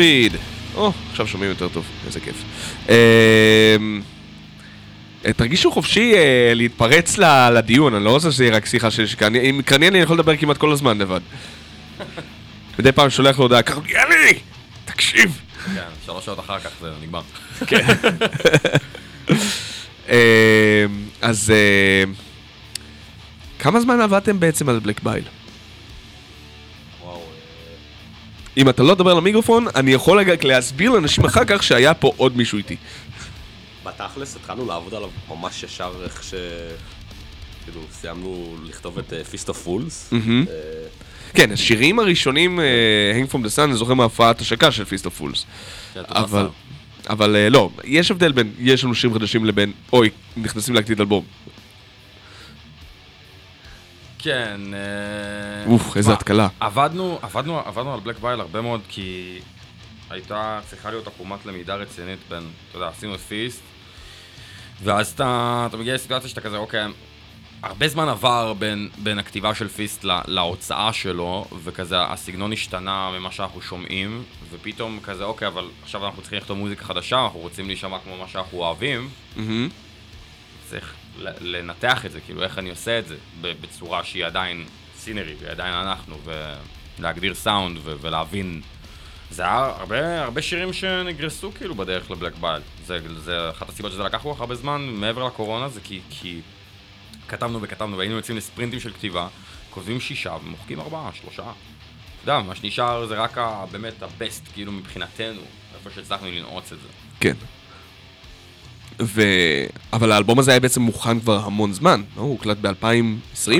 הייטבריד. 0.00 0.36
או, 0.74 0.92
עכשיו 1.10 1.26
שומעים 1.26 1.50
יותר 1.50 1.68
טוב, 1.68 1.84
איזה 2.06 2.20
כיף. 2.20 2.36
אה, 2.88 2.94
אה, 5.26 5.32
תרגישו 5.32 5.70
חופשי 5.72 6.14
אה, 6.14 6.52
להתפרץ 6.54 7.18
לדיון, 7.54 7.94
אני 7.94 8.04
לא 8.04 8.10
רוצה 8.10 8.32
שזה 8.32 8.44
יהיה 8.44 8.56
רק 8.56 8.66
שיחה 8.66 8.90
של 8.90 9.06
שקע. 9.06 9.26
אני- 9.26 9.50
אם 9.50 9.60
קרניאל 9.64 9.92
אני 9.94 10.02
יכול 10.02 10.16
לדבר 10.16 10.36
כמעט 10.36 10.56
כל 10.56 10.72
הזמן 10.72 10.98
לבד. 10.98 11.20
מדי 12.78 12.92
פעם 12.92 13.10
שולח 13.10 13.38
לו 13.38 13.44
הודעה, 13.44 13.62
קרניאלי! 13.62 14.38
תקשיב! 14.84 15.40
כן, 15.74 15.80
שלוש 16.06 16.24
שעות 16.24 16.40
אחר 16.40 16.58
כך 16.58 16.70
זה 16.80 16.88
נגמר. 17.02 17.20
אה, 20.08 20.84
אז 21.22 21.50
אה, 21.50 22.04
כמה 23.58 23.80
זמן 23.80 24.00
עבדתם 24.00 24.40
בעצם 24.40 24.68
על 24.68 24.78
בלק 24.78 25.00
בייל? 25.02 25.24
אם 28.60 28.68
אתה 28.68 28.82
לא 28.82 28.94
תדבר 28.94 29.14
למיקרופון, 29.14 29.66
אני 29.76 29.92
יכול 29.92 30.18
רגע 30.18 30.34
להסביר 30.42 30.90
לאנשים 30.90 31.24
אחר 31.24 31.44
כך 31.46 31.62
שהיה 31.62 31.94
פה 31.94 32.12
עוד 32.16 32.36
מישהו 32.36 32.58
איתי. 32.58 32.76
בתכלס 33.84 34.36
התחלנו 34.36 34.66
לעבוד 34.66 34.94
עליו 34.94 35.10
ממש 35.28 35.62
ישר 35.62 35.92
איך 36.04 36.24
ש... 36.24 36.34
כאילו, 37.64 37.80
סיימנו 37.92 38.56
לכתוב 38.68 38.98
את 38.98 39.12
Fools. 39.66 40.12
מהמם. 40.12 40.44
אה, 40.48 40.54
כן, 41.34 41.52
השירים 41.52 41.98
הראשונים, 41.98 42.60
אה, 42.60 42.64
Hang 43.14 43.32
from 43.32 43.38
the 43.38 43.56
Sun, 43.56 43.62
אני 43.62 43.74
זוכר 43.74 43.94
מההופעת 43.94 44.40
השקה 44.40 44.72
של 44.72 44.84
Feast 44.84 45.06
of 45.06 45.16
Fools. 45.18 45.46
אבל, 47.08 47.36
אה, 47.36 47.48
לא, 47.48 47.70
יש 47.84 48.10
הבדל 48.10 48.32
בין, 48.32 48.52
יש 48.58 48.84
לנו 48.84 48.94
שירים 48.94 49.14
חדשים 49.14 49.44
לבין, 49.44 49.72
אוי, 49.92 50.10
נכנסים 50.36 50.74
להקליט 50.74 51.00
אלבום. 51.00 51.24
כן, 54.22 54.60
אה, 54.74 55.72
אוף, 55.72 55.96
איזה 55.96 56.12
התקלה. 56.12 56.48
עבדנו, 56.60 57.18
עבדנו, 57.22 57.58
עבדנו 57.58 57.94
על 57.94 58.00
Black 58.00 58.18
Bile 58.18 58.40
הרבה 58.40 58.60
מאוד 58.60 58.80
כי 58.88 59.38
הייתה 60.10 60.60
צריכה 60.66 60.90
להיות 60.90 61.06
עקומת 61.06 61.46
למידה 61.46 61.74
רצינית 61.74 62.18
בין, 62.28 62.42
אתה 62.68 62.78
יודע, 62.78 62.88
עשינו 62.88 63.18
Feast 63.18 63.62
ואז 64.82 65.12
אתה, 65.12 65.66
אתה 65.68 65.76
מגיע 65.76 65.94
לסיטואציה 65.94 66.28
שאתה 66.28 66.40
כזה, 66.40 66.56
אוקיי, 66.56 66.86
הרבה 67.62 67.88
זמן 67.88 68.08
עבר 68.08 68.52
בין, 68.52 68.88
בין 68.98 69.18
הכתיבה 69.18 69.54
של 69.54 69.68
Feast 69.68 70.04
לה, 70.04 70.22
להוצאה 70.26 70.92
שלו 70.92 71.44
וכזה 71.64 72.02
הסגנון 72.02 72.52
השתנה 72.52 73.10
ממה 73.18 73.32
שאנחנו 73.32 73.62
שומעים 73.62 74.22
ופתאום 74.50 75.00
כזה, 75.02 75.24
אוקיי, 75.24 75.48
אבל 75.48 75.68
עכשיו 75.82 76.06
אנחנו 76.06 76.22
צריכים 76.22 76.38
לכתוב 76.38 76.58
מוזיקה 76.58 76.84
חדשה, 76.84 77.22
אנחנו 77.24 77.40
רוצים 77.40 77.66
להישמע 77.66 77.98
כמו 77.98 78.16
מה 78.16 78.28
שאנחנו 78.28 78.58
אוהבים 78.58 79.08
מהמם. 79.36 79.68
צריך 80.70 80.94
לנתח 81.20 82.06
את 82.06 82.12
זה, 82.12 82.20
כאילו 82.20 82.42
איך 82.42 82.58
אני 82.58 82.70
עושה 82.70 82.98
את 82.98 83.06
זה 83.06 83.16
בצורה 83.42 84.04
שהיא 84.04 84.26
עדיין 84.26 84.64
סינרי, 84.96 85.34
והיא 85.38 85.50
עדיין 85.50 85.74
אנחנו, 85.74 86.18
ולהגדיר 86.98 87.34
סאונד 87.34 87.78
ו- 87.82 87.94
ולהבין. 88.00 88.60
זה 89.30 89.42
היה 89.42 89.72
הרבה, 89.78 90.22
הרבה 90.22 90.42
שירים 90.42 90.72
שנגרסו 90.72 91.52
כאילו 91.52 91.74
בדרך 91.74 92.10
לבלק 92.10 92.32
בייל. 92.40 92.62
זה, 92.86 93.20
זה 93.20 93.50
אחת 93.50 93.68
הסיבות 93.68 93.92
שזה 93.92 94.02
לקח 94.02 94.22
כל 94.22 94.32
הרבה 94.38 94.54
זמן 94.54 94.80
מעבר 94.80 95.26
לקורונה, 95.26 95.68
זה 95.68 95.80
כי, 95.84 96.00
כי 96.10 96.40
כתבנו 97.28 97.62
וכתבנו 97.62 97.98
והיינו 97.98 98.16
יוצאים 98.16 98.36
לספרינטים 98.36 98.80
של 98.80 98.92
כתיבה, 98.92 99.28
כותבים 99.70 100.00
שישה 100.00 100.36
ומוחקים 100.44 100.80
ארבעה, 100.80 101.10
שלושה. 101.14 101.42
אתה 101.42 101.52
יודע, 102.22 102.40
מה 102.40 102.54
שנשאר 102.54 103.06
זה 103.06 103.14
רק 103.14 103.38
ה, 103.38 103.64
באמת 103.70 104.02
הבסט 104.02 104.42
כאילו 104.54 104.72
מבחינתנו, 104.72 105.40
איפה 105.74 105.90
שהצלחנו 105.90 106.30
לנעוץ 106.30 106.72
את 106.72 106.78
זה. 106.78 106.88
כן. 107.20 107.34
ו... 109.00 109.22
אבל 109.92 110.12
האלבום 110.12 110.38
הזה 110.38 110.50
היה 110.50 110.60
בעצם 110.60 110.82
מוכן 110.82 111.20
כבר 111.20 111.44
המון 111.44 111.72
זמן, 111.72 112.02
לא? 112.16 112.22
הוא 112.22 112.30
הוקלט 112.30 112.58
ב-2020? 112.60 113.50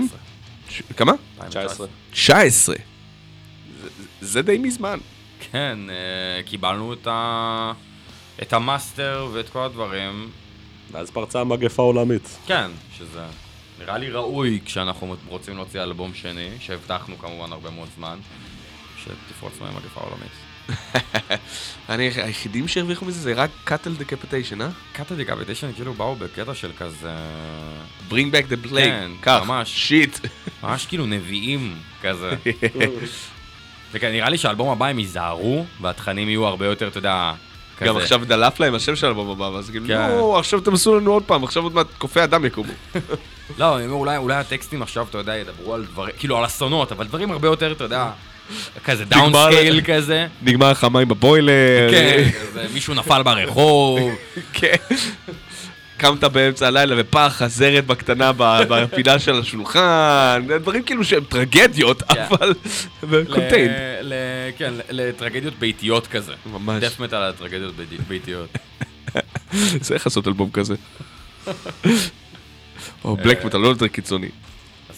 ש... 0.69 0.83
כמה? 0.97 1.13
19. 1.49 1.87
19. 2.11 2.77
זה, 3.83 3.89
זה 4.21 4.43
די 4.43 4.59
מזמן. 4.59 4.99
כן, 5.53 5.79
אה, 5.91 6.43
קיבלנו 6.43 6.93
את, 6.93 7.07
ה... 7.07 7.73
את 8.43 8.53
המאסטר 8.53 9.29
ואת 9.33 9.49
כל 9.49 9.63
הדברים. 9.65 10.31
ואז 10.93 11.11
פרצה 11.11 11.41
המגפה 11.41 11.83
העולמית. 11.83 12.39
כן, 12.47 12.71
שזה 12.99 13.23
נראה 13.81 13.99
לי 13.99 14.11
ראוי 14.11 14.61
כשאנחנו 14.65 15.17
רוצים 15.29 15.57
להוציא 15.57 15.83
אלבום 15.83 16.15
שני, 16.15 16.49
שהבטחנו 16.61 17.19
כמובן 17.19 17.53
הרבה 17.53 17.71
מאוד 17.71 17.89
זמן, 17.97 18.19
שתפרוץ 19.05 19.53
מהם 19.61 19.77
מגפה 19.77 20.01
עולמית. 20.01 20.50
אני, 21.89 22.11
היחידים 22.17 22.69
שהרוויחו 22.69 23.05
מזה 23.05 23.21
זה 23.21 23.33
רק 23.33 23.51
Cattle 23.65 23.95
Decapitation, 23.95 24.63
אה? 24.63 24.69
Cattle 24.93 25.15
Decapitation 25.15 25.73
כאילו 25.73 25.95
באו 25.95 26.17
בקטע 26.17 26.55
של 26.55 26.71
כזה... 26.79 27.15
Bring 28.11 28.13
back 28.13 28.51
the 28.51 28.67
plague. 28.69 28.75
כן, 28.75 29.11
קח. 29.21 29.43
ממש. 29.47 29.89
shit. 29.89 30.19
ממש 30.63 30.87
כאילו 30.87 31.07
נביאים 31.07 31.77
כזה. 32.03 32.31
וכן, 33.93 34.11
נראה 34.11 34.29
לי 34.29 34.39
שהאלבום 34.39 34.71
הבא 34.71 34.87
הם 34.87 34.99
ייזהרו, 34.99 35.67
והתכנים 35.81 36.29
יהיו 36.29 36.47
הרבה 36.47 36.67
יותר, 36.67 36.89
אתה 36.89 36.99
יודע, 36.99 37.33
כזה. 37.77 37.89
גם 37.89 37.97
עכשיו 37.97 38.21
דלף 38.25 38.61
להם 38.61 38.75
השם 38.75 38.97
של 38.97 39.07
האלבום 39.07 39.31
הבא, 39.31 39.45
ואז 39.45 39.71
כאילו, 39.71 39.87
כן. 39.87 40.09
לא, 40.09 40.39
עכשיו 40.39 40.61
תמסו 40.61 40.99
לנו 40.99 41.13
עוד 41.13 41.23
פעם, 41.23 41.45
עכשיו 41.45 41.63
עוד 41.63 41.75
מעט 41.75 41.87
קופי 41.99 42.25
אדם 42.25 42.45
יקומו. 42.45 42.73
לא, 43.59 43.77
אני 43.79 43.87
אומר, 43.87 44.17
אולי 44.17 44.35
הטקסטים 44.35 44.83
עכשיו, 44.83 45.07
אתה 45.11 45.19
יודע, 45.19 45.37
ידברו 45.37 45.75
על 45.75 45.85
דברים, 45.85 46.15
כאילו 46.19 46.39
על 46.39 46.47
אסונות, 46.47 46.93
אבל 46.93 47.07
דברים 47.07 47.31
הרבה 47.31 47.49
יותר, 47.49 47.73
אתה 47.73 47.85
יודע, 47.85 48.11
כזה 48.85 49.05
downscale 49.05 49.81
כזה. 49.85 50.27
נגמר 50.43 50.71
לך 50.71 50.85
מים 50.85 51.09
בבוילר. 51.09 51.53
כן, 51.91 52.29
מישהו 52.75 52.95
נפל 52.95 53.23
ברחוב. 53.23 54.01
כן. 54.53 54.75
קמת 55.97 56.25
באמצע 56.25 56.67
הלילה 56.67 56.95
ופח, 56.99 57.43
הזרת 57.43 57.87
בקטנה 57.87 58.33
בפינה 58.37 59.19
של 59.19 59.41
השולחן, 59.41 60.43
דברים 60.61 60.83
כאילו 60.83 61.05
שהם 61.05 61.25
טרגדיות, 61.25 62.03
כן. 62.03 62.23
אבל... 62.31 62.55
קונטיין. 63.33 63.71
כן, 64.59 64.75
לטרגדיות 64.91 65.55
ביתיות 65.59 66.07
כזה. 66.07 66.33
ממש. 66.47 66.85
דת' 66.85 67.01
מטאל 67.01 67.19
על 67.19 67.33
טרגדיות 67.33 67.75
ביתי- 67.77 68.03
ביתיות. 68.09 68.49
צריך 69.81 70.07
לעשות 70.07 70.29
אלבום 70.29 70.51
כזה. 70.51 70.75
או 73.05 73.17
בלק 73.17 73.45
מטאל, 73.45 73.61
לא 73.61 73.69
יותר 73.69 73.89
קיצוני. 73.89 74.29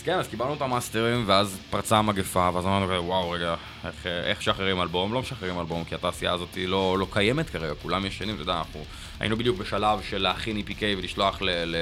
אז 0.02 0.06
כן, 0.06 0.18
אז 0.18 0.28
קיבלנו 0.28 0.54
את 0.54 0.62
המאסטרים, 0.62 1.24
ואז 1.26 1.58
פרצה 1.70 1.98
המגפה, 1.98 2.50
ואז 2.54 2.66
אמרנו 2.66 3.04
וואו, 3.04 3.30
רגע, 3.30 3.54
איך, 3.84 4.06
איך 4.06 4.38
משחררים 4.38 4.82
אלבום? 4.82 5.14
לא 5.14 5.20
משחררים 5.20 5.58
אלבום, 5.60 5.84
כי 5.84 5.94
התעשייה 5.94 6.32
הזאת 6.32 6.58
לא, 6.66 6.98
לא 6.98 7.06
קיימת 7.10 7.50
כרגע, 7.50 7.74
כולם 7.82 8.06
ישנים, 8.06 8.34
אתה 8.34 8.42
יודע, 8.42 8.58
אנחנו 8.58 8.84
היינו 9.20 9.36
בדיוק 9.36 9.58
בשלב 9.58 9.98
של 10.10 10.18
להכין 10.18 10.56
EPK 10.56 10.82
ולשלוח 10.98 11.42
ל... 11.42 11.50
ל, 11.50 11.76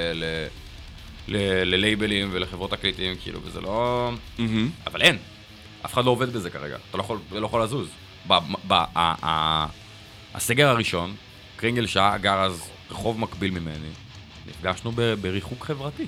ל 1.27 1.35
ללייבלים 1.65 2.29
ולחברות 2.31 2.71
תקליטים, 2.71 3.15
כאילו, 3.21 3.39
וזה 3.43 3.61
לא... 3.61 4.11
אבל 4.87 5.01
אין. 5.01 5.17
אף 5.85 5.93
אחד 5.93 6.05
לא 6.05 6.11
עובד 6.11 6.33
בזה 6.33 6.49
כרגע. 6.49 6.77
אתה 6.89 6.97
לא 6.97 7.03
יכול, 7.03 7.19
לא 7.31 7.45
יכול 7.45 7.63
לזוז. 7.63 7.87
ב, 8.27 8.33
ב, 8.67 8.73
ה, 8.73 8.85
ה, 9.25 9.65
הסגר 10.33 10.69
הראשון, 10.69 11.15
קרינגל 11.55 11.85
שעה 11.85 12.17
גר 12.17 12.39
אז 12.39 12.69
רחוב 12.91 13.19
מקביל 13.19 13.51
ממני, 13.51 13.89
נפגשנו 14.47 14.91
בריחוק 15.21 15.65
חברתי. 15.65 16.05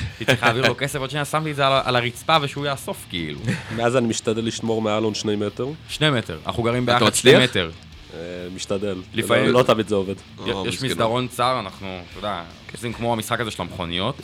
הייתי 0.00 0.24
צריך 0.24 0.42
להעביר 0.42 0.68
לו 0.68 0.74
כסף, 0.78 0.98
עוד 0.98 1.10
שנייה 1.10 1.24
שמתי 1.24 1.50
את 1.50 1.56
זה 1.56 1.66
על, 1.66 1.96
הרצפה 1.96 2.36
ושהוא 2.42 2.66
יאסוף 2.66 3.04
כאילו. 3.10 3.40
מאז 3.76 3.96
אני 3.96 4.06
משתדל 4.06 4.44
לשמור 4.44 4.82
מעל 4.82 5.02
עוד 5.04 5.14
שני 5.14 5.36
מטר. 5.36 5.66
שני 5.88 6.10
מטר, 6.10 6.38
אנחנו 6.46 6.62
גרים 6.62 6.86
ביחד 6.86 7.14
שני? 7.14 7.44
מטר. 7.44 7.70
אה, 8.14 8.18
משתדל. 8.54 8.96
לפעמים- 9.14 9.46
לא- 9.46 9.52
לא 9.52 9.62
תמיד 9.62 9.88
זה 9.88 9.94
עובד. 9.94 10.14
או, 10.38 10.66
יש. 10.66 10.82
מסדרון 10.82 11.28
צר, 11.28 11.60
אנחנו, 11.60 12.00
אתה 12.10 12.18
יודע, 12.18 12.42
עושים 12.72 12.92
כמו 12.92 13.12
המשחק 13.12 13.40
הזה 13.40 13.50
של 13.50 13.62
המכוניות. 13.62 14.16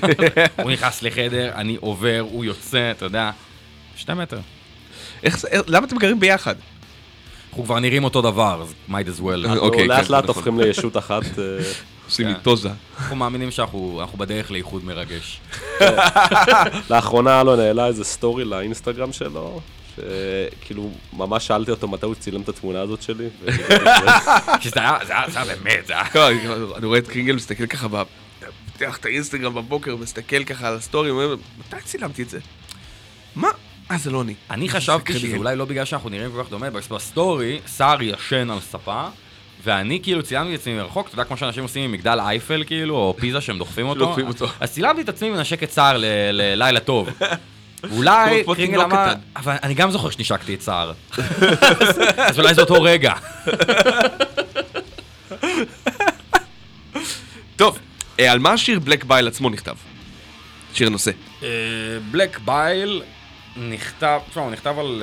הוא 0.62 0.70
נכנס 0.70 1.02
לחדר, 1.02 1.52
אני 1.54 1.76
עובר, 1.80 2.18
הוא 2.30 2.44
יוצא, 2.44 2.90
אתה 2.90 3.04
יודע. 3.04 3.30
שני 3.96 4.14
מטר. 4.14 4.38
למה 5.66 5.86
אתם 5.86 5.96
גרים 5.96 6.20
ביחד? 6.20 6.54
אנחנו 7.50 7.64
כבר 7.64 7.78
נראים 7.80 8.04
אותו 8.04 8.22
דבר, 8.22 8.62
אז 8.62 8.74
might 8.90 9.18
as 9.18 9.20
well. 9.20 9.24
אוקיי, 9.24 9.50
אנחנו 9.52 9.70
כן, 9.72 9.86
לאט 9.86 10.10
לאט 10.10 10.24
נכון. 10.24 10.34
הופכים 10.34 10.60
לישות 10.60 10.96
אחת. 10.96 11.22
עושים 12.06 12.26
כן. 12.26 12.32
לי 12.32 12.38
טוזה. 12.42 12.70
אנחנו 12.98 13.16
מאמינים 13.16 13.50
שאנחנו 13.50 13.98
אנחנו 14.00 14.18
בדרך 14.18 14.50
לאיחוד 14.50 14.84
מרגש. 14.84 15.40
לאחרונה 16.90 17.40
אלון 17.40 17.60
העלה 17.60 17.86
איזה 17.86 18.04
סטורי 18.04 18.44
לאינסטגרם 18.44 19.12
שלו, 19.12 19.60
שכאילו 19.96 20.90
ממש 21.12 21.46
שאלתי 21.46 21.70
אותו 21.70 21.88
מתי 21.88 22.06
הוא 22.06 22.14
צילם 22.14 22.40
את 22.40 22.48
התמונה 22.48 22.80
הזאת 22.80 23.02
שלי. 23.02 23.28
זה 24.74 24.80
היה, 24.80 24.98
זה 25.06 25.38
היה 25.40 25.44
באמת, 25.44 25.86
זה 25.86 25.92
היה... 25.92 26.04
לא, 26.14 26.76
אני 26.76 26.86
רואה 26.86 26.98
את 26.98 27.08
קרינגל 27.08 27.34
מסתכל 27.34 27.66
ככה, 27.66 27.88
פותח 28.72 28.96
את 28.96 29.04
האינסטגרם 29.04 29.54
בבוקר, 29.54 29.96
מסתכל 29.96 30.44
ככה 30.44 30.68
על 30.68 30.76
הסטורי, 30.76 31.10
אומר, 31.10 31.34
מתי 31.58 31.76
צילמתי 31.84 32.22
את 32.22 32.28
זה? 32.28 32.38
מה? 33.36 33.48
אה, 33.90 33.98
זה 33.98 34.10
לא 34.10 34.22
אני. 34.22 34.34
אני 34.50 34.68
חשבתי 34.68 35.18
שזה. 35.18 35.36
אולי 35.36 35.56
לא 35.56 35.64
בגלל 35.64 35.84
שאנחנו 35.84 36.08
נראים 36.10 36.32
כל 36.32 36.42
כך 36.44 36.50
דומה, 36.50 36.70
בסטורי, 36.70 37.60
סער 37.66 38.02
ישן 38.02 38.50
על 38.50 38.60
ספה, 38.60 39.08
ואני 39.66 40.00
כאילו 40.02 40.22
צילמתי 40.22 40.54
את 40.54 40.60
עצמי 40.60 40.74
מרחוק, 40.74 41.06
אתה 41.06 41.14
יודע 41.14 41.24
כמו 41.24 41.36
שאנשים 41.36 41.62
עושים 41.62 41.82
עם 41.84 41.92
מגדל 41.92 42.18
אייפל 42.20 42.64
כאילו, 42.66 42.94
או 42.96 43.14
פיזה 43.18 43.40
שהם 43.40 43.58
דוחפים 43.58 43.86
אותו. 43.88 44.00
דוחפים 44.00 44.26
אותו. 44.28 44.46
אז 44.60 44.72
צילמתי 44.72 45.00
את 45.00 45.08
עצמי 45.08 45.30
מנשק 45.30 45.62
את 45.62 45.70
סער 45.70 45.96
ל- 45.96 46.04
ללילה 46.32 46.80
טוב. 46.80 47.08
ואולי 47.90 48.44
כמו 48.44 48.54
קרינגל 48.54 48.78
תינוק 48.78 48.92
אמר. 48.92 49.12
אבל 49.36 49.56
אני 49.62 49.74
גם 49.74 49.90
זוכר 49.90 50.10
שנשקתי 50.10 50.54
את 50.54 50.60
סער. 50.62 50.92
אז 52.28 52.38
אולי 52.38 52.54
זה 52.54 52.60
אותו 52.60 52.82
רגע. 52.82 53.12
טוב, 57.56 57.78
אה, 58.20 58.32
על 58.32 58.38
מה 58.38 58.52
השיר 58.52 58.80
בלק 58.80 59.04
בייל 59.04 59.28
עצמו 59.28 59.50
נכתב? 59.50 59.74
שיר 60.74 60.86
הנושא. 60.86 61.10
בלק 62.10 62.38
בייל 62.44 63.02
נכתב, 63.56 64.20
תשמע, 64.30 64.42
הוא 64.42 64.50
נכתב 64.50 64.78
על... 64.78 65.02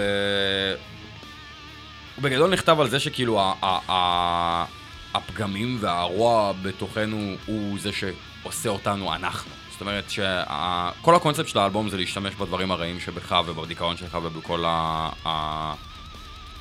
בגדול 2.24 2.50
נכתב 2.50 2.80
על 2.80 2.90
זה 2.90 3.00
שכאילו 3.00 3.40
ה- 3.42 3.54
ה- 3.62 3.92
ה- 3.92 4.66
הפגמים 5.14 5.78
והרוע 5.80 6.54
בתוכנו 6.62 7.36
הוא 7.46 7.80
זה 7.80 7.90
שעושה 7.94 8.70
אותנו 8.70 9.14
אנחנו. 9.16 9.52
זאת 9.72 9.82
אומרת 9.82 10.10
שכל 10.10 11.16
הקונספט 11.16 11.48
של 11.48 11.60
האלבום 11.60 11.90
זה 11.90 11.98
להשתמש 11.98 12.36
בדברים 12.36 12.72
הרעים 12.72 13.00
שבך 13.00 13.36
ובדיכאון 13.46 13.98
שלך 13.98 14.18
ובכל 14.24 14.64
ה... 14.68 15.10
ה... 15.26 15.74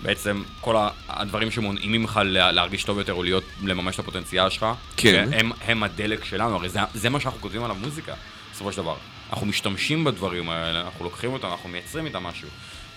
בעצם 0.02 0.42
כל 0.60 0.76
הדברים 1.08 1.50
שמונעים 1.50 1.92
ממך 1.92 2.20
לה- 2.24 2.52
להרגיש 2.52 2.84
טוב 2.84 2.98
יותר 2.98 3.12
או 3.12 3.22
להיות, 3.22 3.44
לממש 3.62 3.94
את 3.94 4.00
הפוטנציאל 4.00 4.50
שלך, 4.50 4.66
כן. 4.96 5.28
הם, 5.32 5.52
הם 5.64 5.82
הדלק 5.82 6.24
שלנו, 6.24 6.54
הרי 6.54 6.68
זה, 6.68 6.80
זה 6.94 7.10
מה 7.10 7.20
שאנחנו 7.20 7.40
כותבים 7.40 7.64
עליו 7.64 7.76
מוזיקה, 7.76 8.14
בסופו 8.52 8.72
של 8.72 8.76
דבר. 8.82 8.96
אנחנו 9.30 9.46
משתמשים 9.46 10.04
בדברים 10.04 10.50
האלה, 10.50 10.80
אנחנו 10.80 11.04
לוקחים 11.04 11.32
אותם, 11.32 11.48
אנחנו 11.48 11.68
מייצרים 11.68 12.06
איתם 12.06 12.22
משהו. 12.22 12.48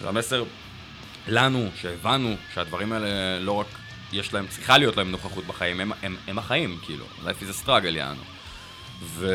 זה 0.01 0.09
המסר 0.09 0.43
לנו, 1.27 1.69
שהבנו 1.81 2.35
שהדברים 2.53 2.91
האלה 2.91 3.39
לא 3.39 3.51
רק, 3.51 3.67
יש 4.13 4.33
להם, 4.33 4.45
צריכה 4.49 4.77
להיות 4.77 4.97
להם 4.97 5.11
נוכחות 5.11 5.45
בחיים, 5.45 5.79
הם, 5.79 5.91
הם, 6.03 6.15
הם 6.27 6.39
החיים, 6.39 6.77
כאילו. 6.85 7.05
life 7.23 7.43
is 7.43 7.63
a 7.63 7.67
struggle, 7.67 7.87
יענו. 7.95 8.21
ו... 9.03 9.27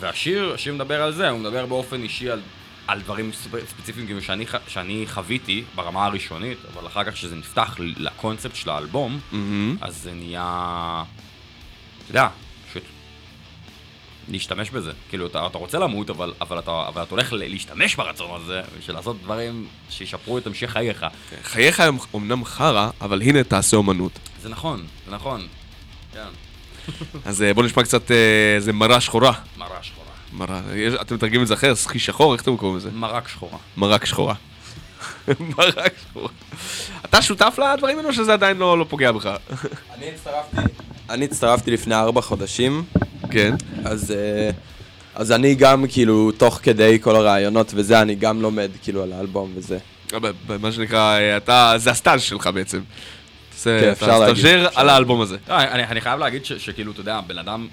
והשיר, 0.00 0.52
השיר 0.54 0.74
מדבר 0.74 1.02
על 1.02 1.12
זה, 1.12 1.28
הוא 1.28 1.40
מדבר 1.40 1.66
באופן 1.66 2.02
אישי 2.02 2.30
על, 2.30 2.40
על 2.86 3.00
דברים 3.00 3.30
ספ- 3.32 3.66
ספציפיים 3.68 4.06
כאילו 4.06 4.22
שאני, 4.22 4.44
שאני 4.68 5.04
חוויתי 5.08 5.64
ברמה 5.74 6.04
הראשונית, 6.06 6.58
אבל 6.74 6.86
אחר 6.86 7.04
כך 7.04 7.12
כשזה 7.12 7.36
נפתח 7.36 7.76
לקונספט 7.78 8.54
של 8.56 8.70
האלבום, 8.70 9.20
אז 9.80 9.96
זה 9.96 10.12
נהיה, 10.14 11.02
אתה 12.04 12.10
יודע, 12.10 12.28
להשתמש 14.28 14.70
בזה. 14.70 14.90
כאילו, 15.10 15.26
אתה, 15.26 15.46
אתה 15.46 15.58
רוצה 15.58 15.78
למות, 15.78 16.10
אבל, 16.10 16.32
אבל, 16.40 16.58
אתה, 16.58 16.84
אבל 16.88 17.02
אתה 17.02 17.10
הולך 17.10 17.32
להשתמש 17.32 17.94
ברצון 17.96 18.40
הזה, 18.42 18.60
בשביל 18.78 18.96
לעשות 18.96 19.22
דברים 19.22 19.66
שישפרו 19.90 20.38
את 20.38 20.46
המשך 20.46 20.70
חייך. 20.70 21.06
חייך 21.42 21.80
הם 21.80 21.96
אמנם 22.14 22.44
חרא, 22.44 22.90
אבל 23.00 23.22
הנה 23.22 23.44
תעשה 23.44 23.76
אומנות. 23.76 24.12
זה 24.42 24.48
נכון, 24.48 24.86
זה 25.06 25.14
נכון. 25.14 25.46
כן, 26.12 26.20
אז 27.24 27.42
אה, 27.42 27.54
בואו 27.54 27.66
נשמע 27.66 27.82
קצת 27.82 28.10
אה, 28.10 28.16
איזה 28.56 28.72
מרה 28.72 29.00
שחורה. 29.00 29.32
מראה 29.56 29.82
שחורה. 29.82 30.06
מרה, 30.32 30.60
יש- 30.74 30.94
אתם 31.00 31.14
מתרגמים 31.14 31.42
את 31.42 31.46
זה 31.46 31.54
אחר? 31.54 31.74
סחי 31.74 31.98
שחור? 31.98 32.32
איך 32.32 32.42
אתם 32.42 32.56
קוראים 32.56 32.76
לזה? 32.76 32.90
מרק 32.90 33.28
שחורה. 33.28 33.58
מרק 33.76 34.04
שחורה. 34.04 34.34
מרק 35.58 35.92
שחורה. 36.10 36.28
אתה 37.04 37.22
שותף 37.22 37.58
לדברים 37.74 37.98
האלו 37.98 38.12
שזה 38.12 38.32
עדיין 38.32 38.56
לא 38.56 38.78
לא 38.78 38.86
פוגע 38.88 39.12
בך? 39.12 39.26
אני 39.94 40.10
הצטרפתי, 40.10 40.56
אני 41.12 41.24
הצטרפתי 41.24 41.70
לפני 41.70 41.94
ארבע 41.94 42.20
חודשים, 42.20 42.84
כן. 43.30 43.54
אז, 43.84 44.10
אה, 44.10 44.50
אז 45.14 45.32
אני 45.32 45.54
גם 45.54 45.84
כאילו, 45.88 46.32
תוך 46.32 46.60
כדי 46.62 46.98
כל 47.00 47.16
הרעיונות 47.16 47.72
וזה, 47.74 48.02
אני 48.02 48.14
גם 48.14 48.42
לומד 48.42 48.70
כאילו 48.82 49.02
על 49.02 49.12
האלבום 49.12 49.52
וזה. 49.54 49.78
ב- 50.46 50.56
מה 50.60 50.72
שנקרא, 50.72 51.18
אה, 51.18 51.36
אתה, 51.36 51.74
זה 51.76 51.90
הסטאז' 51.90 52.22
שלך 52.22 52.46
בעצם. 52.46 52.80
זה- 53.58 53.78
כן, 53.80 53.92
אתה 53.92 53.92
אפשר 53.92 54.18
להגיד. 54.18 54.36
סטאז'ר 54.36 54.68
על 54.74 54.88
האלבום 54.88 55.20
הזה. 55.20 55.36
לא, 55.48 55.54
אני, 55.58 55.84
אני 55.84 56.00
חייב 56.00 56.18
להגיד 56.20 56.44
ש, 56.44 56.52
שכאילו, 56.52 56.92
אתה 56.92 57.00
יודע, 57.00 57.20
בן 57.20 57.38
אדם 57.38 57.68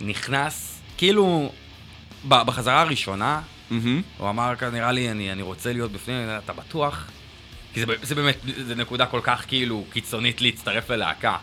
נכנס, 0.00 0.78
כאילו, 0.96 1.52
ב- 2.28 2.42
בחזרה 2.42 2.80
הראשונה. 2.80 3.40
הוא 4.18 4.28
אמר, 4.30 4.52
"כאן, 4.58 4.68
נראה 4.72 4.92
לי, 4.92 5.10
אני, 5.10 5.32
אני 5.32 5.42
רוצה 5.42 5.72
להיות 5.72 5.92
בפנים, 5.92 6.16
אתה 6.44 6.52
בטוח? 6.52 7.06
כי 7.74 7.80
זה 8.02 8.14
באמת, 8.14 8.36
זה 8.66 8.74
נקודה 8.74 9.06
כל 9.06 9.20
כך 9.22 9.44
כאילו 9.48 9.84
קיצונית 9.92 10.40
להצטרף 10.40 10.90
ללהקה. 10.90 11.36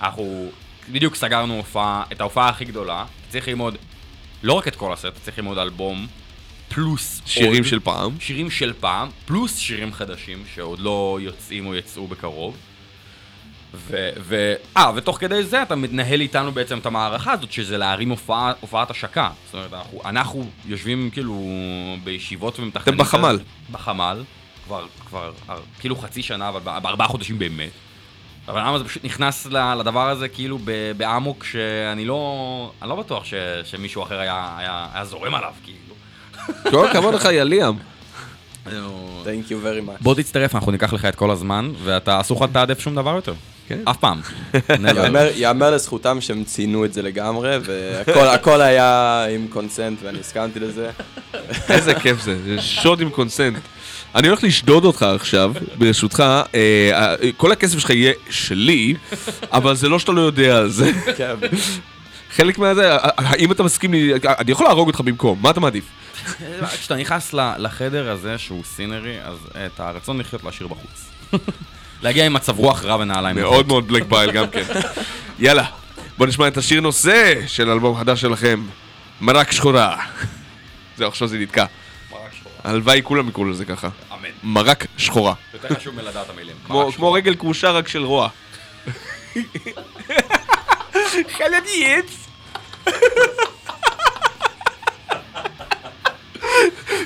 אנחנו 0.00 0.50
בדיוק 0.88 1.14
סגרנו 1.14 1.56
הופעה, 1.56 2.02
את 2.12 2.20
ההופעה 2.20 2.48
הכי 2.48 2.64
גדולה, 2.64 3.04
צריך 3.28 3.48
ללמוד 3.48 3.76
לא 4.42 4.52
רק 4.52 4.68
את 4.68 4.76
כל 4.76 4.92
הסט, 4.92 5.12
צריך 5.24 5.38
ללמוד 5.38 5.58
אלבום, 5.58 6.06
פלוס 6.68 7.22
שירים 7.26 7.62
עוד, 7.62 7.64
של 7.64 7.80
פעם. 7.80 8.16
שירים 8.20 8.50
של 8.50 8.72
פעם, 8.80 9.08
פלוס 9.24 9.58
שירים 9.58 9.92
חדשים 9.92 10.42
שעוד 10.54 10.78
לא 10.78 11.18
יוצאים 11.22 11.66
או 11.66 11.74
יצאו 11.74 12.06
בקרוב. 12.06 12.56
ו... 13.74 14.10
ו... 14.20 14.54
אה, 14.76 14.90
ותוך 14.94 15.18
כדי 15.20 15.44
זה 15.44 15.62
אתה 15.62 15.74
מתנהל 15.76 16.20
איתנו 16.20 16.52
בעצם 16.52 16.78
את 16.78 16.86
המערכה 16.86 17.32
הזאת, 17.32 17.52
שזה 17.52 17.78
להרים 17.78 18.10
הופעה, 18.10 18.52
הופעת 18.60 18.90
השקה. 18.90 19.30
זאת 19.44 19.54
אומרת, 19.54 19.72
אנחנו, 19.72 20.00
אנחנו 20.04 20.50
יושבים 20.64 21.10
כאילו 21.12 21.48
בישיבות 22.04 22.58
ומתכננים... 22.58 23.00
אתם 23.00 23.04
בחמ"ל. 23.04 23.38
בחמ"ל, 23.70 24.22
כבר, 24.64 24.86
כבר 25.06 25.32
אה, 25.48 25.56
כאילו 25.80 25.96
חצי 25.96 26.22
שנה, 26.22 26.48
אבל 26.48 26.60
בארבעה 26.60 27.08
חודשים 27.08 27.38
באמת. 27.38 27.70
אבל 28.48 28.60
למה 28.60 28.78
זה 28.78 28.84
פשוט 28.84 29.04
נכנס 29.04 29.46
לדבר 29.78 30.08
הזה 30.08 30.28
כאילו 30.28 30.58
באמוק 30.96 31.44
שאני 31.44 32.04
לא... 32.04 32.72
אני 32.82 32.90
לא 32.90 32.96
בטוח 32.96 33.24
ש... 33.24 33.34
שמישהו 33.64 34.02
אחר 34.02 34.18
היה, 34.18 34.54
היה, 34.58 34.86
היה 34.94 35.04
זורם 35.04 35.34
עליו, 35.34 35.52
כאילו. 35.64 35.94
כל 36.70 36.88
הכבוד 36.88 37.14
לך, 37.14 37.24
יא 37.24 37.42
ליאם. 37.42 37.74
Thank 38.66 39.48
you 39.48 39.64
very 39.64 39.88
much. 39.88 40.02
בוא 40.02 40.14
תצטרף, 40.14 40.54
אנחנו 40.54 40.72
ניקח 40.72 40.92
לך 40.92 41.04
את 41.04 41.14
כל 41.14 41.30
הזמן, 41.30 41.72
ואתה 41.84 42.20
אסור 42.20 42.36
לך 42.36 42.50
לתעדף 42.50 42.80
שום 42.80 42.94
דבר 42.94 43.14
יותר. 43.14 43.34
כן. 43.68 43.78
אף 43.84 43.96
פעם. 43.96 44.20
יאמר, 44.96 45.28
יאמר 45.34 45.70
לזכותם 45.70 46.20
שהם 46.20 46.44
ציינו 46.44 46.84
את 46.84 46.92
זה 46.92 47.02
לגמרי, 47.02 47.56
והכל 47.64 48.26
הכל 48.26 48.60
היה 48.60 49.24
עם 49.34 49.46
קונסנט 49.50 49.98
ואני 50.02 50.20
הסכמתי 50.20 50.60
לזה. 50.60 50.90
איזה 51.68 51.94
כיף 51.94 52.20
זה, 52.20 52.42
זה 52.44 52.62
שוד 52.62 53.00
עם 53.00 53.10
קונסנט. 53.10 53.58
אני 54.14 54.28
הולך 54.28 54.44
לשדוד 54.44 54.84
אותך 54.84 55.02
עכשיו, 55.02 55.52
ברשותך, 55.78 56.20
אה, 56.20 56.90
אה, 56.92 57.32
כל 57.36 57.52
הכסף 57.52 57.78
שלך 57.78 57.90
יהיה 57.90 58.12
שלי, 58.30 58.94
אבל 59.52 59.74
זה 59.74 59.88
לא 59.88 59.98
שאתה 59.98 60.12
לא 60.12 60.20
יודע 60.20 60.58
על 60.58 60.68
זה. 60.68 60.90
כן, 61.16 61.34
חלק 62.36 62.58
מהזה, 62.58 62.96
אה, 62.96 63.08
האם 63.16 63.52
אתה 63.52 63.62
מסכים 63.62 63.92
לי, 63.92 64.12
אני 64.38 64.52
יכול 64.52 64.66
להרוג 64.66 64.88
אותך 64.88 65.00
במקום, 65.00 65.38
מה 65.42 65.50
אתה 65.50 65.60
מעדיף? 65.60 65.84
כשאתה 66.80 66.96
נכנס 66.96 67.34
לחדר 67.58 68.10
הזה 68.10 68.38
שהוא 68.38 68.64
סינרי, 68.64 69.16
אז 69.24 69.36
את 69.66 69.80
הרצון 69.80 70.18
לחיות 70.18 70.44
להשאיר 70.44 70.68
בחוץ. 70.68 71.10
להגיע 72.02 72.26
עם 72.26 72.32
מצב 72.32 72.58
רוח 72.58 72.84
רע 72.84 72.96
ונעליים. 72.96 73.36
מאוד 73.36 73.66
מאוד 73.66 73.88
בלק 73.88 74.02
בייל 74.08 74.30
גם 74.30 74.48
כן. 74.48 74.64
יאללה, 75.38 75.64
בוא 76.18 76.26
נשמע 76.26 76.48
את 76.48 76.56
השיר 76.56 76.80
נושא 76.80 77.34
של 77.46 77.70
אלבום 77.70 77.98
חדש 77.98 78.20
שלכם, 78.20 78.62
מרק 79.20 79.52
שחורה. 79.52 79.96
זהו, 80.98 81.08
עכשיו 81.08 81.28
זה 81.28 81.38
נתקע. 81.38 81.64
הלוואי 82.64 83.00
כולם 83.04 83.28
יקראו 83.28 83.44
לזה 83.44 83.64
ככה. 83.64 83.88
אמן. 84.12 84.28
מרק 84.42 84.86
שחורה. 84.96 85.34
יותר 85.54 85.74
חשוב 85.74 85.94
מלדעת 85.94 86.30
המילים. 86.30 86.56
כמו, 86.96 87.12
רגל 87.12 87.34
כרושה 87.36 87.70
רק 87.70 87.88
של 87.88 88.04
רוע. 88.04 88.28
חלדייץ! 91.38 92.26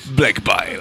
בלק 0.07 0.39
בייל. 0.39 0.81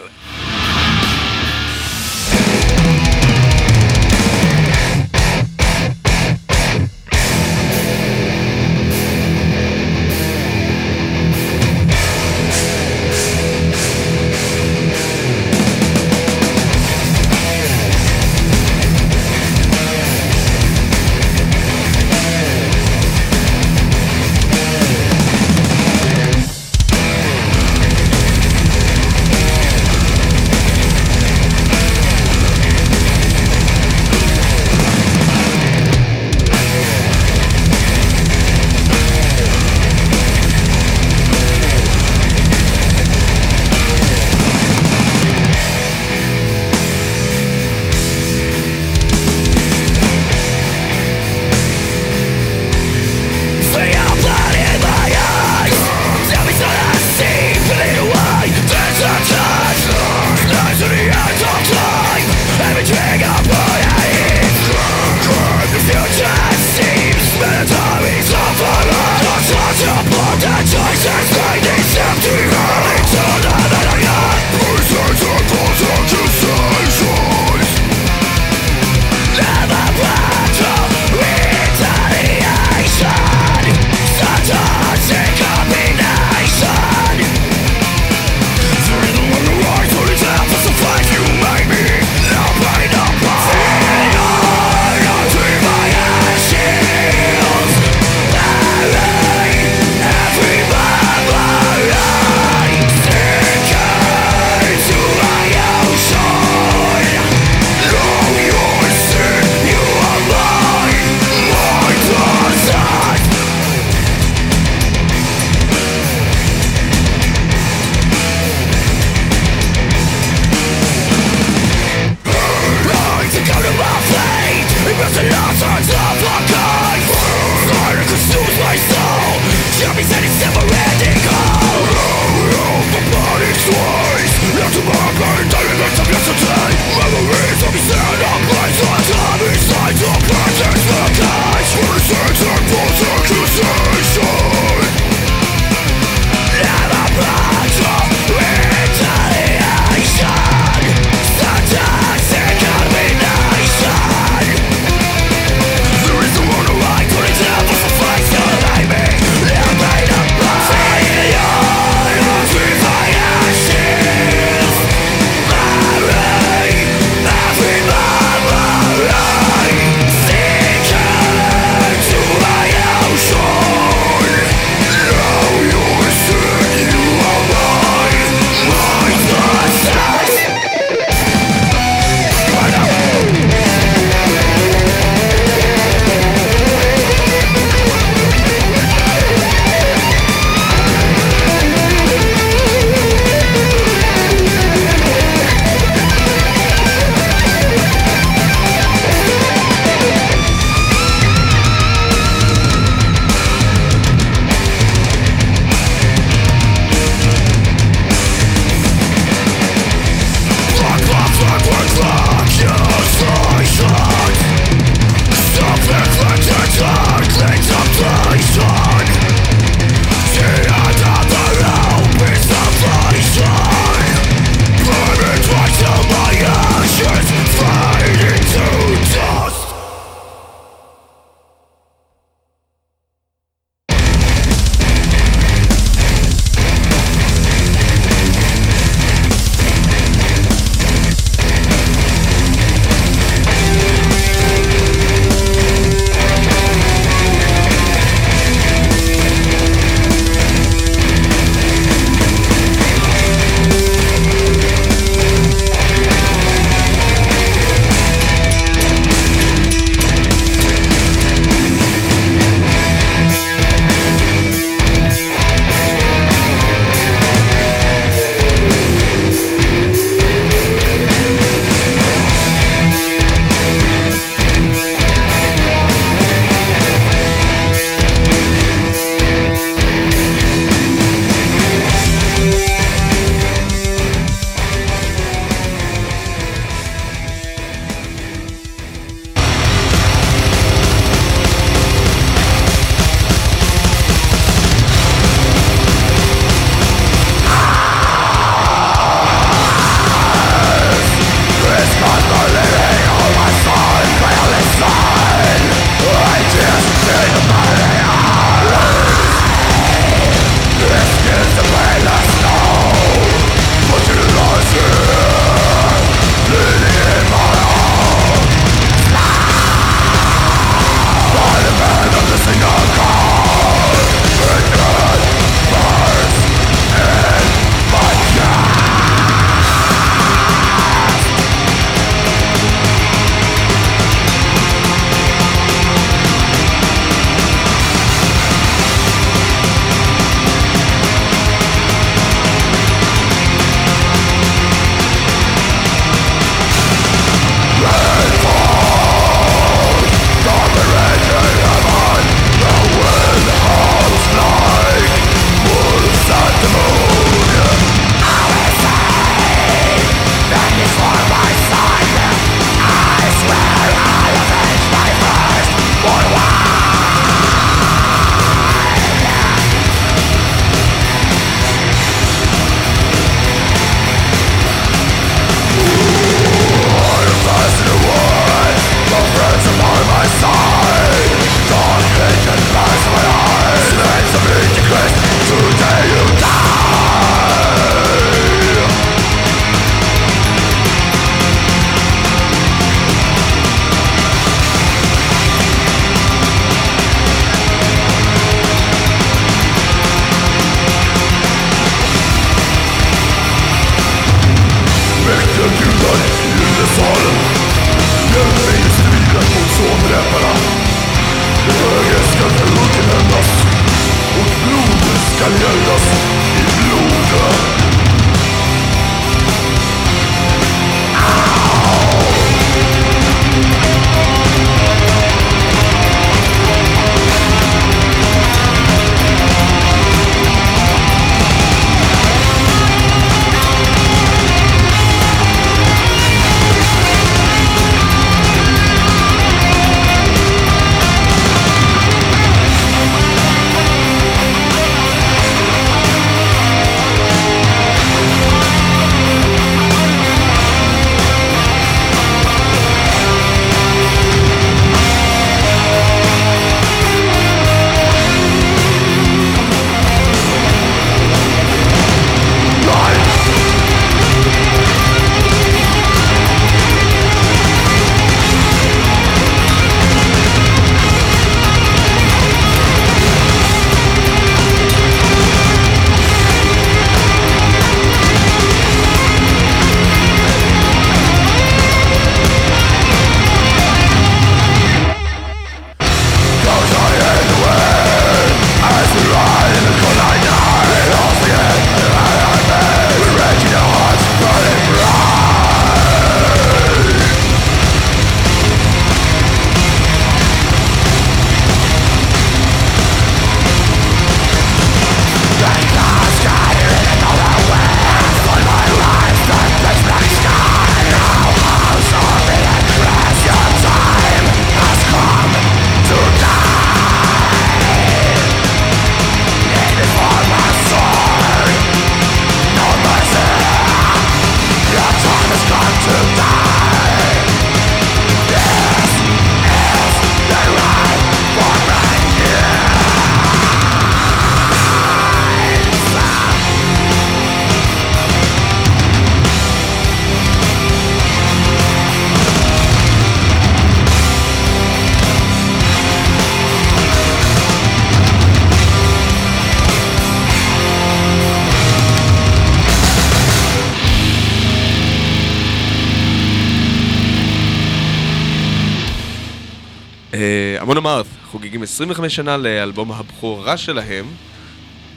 25 561.89 562.35
שנה 562.35 562.57
לאלבום 562.57 563.11
הבכורה 563.11 563.77
שלהם, 563.77 564.25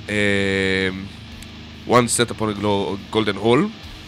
אה, 0.09 0.89
One 1.89 1.91
Set 1.91 2.31
Upon 2.33 2.63
a 2.63 2.65
Golden 3.15 3.37
Hall, 3.45 3.59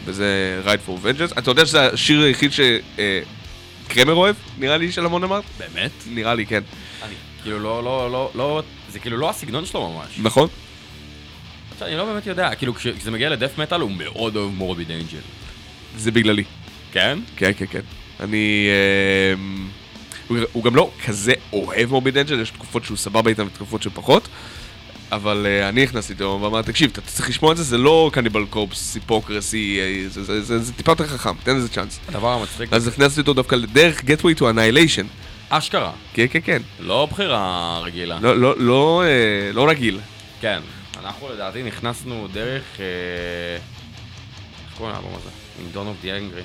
וזה 0.04 0.26
Ride 0.66 0.88
for 0.88 1.06
Vengeance. 1.06 1.38
אתה 1.38 1.50
יודע 1.50 1.66
שזה 1.66 1.86
השיר 1.86 2.20
היחיד 2.20 2.50
שקרמר 2.52 4.14
אוהב, 4.14 4.36
נראה 4.58 4.76
לי, 4.76 4.92
של 4.92 5.04
המון 5.06 5.24
אמרת? 5.24 5.44
באמת? 5.58 5.90
נראה 6.10 6.34
לי, 6.34 6.46
כן. 6.46 6.60
אני, 7.02 7.14
כאילו 7.42 7.58
לא, 7.58 7.84
לא, 7.84 8.10
לא, 8.12 8.30
לא, 8.34 8.62
זה 8.92 8.98
כאילו 8.98 9.16
לא 9.16 9.30
הסגנון 9.30 9.64
שלו 9.66 9.90
ממש. 9.92 10.18
נכון? 10.22 10.48
אני 11.82 11.96
לא 11.96 12.04
באמת 12.04 12.26
יודע, 12.26 12.54
כאילו 12.54 12.74
כש- 12.74 12.86
כשזה 12.86 13.10
מגיע 13.10 13.28
לדף 13.30 13.58
מטאל 13.58 13.80
הוא 13.80 13.90
מאוד 13.90 14.36
אוהב 14.36 14.50
מורביד 14.50 14.90
אנג'ל. 14.90 15.18
זה 15.96 16.10
בגללי. 16.10 16.44
כן? 16.92 17.18
כן, 17.36 17.50
כן, 17.56 17.64
כן. 17.70 17.80
אני... 18.20 18.68
אמ, 19.34 19.68
הוא- 20.30 20.38
הוא 20.52 20.64
גם 20.64 20.76
לא 20.76 20.90
כזה 21.06 21.32
אוהב 21.52 21.90
מורביד 21.90 22.18
אנג'ל, 22.18 22.40
יש 22.40 22.50
תקופות 22.50 22.84
שהוא 22.84 22.96
סבבה 22.96 23.30
איתם 23.30 23.46
ותקופות 23.46 23.82
שפחות. 23.82 24.28
אבל 25.12 25.46
אה, 25.46 25.68
אני 25.68 25.82
נכנסתי 25.82 26.12
איתו 26.12 26.38
ואמרתי, 26.42 26.72
תקשיב, 26.72 26.90
אתה 26.92 27.00
צריך 27.00 27.28
לשמוע 27.28 27.52
את 27.52 27.56
זה, 27.56 27.62
זה 27.62 27.78
לא 27.78 28.10
קניבל 28.12 28.44
קורפס, 28.50 28.94
היפוקרסי, 28.94 29.78
אה, 29.80 30.08
זה- 30.08 30.22
זה- 30.24 30.42
זה 30.42 30.58
זה 30.58 30.72
טיפה 30.72 30.92
יותר 30.92 31.06
חכם, 31.06 31.30
תן 31.42 31.56
לזה 31.56 31.68
צ'אנס. 31.68 32.00
הדבר 32.08 32.32
המצחיק, 32.32 32.72
אז 32.72 32.88
הכנסתי 32.88 33.20
אותו 33.20 33.32
דווקא 33.34 33.54
לדרך 33.54 34.00
Gateway 34.00 34.38
to 34.38 34.42
Annihilation. 34.42 35.04
אשכרה, 35.48 35.92
כן, 36.14 36.26
כן, 36.30 36.38
כן. 36.44 36.62
לא 36.80 37.08
בחירה 37.10 37.80
רגילה. 37.84 38.18
לא, 38.22 38.36
לא, 38.40 38.54
לא, 38.58 39.02
אה, 39.06 39.52
לא 39.52 39.68
רגיל. 39.68 40.00
כן, 40.40 40.60
אנחנו 41.02 41.28
לדעתי 41.34 41.62
נכנסנו 41.62 42.28
דרך... 42.32 42.62
אה, 42.80 42.84
איך 43.56 44.78
קוראים 44.78 44.94
לאלבום 44.94 45.14
הזה? 45.20 45.30
עם 45.60 45.66
Dawn 45.72 45.86
of 45.86 45.96
the 46.02 46.12
Angry, 46.12 46.42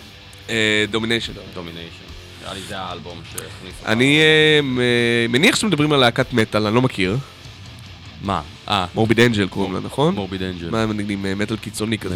Domination. 0.92 1.34
Domination. 1.54 2.05
נראה 2.46 2.54
לי 2.54 2.62
זה 2.68 2.80
האלבום 2.80 3.22
שהכניס. 3.32 3.74
אני 3.86 4.20
אה, 4.20 4.60
מ- 4.64 5.32
מניח 5.32 5.56
שאתם 5.56 5.68
מדברים 5.68 5.92
על 5.94 6.00
להקת 6.00 6.34
מטאל, 6.34 6.66
אני 6.68 6.76
לא 6.76 6.82
מכיר. 6.82 7.18
מה? 8.22 8.42
אה, 8.70 8.86
Morbid 8.96 9.20
Angel 9.20 9.48
קוראים 9.48 9.74
לה, 9.74 9.80
נכון? 9.80 10.16
Morbid 10.16 10.42
Angel. 10.42 10.70
מה 10.70 10.82
הם 10.84 10.90
מנגנים? 10.90 11.26
אה, 11.26 11.36
מטאל 11.36 11.58
קיצוני 11.58 11.98
כזה. 11.98 12.16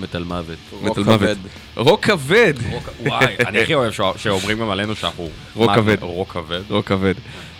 מטאל, 0.00 0.20
אה, 0.22 0.24
מוות. 0.28 0.56
רוק 0.72 0.82
מטאל 0.98 1.04
מוות. 1.04 1.36
רוק 1.76 2.04
כבד. 2.04 2.54
וואי, 3.06 3.26
אני 3.46 3.60
הכי 3.62 3.74
אוהב 3.74 3.92
ש- 3.92 4.00
שאומרים 4.16 4.58
גם 4.60 4.70
עלינו 4.70 4.96
שאנחנו... 4.96 5.28
רוק 5.54 5.70
כבד. 5.74 5.96
רוק 6.02 6.32
כבד. 6.32 6.62
רוק 6.70 6.86
כבד. 6.88 7.14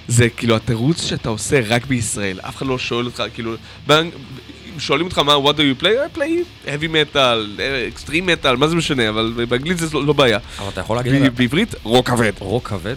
זה 0.08 0.28
כאילו 0.28 0.56
התירוץ 0.56 1.04
שאתה 1.04 1.28
עושה 1.28 1.60
רק 1.68 1.86
בישראל, 1.86 2.40
אף 2.40 2.56
אחד 2.56 2.66
לא 2.66 2.78
שואל 2.78 3.06
אותך, 3.06 3.22
כאילו, 3.34 3.54
שואלים 4.80 5.06
אותך 5.06 5.18
מה, 5.18 5.34
what 5.36 5.56
do 5.56 5.80
you 5.80 5.82
play? 5.82 5.86
I 6.14 6.18
play 6.18 6.66
heavy 6.66 6.88
metal, 6.92 7.58
extreme 7.96 8.10
metal, 8.44 8.56
מה 8.56 8.68
זה 8.68 8.76
משנה, 8.76 9.08
אבל 9.08 9.32
באנגלית 9.48 9.78
זה 9.78 9.86
לא 9.92 10.12
בעיה. 10.12 10.38
אבל 10.58 10.68
אתה 10.68 10.80
יכול 10.80 10.96
להגיד... 10.96 11.36
בעברית, 11.36 11.74
רוק 11.82 12.08
כבד. 12.08 12.32
רוק 12.38 12.68
כבד? 12.68 12.96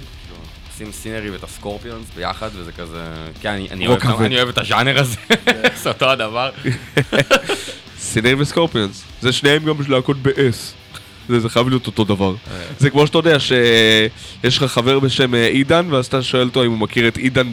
עושים 0.71 0.91
Sinner 0.91 1.29
ואת 1.29 1.43
הסקורפיונס 1.43 2.05
ביחד, 2.15 2.49
וזה 2.55 2.71
כזה... 2.71 3.03
כן, 3.41 3.49
אני- 3.71 3.87
אוהב- 3.87 3.99
כבד. 3.99 4.25
אני 4.25 4.35
אוהב 4.37 4.49
את 4.49 4.57
הז'אנר 4.57 4.99
הזה, 4.99 5.15
זה 5.83 5.89
אותו 5.89 6.09
הדבר. 6.09 6.49
Sinner 7.99 8.35
ו 8.39 8.45
Scorpions. 8.45 9.03
זה 9.21 9.31
שניהם 9.31 9.65
גם 9.65 9.75
להקות 9.89 10.17
ב-S. 10.21 10.73
זה, 11.29 11.39
זה 11.39 11.49
חייב 11.49 11.69
להיות 11.69 11.87
אותו 11.87 12.03
דבר. 12.03 12.35
זה 12.79 12.89
כמו 12.89 13.07
שאתה 13.07 13.17
יודע 13.17 13.39
שיש 13.39 14.57
לך 14.57 14.63
חבר 14.63 14.99
בשם 14.99 15.35
אה, 15.35 15.47
עידן, 15.47 15.87
ואז 15.89 16.05
אתה 16.05 16.21
שואל 16.21 16.47
אותו 16.47 16.63
אם 16.63 16.69
הוא 16.69 16.77
מכיר 16.77 17.07
את 17.07 17.17
עידן 17.17 17.47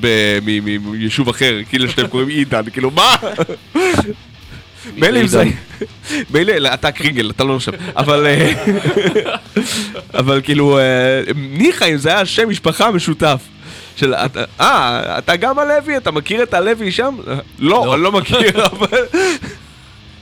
מיישוב 0.82 1.28
אחר, 1.28 1.58
כאילו 1.68 1.88
שאתם 1.88 2.06
קוראים 2.06 2.28
עידן, 2.28 2.62
כאילו 2.72 2.90
מה? 2.90 3.16
מילא 4.96 5.20
אם 5.20 5.26
זה... 5.26 5.44
מילא, 6.30 6.52
לא, 6.52 6.74
אתה 6.74 6.92
קרינגל, 6.92 7.30
אתה 7.30 7.44
לא 7.44 7.56
נחשב. 7.56 7.72
אבל... 7.96 8.26
אה, 8.26 8.52
אבל 10.20 10.40
כאילו, 10.44 10.78
אה, 10.78 11.22
ניחא 11.34 11.84
אם 11.84 11.96
זה 11.96 12.08
היה 12.08 12.26
שם 12.26 12.48
משפחה 12.48 12.90
משותף. 12.90 13.40
של... 13.96 14.14
אה, 14.60 15.18
אתה 15.18 15.36
גם 15.36 15.58
הלוי? 15.58 15.96
אתה 15.96 16.10
מכיר 16.10 16.42
את 16.42 16.54
הלוי 16.54 16.92
שם? 16.92 17.16
לא, 17.58 17.94
אני 17.94 18.02
לא 18.02 18.12
מכיר, 18.12 18.66
אבל... 18.66 18.98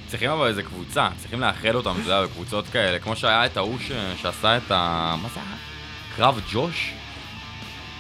צריכים 0.09 0.31
אבל 0.31 0.47
איזה 0.47 0.63
קבוצה, 0.63 1.09
צריכים 1.19 1.41
לאחד 1.41 1.75
אותם, 1.75 1.91
אתה 1.91 2.11
יודע, 2.11 2.23
בקבוצות 2.23 2.65
כאלה, 2.73 2.99
כמו 2.99 3.17
שהיה 3.17 3.47
את 3.47 3.57
ההוא 3.57 3.79
ש- 3.89 4.23
שעשה 4.23 4.57
את 4.57 4.71
ה... 4.71 5.15
מה 5.23 5.29
זה 5.35 5.41
היה? 5.41 5.57
קרב 6.17 6.41
ג'וש? 6.53 6.91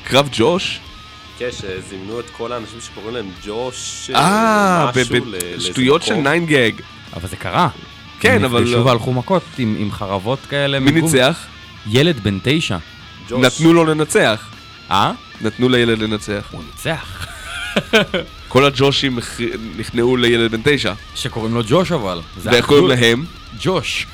קרב 0.05 0.29
ג'וש? 0.33 0.81
כן, 1.39 1.49
שזימנו 1.53 2.21
את 2.21 2.31
כל 2.31 2.53
האנשים 2.53 2.81
שקוראים 2.81 3.15
להם 3.15 3.31
ג'וש, 3.47 4.11
אה, 4.15 4.91
משהו 4.91 5.05
ב- 5.11 5.15
ל- 5.15 5.31
לאיזה 5.31 5.57
בשטויות 5.57 6.03
של 6.03 6.13
מקום. 6.13 6.25
ניינגג. 6.27 6.73
אבל 7.17 7.29
זה 7.29 7.37
קרה. 7.37 7.69
כן, 8.21 8.35
הם 8.35 8.45
אבל 8.45 8.61
נפגשו 8.61 8.77
לא. 8.79 8.85
והלכו 8.85 9.13
מכות 9.13 9.43
עם 9.59 9.77
עם 9.79 9.93
חרבות 9.93 10.39
כאלה. 10.51 10.81
מי 10.81 10.91
מגום. 10.91 11.05
ניצח? 11.05 11.47
ילד 11.87 12.21
בן 12.21 12.39
תשע. 12.43 12.77
ג'וש. 13.29 13.45
נתנו 13.47 13.73
לו 13.73 13.85
לנצח. 13.85 14.49
אה? 14.91 15.13
נתנו 15.41 15.69
לילד 15.69 15.99
לנצח. 15.99 16.49
הוא 16.51 16.63
ניצח. 16.73 17.27
כל 18.49 18.65
הג'ושים 18.65 19.19
נכנעו 19.77 20.17
לילד 20.17 20.51
בן 20.51 20.61
תשע. 20.65 20.93
שקוראים 21.15 21.55
לו 21.55 21.61
ג'וש 21.69 21.93
אבל. 21.93 22.21
ואיך 22.43 22.67
קוראים. 22.67 22.87
להם? 22.89 23.25
ג'וש. 23.63 24.07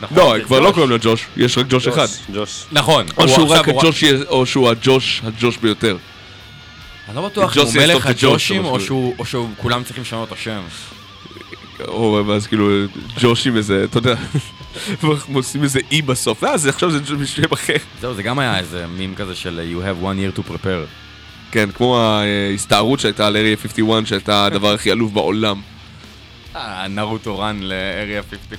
נכון, 0.00 0.16
לא, 0.38 0.44
כבר 0.44 0.60
לא. 0.60 0.70
קוראים 0.72 0.90
לו 0.90 0.96
ג'וש, 1.00 1.26
יש 1.36 1.58
רק 1.58 1.66
ג'וש 1.68 1.88
אחד. 1.88 2.06
ג'וש. 2.34 2.64
נכון. 2.72 3.06
או 3.18 3.22
הוא 3.22 3.28
שהוא 3.34 3.48
רק 3.48 3.68
הג'וש, 3.68 4.04
או 4.28 4.46
שהוא 4.46 4.70
הג'וש, 4.70 5.22
הג'וש 5.24 5.56
ביותר. 5.56 5.96
אני 7.08 7.16
לא 7.16 7.28
בטוח 7.28 7.56
אם 7.56 7.62
ג'וס 7.62 7.74
הוא 7.74 7.82
יש 7.82 7.88
לו 7.90 7.94
מלך 7.94 8.06
הג'ושים 8.06 8.64
או 8.64 8.70
או 8.70 8.74
משהו. 8.76 8.86
שהוא- 8.86 9.14
או 9.18 9.24
שהוא 9.24 9.48
כולם 9.56 9.82
צריכים 9.84 10.02
לשנות 10.02 10.28
את 10.28 10.32
השם. 10.32 10.60
או 11.88 12.22
ואז 12.26 12.46
כאילו 12.46 12.68
ג'ושים 13.20 13.56
איזה, 13.56 13.84
אתה 13.84 13.98
יודע, 13.98 14.14
הם 15.02 15.34
עושים 15.34 15.62
איזה 15.62 15.80
אי 15.90 16.02
בסוף, 16.02 16.42
ואז 16.42 16.66
עכשיו 16.66 16.90
זה 16.90 16.98
שם 17.26 17.42
אחר. 17.52 17.74
זהו, 18.00 18.14
זה 18.14 18.22
גם 18.22 18.38
היה 18.38 18.58
איזה 18.58 18.86
מים 18.86 19.14
כזה 19.14 19.34
של 19.34 19.60
you 19.74 19.82
have 19.82 20.04
one 20.04 20.16
year 20.36 20.40
to 20.40 20.50
prepare. 20.52 21.05
כן, 21.50 21.70
כמו 21.70 22.00
ההסתערות 22.00 23.00
שהייתה 23.00 23.26
על 23.26 23.36
אריה 23.36 23.56
51, 23.56 24.06
שהייתה 24.06 24.46
הדבר 24.46 24.74
הכי 24.74 24.90
עלוב 24.90 25.14
בעולם. 25.14 25.60
אה, 26.56 26.88
נרוטו 26.88 27.38
רן 27.38 27.60
לאריה 27.62 28.22
50. 28.22 28.58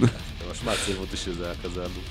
זה 0.00 0.06
ממש 0.48 0.58
מעציב 0.64 0.96
אותי 0.98 1.16
שזה 1.16 1.44
היה 1.44 1.54
כזה 1.64 1.80
עלוב. 1.80 2.04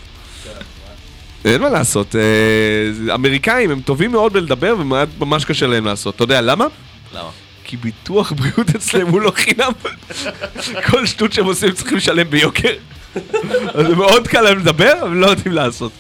אין 1.45 1.61
מה 1.61 1.70
לעשות, 1.70 2.15
אה, 2.15 3.13
אמריקאים 3.13 3.72
הם 3.72 3.82
טובים 3.82 4.11
מאוד 4.11 4.34
בלדבר 4.34 4.76
וממש 4.80 5.45
קשה 5.45 5.68
להם 5.68 5.86
לעשות. 5.86 6.15
אתה 6.15 6.24
יודע 6.24 6.41
למה? 6.41 6.65
למה? 7.13 7.30
כי 7.63 7.78
ביטוח 7.78 8.32
בריאות 8.32 8.76
אצלם 8.76 9.07
הוא 9.07 9.22
לא 9.22 9.32
חינם. 9.36 9.72
כל 10.89 11.05
שטות 11.05 11.34
שהם 11.34 11.45
עושים 11.45 11.72
צריכים 11.72 11.97
לשלם 11.97 12.30
ביוקר. 12.30 12.74
אז 13.74 13.88
זה 13.88 13.95
מאוד 13.95 14.28
קל 14.28 14.41
להם 14.41 14.59
לדבר, 14.59 14.93
אבל 15.01 15.15
לא 15.15 15.28
יודעים 15.28 15.53
לעשות. 15.55 15.91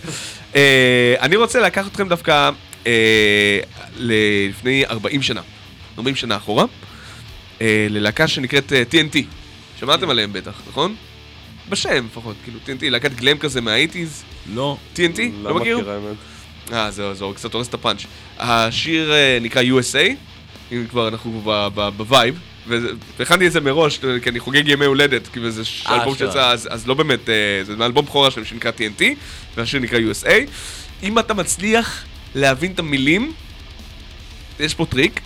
אה, 0.55 1.15
אני 1.21 1.35
רוצה 1.35 1.59
לקחת 1.59 1.91
אתכם 1.91 2.07
דווקא 2.07 2.49
אה, 2.87 3.59
לפני 3.97 4.85
40 4.85 5.21
שנה. 5.21 5.41
40 5.97 6.15
שנה 6.15 6.37
אחורה. 6.37 6.65
אה, 7.61 7.87
ללהקה 7.89 8.27
שנקראת 8.27 8.73
אה, 8.73 8.83
TNT. 8.91 9.17
שמעתם 9.79 10.09
עליהם 10.09 10.33
בטח, 10.33 10.61
נכון? 10.67 10.95
בשם 11.69 12.05
לפחות, 12.05 12.35
כאילו 12.43 12.59
TNT, 12.65 12.89
להקת 12.89 13.11
גלאם 13.11 13.37
כזה 13.37 13.61
מה 13.61 13.73
eighties. 13.73 14.23
לא. 14.53 14.77
TNT? 14.95 15.19
לא 15.41 15.55
מכיר? 15.55 15.77
מכיר. 15.77 16.15
אה, 16.73 16.91
זהו, 16.91 17.13
זהו, 17.13 17.33
קצת 17.33 17.53
הורס 17.53 17.67
את 17.67 17.73
הפאנץ'. 17.73 18.05
השיר 18.39 19.13
אה, 19.13 19.37
נקרא 19.41 19.61
USA, 19.61 20.15
אם 20.71 20.85
כבר 20.89 21.07
אנחנו 21.07 21.41
ב 21.97 22.04
vibe, 22.04 22.39
והכנתי 23.17 23.47
את 23.47 23.51
זה 23.51 23.61
מראש, 23.61 23.99
כי 24.23 24.29
אני 24.29 24.39
חוגג 24.39 24.67
ימי 24.67 24.85
הולדת, 24.85 25.27
כי 25.27 25.51
זה 25.51 25.61
אה, 25.87 25.95
אלבום. 25.95 26.15
שיצא, 26.15 26.51
אז 26.51 26.67
אז 26.71 26.87
לא 26.87 26.93
באמת, 26.93 27.29
אה, 27.29 27.35
זה 27.63 27.75
מאלבום 27.75 28.05
בכורה 28.05 28.31
שלהם 28.31 28.45
שנקרא 28.45 28.71
TNT, 28.71 29.03
והשיר 29.55 29.79
נקרא 29.79 29.99
USA. 29.99 30.49
אם 31.03 31.19
אתה 31.19 31.33
מצליח 31.33 32.05
להבין 32.35 32.71
את 32.71 32.79
המילים, 32.79 33.33
יש 34.59 34.75
פה 34.75 34.85
טריק, 34.85 35.21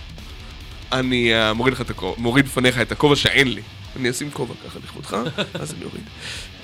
אני 0.92 1.34
אה, 1.36 1.54
מוריד 1.54 1.74
לך 1.74 1.82
את 1.82 1.90
הכובע, 1.90 2.22
מוריד 2.22 2.46
בפניך 2.46 2.82
את 2.82 2.92
הכובע 2.92 3.16
שאין 3.16 3.48
לי. 3.54 3.62
אני 4.00 4.10
אשים 4.10 4.32
כובע 4.32 4.54
ככה 4.68 4.80
לכבודך, 4.84 5.18
אז 5.54 5.74
אני 5.74 5.86
אוריד. 5.86 6.04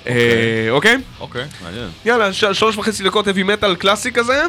אה, 0.06 0.66
אוקיי? 0.70 0.96
אוקיי, 1.20 1.44
מעניין. 1.62 1.88
יאללה, 2.04 2.32
ש- 2.32 2.44
שלוש 2.44 2.76
וחצי 2.76 3.04
דקות 3.04 3.26
heavy 3.28 3.62
metal 3.62 3.76
קלאסי 3.78 4.12
כזה, 4.12 4.42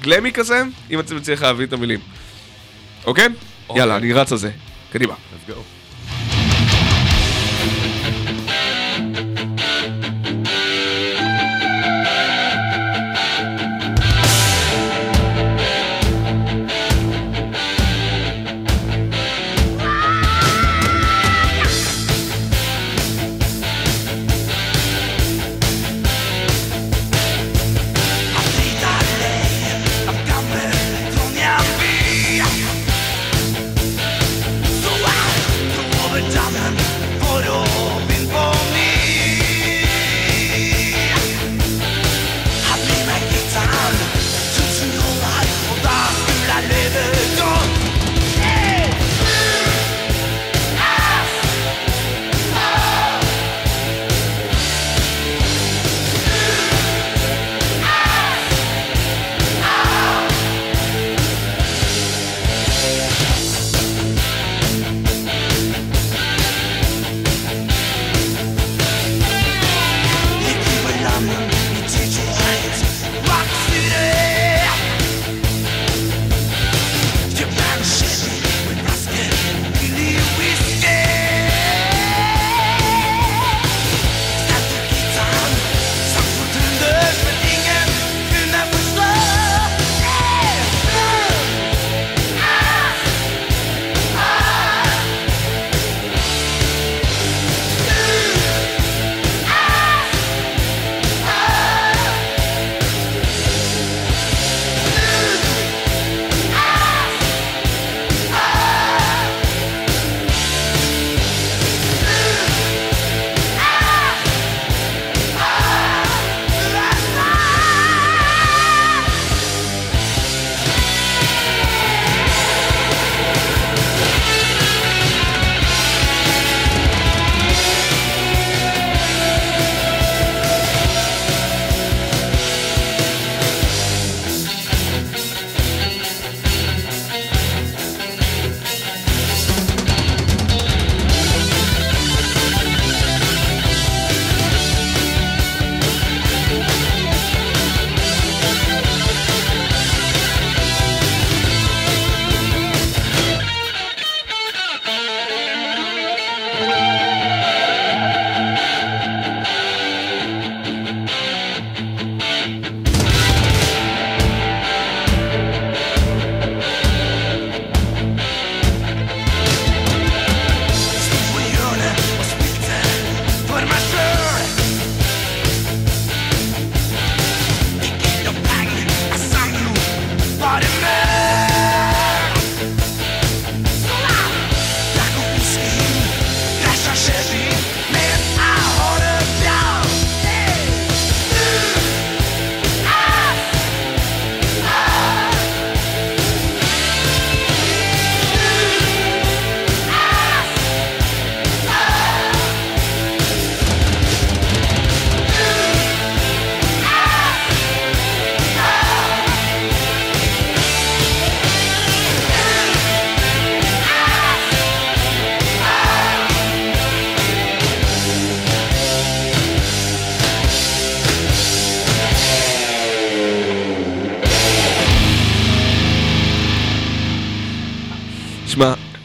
גלמי 0.00 0.32
כזה, 0.32 0.62
אם 0.90 1.00
אתם 1.00 1.16
מצליח 1.16 1.42
להבין 1.42 1.68
את 1.68 1.72
המילים. 1.72 2.00
אוקיי? 3.04 3.28
יאללה, 3.76 3.96
אני 3.96 4.12
רץ 4.12 4.32
על 4.32 4.38
זה. 4.38 4.50
קדימה. 4.92 5.14
let's 5.14 5.50
go. 5.50 5.54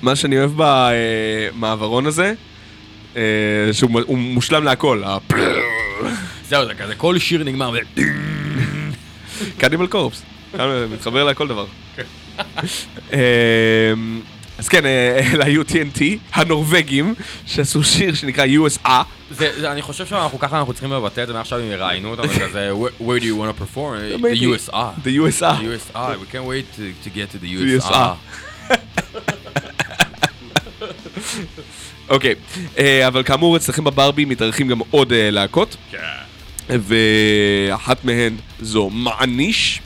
מה 0.06 0.16
שאני 0.16 0.40
אוהב 0.40 0.52
במעברון 0.56 2.06
הזה, 2.06 2.34
אה, 3.16 3.22
שהוא 3.72 4.18
מושלם 4.18 4.64
להכל, 4.64 5.04
זהו, 6.48 6.66
זה 6.66 6.74
כזה, 6.74 6.96
כל 6.96 7.20
שיר 7.20 7.44
נגמר 7.44 7.72
ו... 7.74 7.78
קניבל 9.58 9.88
קורפס, 9.88 10.22
מתחבר 10.92 11.24
לכל 11.24 11.48
דבר. 11.48 11.66
אה, 13.14 13.94
אז 14.58 14.68
כן, 14.68 14.86
אה, 14.86 15.20
ל-UTNT, 15.38 16.02
הנורבגים, 16.34 17.14
שעשו 17.46 17.84
שיר 17.84 18.14
שנקרא 18.14 18.46
USA, 18.46 18.90
זה, 19.32 19.60
זה, 19.60 19.72
אני 19.72 19.82
חושב 19.82 20.06
שאנחנו 20.06 20.40
ככה 20.40 20.60
אנחנו 20.60 20.74
צריכים 20.74 20.92
לבטא 20.92 21.22
את 21.22 21.28
זה 21.28 21.34
מעכשיו 21.34 21.60
אם 21.60 21.72
יראיינו 21.72 22.12
אותנו 22.12 22.30
כזה 22.42 22.72
where, 23.00 23.20
do 23.20 23.24
you 23.24 23.36
want 23.36 23.58
to 23.58 23.62
perform? 23.62 24.22
The 24.22 24.36
USR. 24.36 25.04
the 25.04 25.12
USA. 25.12 25.54
The 25.62 25.78
USR, 25.78 26.20
we 26.20 26.28
can't 26.32 26.46
wait 26.46 26.66
to, 26.76 26.94
to 27.04 27.10
get 27.10 27.30
to 27.32 27.38
the 27.38 27.80
USR. 27.80 28.16
אוקיי, 32.10 32.36
אה, 32.78 33.08
אבל 33.08 33.24
כאמור, 33.24 33.58
אצלכם 33.58 33.84
בברבי 33.84 34.26
מתארחים 34.26 34.68
גם 34.68 34.80
עוד 34.92 35.14
אה, 35.14 35.32
להקות. 35.32 35.76
כן. 35.92 35.98
ואחת 36.70 38.06
מהן 38.06 38.36
זו 38.60 38.90
מעניש, 38.90 39.82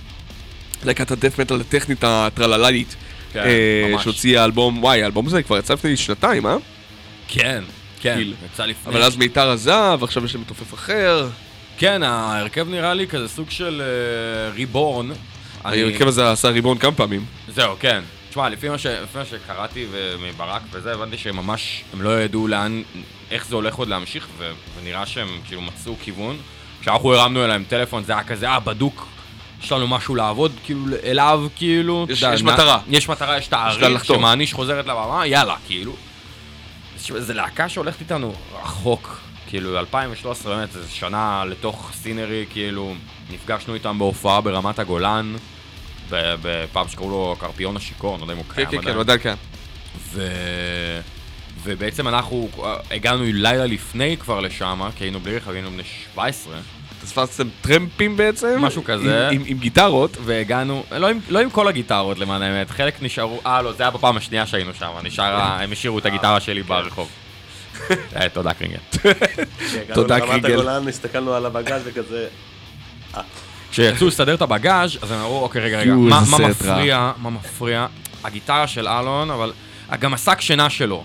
להקת 0.85 1.11
הדף 1.11 1.39
מטאל 1.39 1.61
הטכנית 1.61 2.03
הטרללית, 2.03 2.95
כן, 3.33 3.39
אה, 3.39 3.91
ממש. 3.91 4.03
שהוציאה 4.03 4.45
אלבום, 4.45 4.83
וואי, 4.83 5.03
האלבום 5.03 5.27
הזה 5.27 5.43
כבר 5.43 5.57
יצא 5.57 5.73
לפני 5.73 5.97
שנתיים, 5.97 6.45
אה? 6.45 6.57
כן, 7.27 7.63
כן. 8.01 8.19
יצא 8.53 8.65
לפני. 8.65 8.93
אבל 8.93 9.03
אז 9.03 9.17
מיתר 9.17 9.51
עזב, 9.51 9.99
עכשיו 10.01 10.25
יש 10.25 10.33
להם 10.33 10.41
מתופף 10.41 10.73
אחר. 10.73 11.29
כן, 11.77 12.03
ההרכב 12.03 12.69
נראה 12.69 12.93
לי 12.93 13.07
כזה 13.07 13.27
סוג 13.27 13.49
של 13.49 13.81
ריבורן. 14.55 15.09
ההרכב 15.63 16.07
הזה 16.07 16.31
עשה 16.31 16.49
ריבון 16.49 16.77
כמה 16.77 16.91
פעמים. 16.91 17.25
זהו, 17.47 17.75
כן. 17.79 18.01
תשמע, 18.29 18.49
לפי 18.49 18.69
מה, 18.69 18.77
ש... 18.77 18.85
לפי 18.85 19.17
מה 19.17 19.25
שקראתי 19.25 19.85
מברק 20.19 20.61
וזה, 20.71 20.93
הבנתי 20.93 21.17
שהם 21.17 21.35
ממש, 21.35 21.83
הם 21.93 22.01
לא 22.01 22.21
ידעו 22.21 22.47
לאן, 22.47 22.81
איך 23.31 23.45
זה 23.47 23.55
הולך 23.55 23.75
עוד 23.75 23.87
להמשיך, 23.87 24.27
ו... 24.37 24.51
ונראה 24.79 25.05
שהם 25.05 25.27
כאילו 25.45 25.61
מצאו 25.61 25.95
כיוון. 26.03 26.37
כשאנחנו 26.81 27.13
הרמנו 27.15 27.45
אליהם 27.45 27.63
טלפון, 27.67 28.03
זה 28.03 28.13
היה 28.13 28.23
כזה, 28.23 28.49
אה, 28.49 28.59
בדוק, 28.59 29.07
יש 29.63 29.71
לנו 29.71 29.87
משהו 29.87 30.15
לעבוד, 30.15 30.51
כאילו, 30.65 30.81
אליו, 31.03 31.47
כאילו. 31.55 32.05
יש- 32.09 32.21
יודע, 32.21 32.33
יש 32.35 32.41
נ- 32.41 32.45
מטרה. 32.45 32.79
יש 32.87 33.09
מטרה, 33.09 33.37
יש 33.37 33.47
תאריך. 33.47 34.05
שמעניש 34.05 34.53
חוזרת 34.53 34.85
לבמה, 34.85 35.27
יאללה, 35.27 35.55
כאילו. 35.67 35.95
זו 36.97 37.33
להקה 37.33 37.69
שהולכת 37.69 38.01
איתנו 38.01 38.33
רחוק. 38.63 39.19
כאילו, 39.47 39.79
2013 39.79 40.55
באמת, 40.55 40.71
זו 40.71 40.79
שנה 40.95 41.43
לתוך 41.47 41.91
סינרי, 41.93 42.45
כאילו, 42.49 42.93
נפגשנו 43.29 43.73
איתם 43.73 43.99
בהופעה 43.99 44.41
ברמת 44.41 44.79
הגולן, 44.79 45.35
בפאב 46.11 46.87
שקראו 46.87 47.09
לו 47.09 47.35
קרפיון 47.39 47.77
השיכור, 47.77 48.11
אני 48.15 48.21
לא 48.21 48.25
יודע 48.25 48.33
אם 48.33 48.37
הוא 48.37 48.45
כן, 48.45 48.53
קיים 48.65 48.81
כן, 48.81 48.87
כן. 48.87 48.93
הוא 48.93 49.01
עדיין 49.01 49.19
כאן. 49.19 49.35
ו... 50.13 50.27
ובעצם 51.63 52.07
אנחנו 52.07 52.49
אה, 52.63 52.75
הגענו 52.91 53.23
לילה 53.25 53.65
לפני 53.65 54.17
כבר 54.19 54.39
לשם, 54.39 54.81
כי 54.95 55.03
היינו 55.03 55.19
בלי 55.19 55.35
רכב, 55.37 55.51
היינו 55.51 55.71
בני 55.71 55.83
17, 56.13 56.53
תפסתם 57.01 57.47
טרמפים 57.61 58.17
בעצם? 58.17 58.55
משהו 58.61 58.83
כזה. 58.83 59.27
עם- 59.29 59.35
עם- 59.35 59.43
עם 59.45 59.57
גיטרות. 59.57 60.17
והגענו, 60.25 60.83
לא 60.91 61.09
עם, 61.09 61.19
לא 61.29 61.39
עם 61.39 61.49
כל 61.49 61.67
הגיטרות 61.67 62.19
למען 62.19 62.41
האמת, 62.41 62.69
חלק 62.69 63.01
נשארו, 63.01 63.41
אה 63.45 63.61
לא, 63.61 63.73
זה 63.73 63.83
היה 63.83 63.89
בפעם 63.91 64.17
השנייה 64.17 64.45
שהיינו 64.47 64.73
שם, 64.73 64.89
נשאר, 65.03 65.35
ה- 65.35 65.63
הם 65.63 65.71
השאירו 65.71 65.99
את 65.99 66.05
הגיטרה 66.05 66.39
שלי 66.39 66.63
ברחוב. 66.63 67.09
אה, 68.15 68.29
תודה 68.29 68.53
קרינגט. 68.53 68.95
תודה, 69.93 70.15
הגענו 70.15 70.31
לרמת 70.31 70.41
קריגל. 70.41 70.59
הגולן, 70.59 70.87
הסתכלנו 70.87 71.33
על 71.33 71.45
הבגז 71.45 71.81
וכזה... 71.85 72.27
כשיצאו 73.71 74.07
לסדר 74.07 74.33
את 74.33 74.41
הבגאז' 74.41 74.97
אז 75.01 75.11
הם 75.11 75.19
אמרו, 75.19 75.43
אוקיי, 75.43 75.61
רגע, 75.61 75.79
רגע, 75.79 75.93
מה 75.93 76.19
איזה 76.19 76.31
מה 76.31 76.37
סרט 76.37 76.61
רע." 76.65 76.73
מפריע, 76.73 77.11
מה 77.17 77.29
מפריע? 77.29 77.87
הגיטרה 78.23 78.67
של 78.67 78.87
אלון, 78.87 79.31
אבל 79.31 79.53
גם 79.99 80.13
השק 80.13 80.41
שינה 80.41 80.69
שלו 80.69 81.03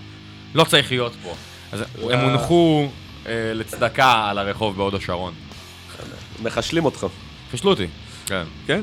לא 0.55 0.65
צריך 0.65 0.91
להיות 0.91 1.13
פה. 1.23 1.35
אז 1.73 1.85
הם 2.11 2.21
הונחו 2.21 2.89
אה, 3.27 3.33
לצדקה 3.55 4.27
על 4.31 4.39
הרחוב 4.39 4.77
בהוד 4.77 4.95
השרון. 4.95 5.35
מחשלים 6.43 6.85
אותך. 6.85 7.07
פישלו 7.51 7.71
אותי. 7.71 7.87
כן. 8.27 8.45
כן. 8.67 8.81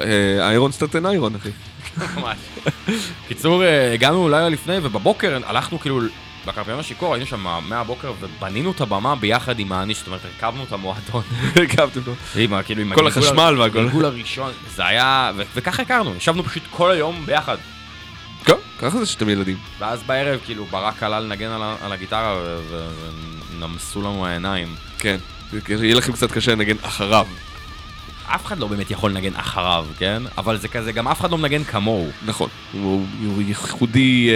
אה, 0.00 0.48
איירון 0.48 0.72
סטרטן 0.72 1.06
איירון, 1.06 1.34
אחי. 1.34 1.50
ממש. 2.16 2.38
קיצור, 3.28 3.64
אה, 3.64 3.92
הגענו 3.92 4.28
לילה 4.28 4.48
לפני, 4.48 4.78
ובבוקר 4.82 5.38
הלכנו 5.46 5.80
כאילו 5.80 6.00
בקרפיון 6.48 6.78
השיכור, 6.78 7.14
היינו 7.14 7.26
שם 7.26 7.46
מהבוקר, 7.68 8.12
ובנינו 8.20 8.70
את 8.70 8.80
הבמה 8.80 9.16
ביחד 9.16 9.58
עם 9.58 9.72
האניש, 9.72 9.98
זאת 9.98 10.06
אומרת, 10.06 10.20
הרכבנו 10.24 10.64
את 10.64 10.72
המועדון. 10.72 11.22
הרכבתם 11.56 12.00
לו. 12.06 12.12
עם 12.36 12.62
כאילו, 12.62 12.82
עם 12.82 12.94
כל 12.94 13.06
החשמל 13.06 13.54
והכל. 13.58 13.78
הגלגול 13.78 14.04
הראשון, 14.04 14.52
זה 14.74 14.86
היה, 14.86 15.32
וככה 15.54 15.82
הכרנו, 15.82 16.14
ישבנו 16.14 16.44
פשוט 16.44 16.62
כל 16.70 16.90
היום 16.90 17.26
ביחד. 17.26 17.56
כן, 18.44 18.54
ככה 18.78 18.98
זה 18.98 19.06
שאתם 19.06 19.28
ילדים. 19.28 19.56
ואז 19.78 20.02
בערב, 20.02 20.40
כאילו, 20.44 20.64
ברק 20.64 21.02
עלה 21.02 21.20
לנגן 21.20 21.50
על, 21.82 21.92
הגיטרה, 21.92 22.36
ונמסו 23.58 24.02
לנו 24.02 24.26
העיניים. 24.26 24.74
כן. 24.98 25.16
יהיה 25.68 25.94
לכם 25.94 26.12
קצת 26.12 26.32
קשה 26.32 26.52
לנגן 26.52 26.76
אחריו. 26.82 27.26
אף 28.34 28.46
אחד 28.46 28.58
לא 28.58 28.66
באמת 28.66 28.90
יכול 28.90 29.10
לנגן 29.10 29.34
אחריו, 29.36 29.86
כן? 29.98 30.22
אבל 30.38 30.56
זה 30.56 30.68
כזה, 30.68 30.92
גם 30.92 31.08
אף 31.08 31.20
אחד 31.20 31.30
לא 31.30 31.38
מנגן 31.38 31.64
כמוהו. 31.64 32.08
נכון. 32.26 32.48
הוא 32.72 33.06
הוא 33.26 33.42
ייחודי 33.42 34.30
אה, 34.30 34.34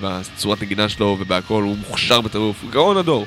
בצורת 0.00 0.62
נגינה 0.62 0.88
שלו 0.88 1.16
ובהכל, 1.20 1.62
הוא 1.62 1.76
מוכשר 1.88 2.20
בטירוף. 2.20 2.56
הוא 2.62 2.70
גאון 2.70 2.96
הדור. 2.96 3.26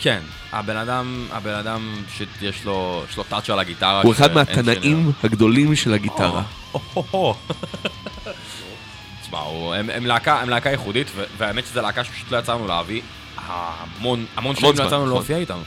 כן, 0.00 0.20
הבן 0.52 0.76
אדם, 0.76 1.26
הבן 1.32 1.54
אדם 1.54 1.94
פשוט 2.14 2.28
יש 2.42 2.64
לו, 2.64 3.04
יש 3.10 3.16
לו 3.16 3.22
טאצ' 3.24 3.50
על 3.50 3.58
הגיטרה. 3.58 4.02
הוא 4.02 4.12
אחד 4.12 4.34
מהתנאים 4.34 5.12
הגדולים 5.24 5.76
של 5.76 5.94
הגיטרה. 5.94 6.42
תשמע, 9.22 9.38
הם- 9.76 9.90
הם 9.90 10.06
להקה- 10.06 10.40
הם 10.42 10.48
להקה 10.48 10.70
ייחודית, 10.70 11.06
והאמת 11.38 11.66
שזו 11.66 11.82
להקה 11.82 12.04
שפשוט 12.04 12.32
לא 12.32 12.36
יצא 12.38 12.54
לנו 12.54 12.66
להביא. 12.66 13.00
המון, 13.46 14.24
המון 14.36 14.56
שנים 14.56 14.70
לא 14.70 14.76
זמן, 14.76 14.86
יצא 14.86 14.94
לנו 14.96 15.04
נכון. 15.04 15.16
להופיע 15.16 15.36
איתם. 15.36 15.58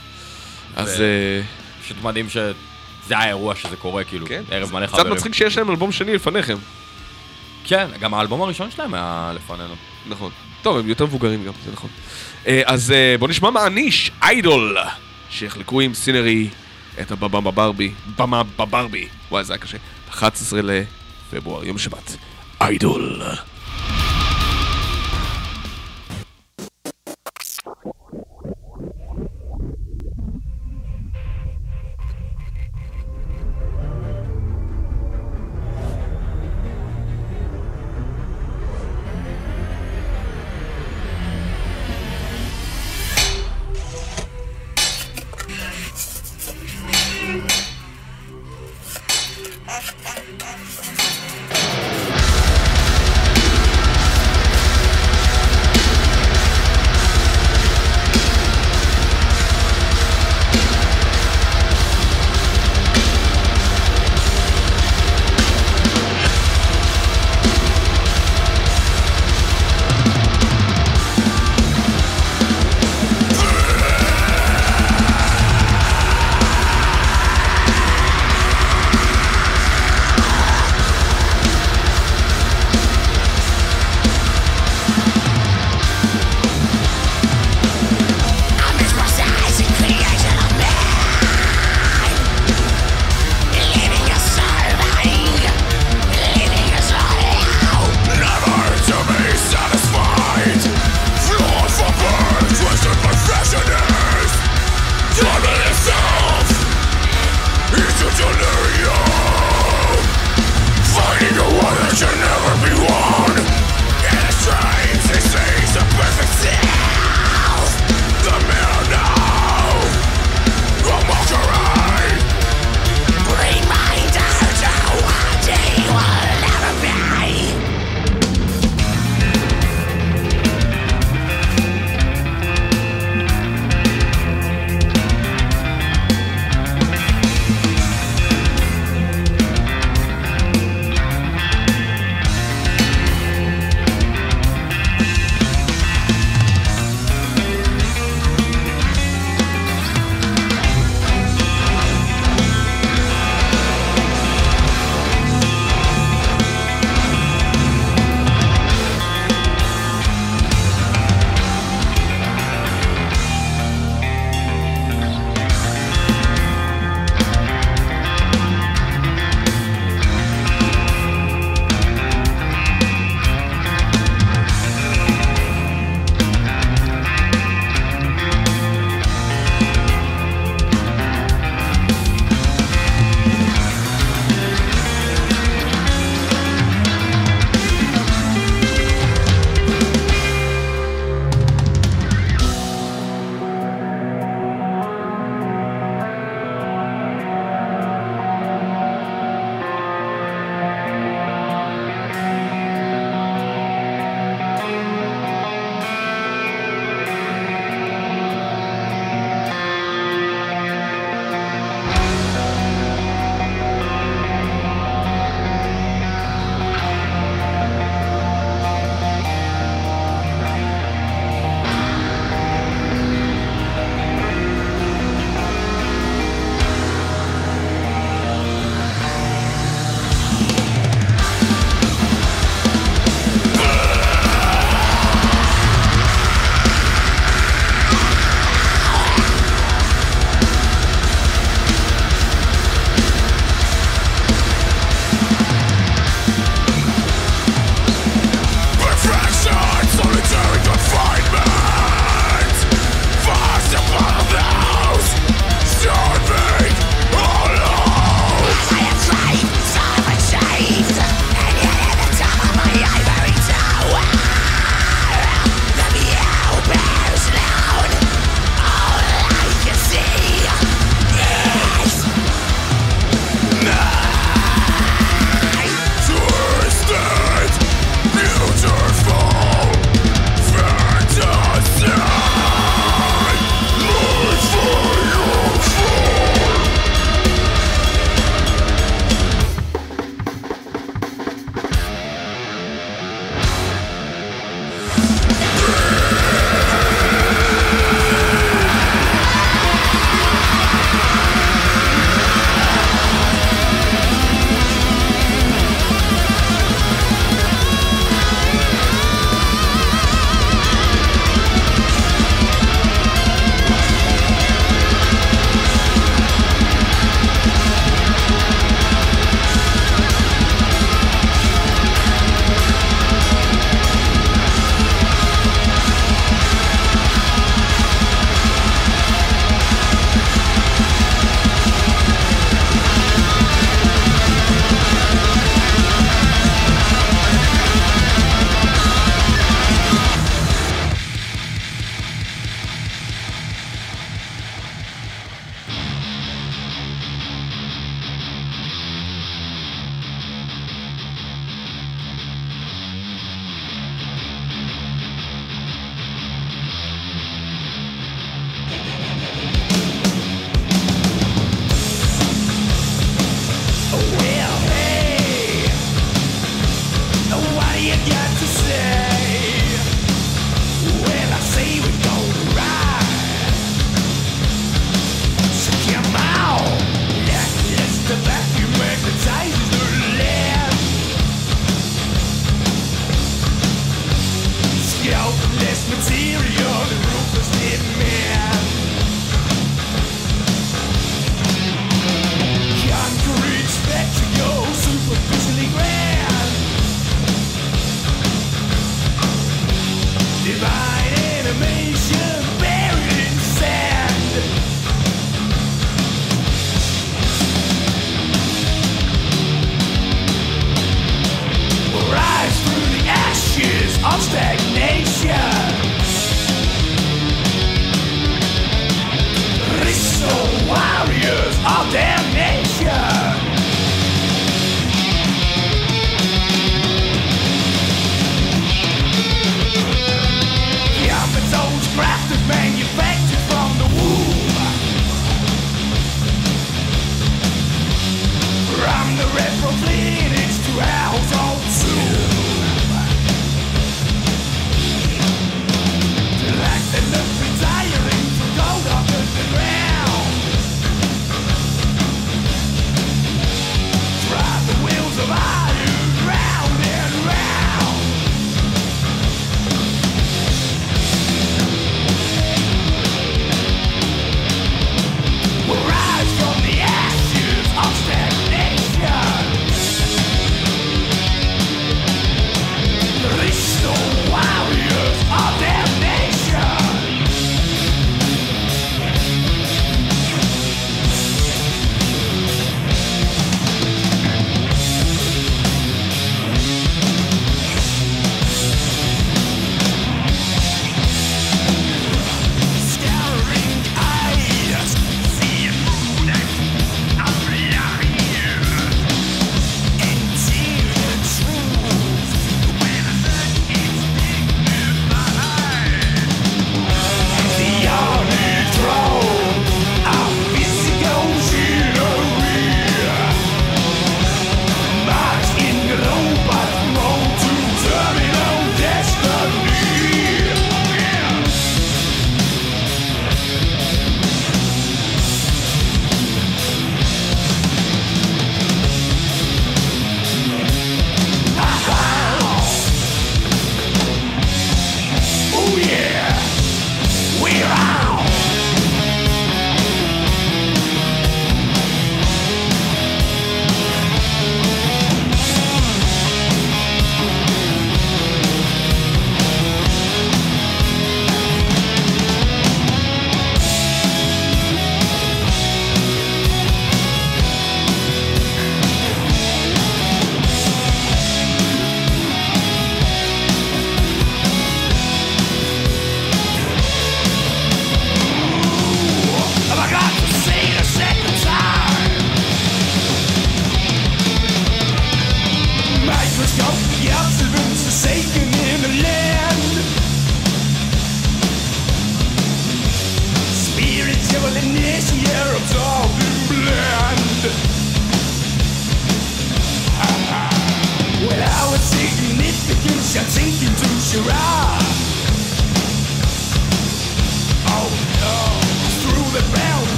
אז 0.76 1.00
אה, 1.00 1.40
פשוט 1.84 1.96
מדהים 2.02 2.28
שזה 3.04 3.18
האירוע 3.18 3.54
שזה 3.54 3.76
קורה, 3.76 4.04
כאילו, 4.04 4.26
כן. 4.26 4.42
ערב 4.50 4.72
מלא 4.72 4.86
קצת 4.86 4.96
חברים. 4.96 5.12
מצחיק 5.12 5.34
שיש 5.34 5.58
להם 5.58 5.70
אלבום 5.70 5.92
שני 5.92 6.14
לפניכם. 6.14 6.56
כן, 7.64 7.86
גם 8.00 8.14
האלבום 8.14 8.42
הראשון 8.42 8.70
שלהם 8.70 8.94
היה 8.94 9.32
לפנינו. 9.34 9.74
נכון. 10.08 10.30
טוב, 10.62 10.76
הם 10.76 10.88
יותר 10.88 11.06
מבוגרים 11.06 11.44
גם, 11.44 11.52
זה 11.64 11.72
נכון. 11.72 11.90
אה, 12.46 12.62
אז 12.66 12.90
אה, 12.90 13.14
בוא 13.18 13.28
נשמע 13.28 13.50
מעניש, 13.50 14.10
איידול, 14.22 14.76
שיחלקו 15.30 15.80
עם 15.80 15.94
סינרי 15.94 16.48
את 17.00 17.10
הבמה 17.10 17.40
בברבי, 17.40 17.92
במה 18.18 18.42
בברבי. 18.56 19.08
וואי, 19.30 19.44
זה 19.44 19.52
היה 19.52 19.60
קשה. 19.60 19.78
11 20.10 20.60
לפברואר, 20.62 21.64
יום 21.64 21.78
שבת. 21.78 22.16
איידול. 22.60 23.22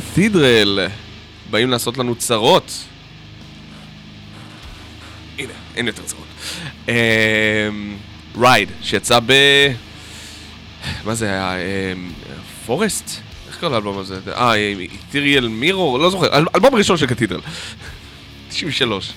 קתידרל, 0.00 0.78
באים 1.50 1.70
לעשות 1.70 1.98
לנו 1.98 2.14
צרות. 2.14 2.72
הנה, 5.38 5.52
אין 5.76 5.86
יותר 5.86 6.02
צרות. 6.02 6.24
רייד, 8.40 8.68
שיצא 8.82 9.18
ב... 9.26 9.32
מה 11.04 11.14
זה 11.14 11.26
היה? 11.26 11.54
אמ, 11.92 12.10
פורסט? 12.66 13.10
איך 13.48 13.58
קוראים 13.60 13.72
לאלבום 13.72 13.98
הזה? 13.98 14.20
אה, 14.36 14.54
איתיריאל 14.54 15.48
מירו? 15.48 15.98
לא 15.98 16.10
זוכר. 16.10 16.38
אל- 16.38 16.44
אלבום 16.54 16.74
ראשון 16.74 16.96
של 16.96 17.06
קתידרל. 17.06 17.40
93. 18.48 19.12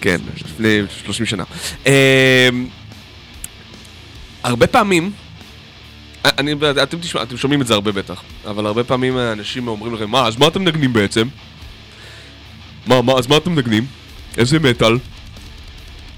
כן, 0.00 0.16
לפני 0.44 0.80
30 1.04 1.26
שנה. 1.26 1.44
אמ, 1.86 1.92
הרבה 4.42 4.66
פעמים, 4.66 5.12
אני, 6.24 6.54
אתם, 6.82 6.98
תשמע, 7.00 7.22
אתם 7.22 7.36
שומעים 7.36 7.62
את 7.62 7.66
זה 7.66 7.74
הרבה 7.74 7.92
בטח, 7.92 8.22
אבל 8.46 8.66
הרבה 8.66 8.84
פעמים 8.84 9.18
אנשים 9.18 9.68
אומרים 9.68 9.94
לכם, 9.94 10.10
מה, 10.10 10.26
אז 10.26 10.36
מה 10.36 10.46
אתם 10.46 10.60
מנגנים 10.60 10.92
בעצם? 10.92 11.28
מה, 12.86 13.02
מה, 13.02 13.12
אז 13.12 13.26
מה 13.26 13.36
אתם 13.36 13.52
מנגנים? 13.52 13.86
איזה 14.36 14.58
מטאל? 14.58 14.98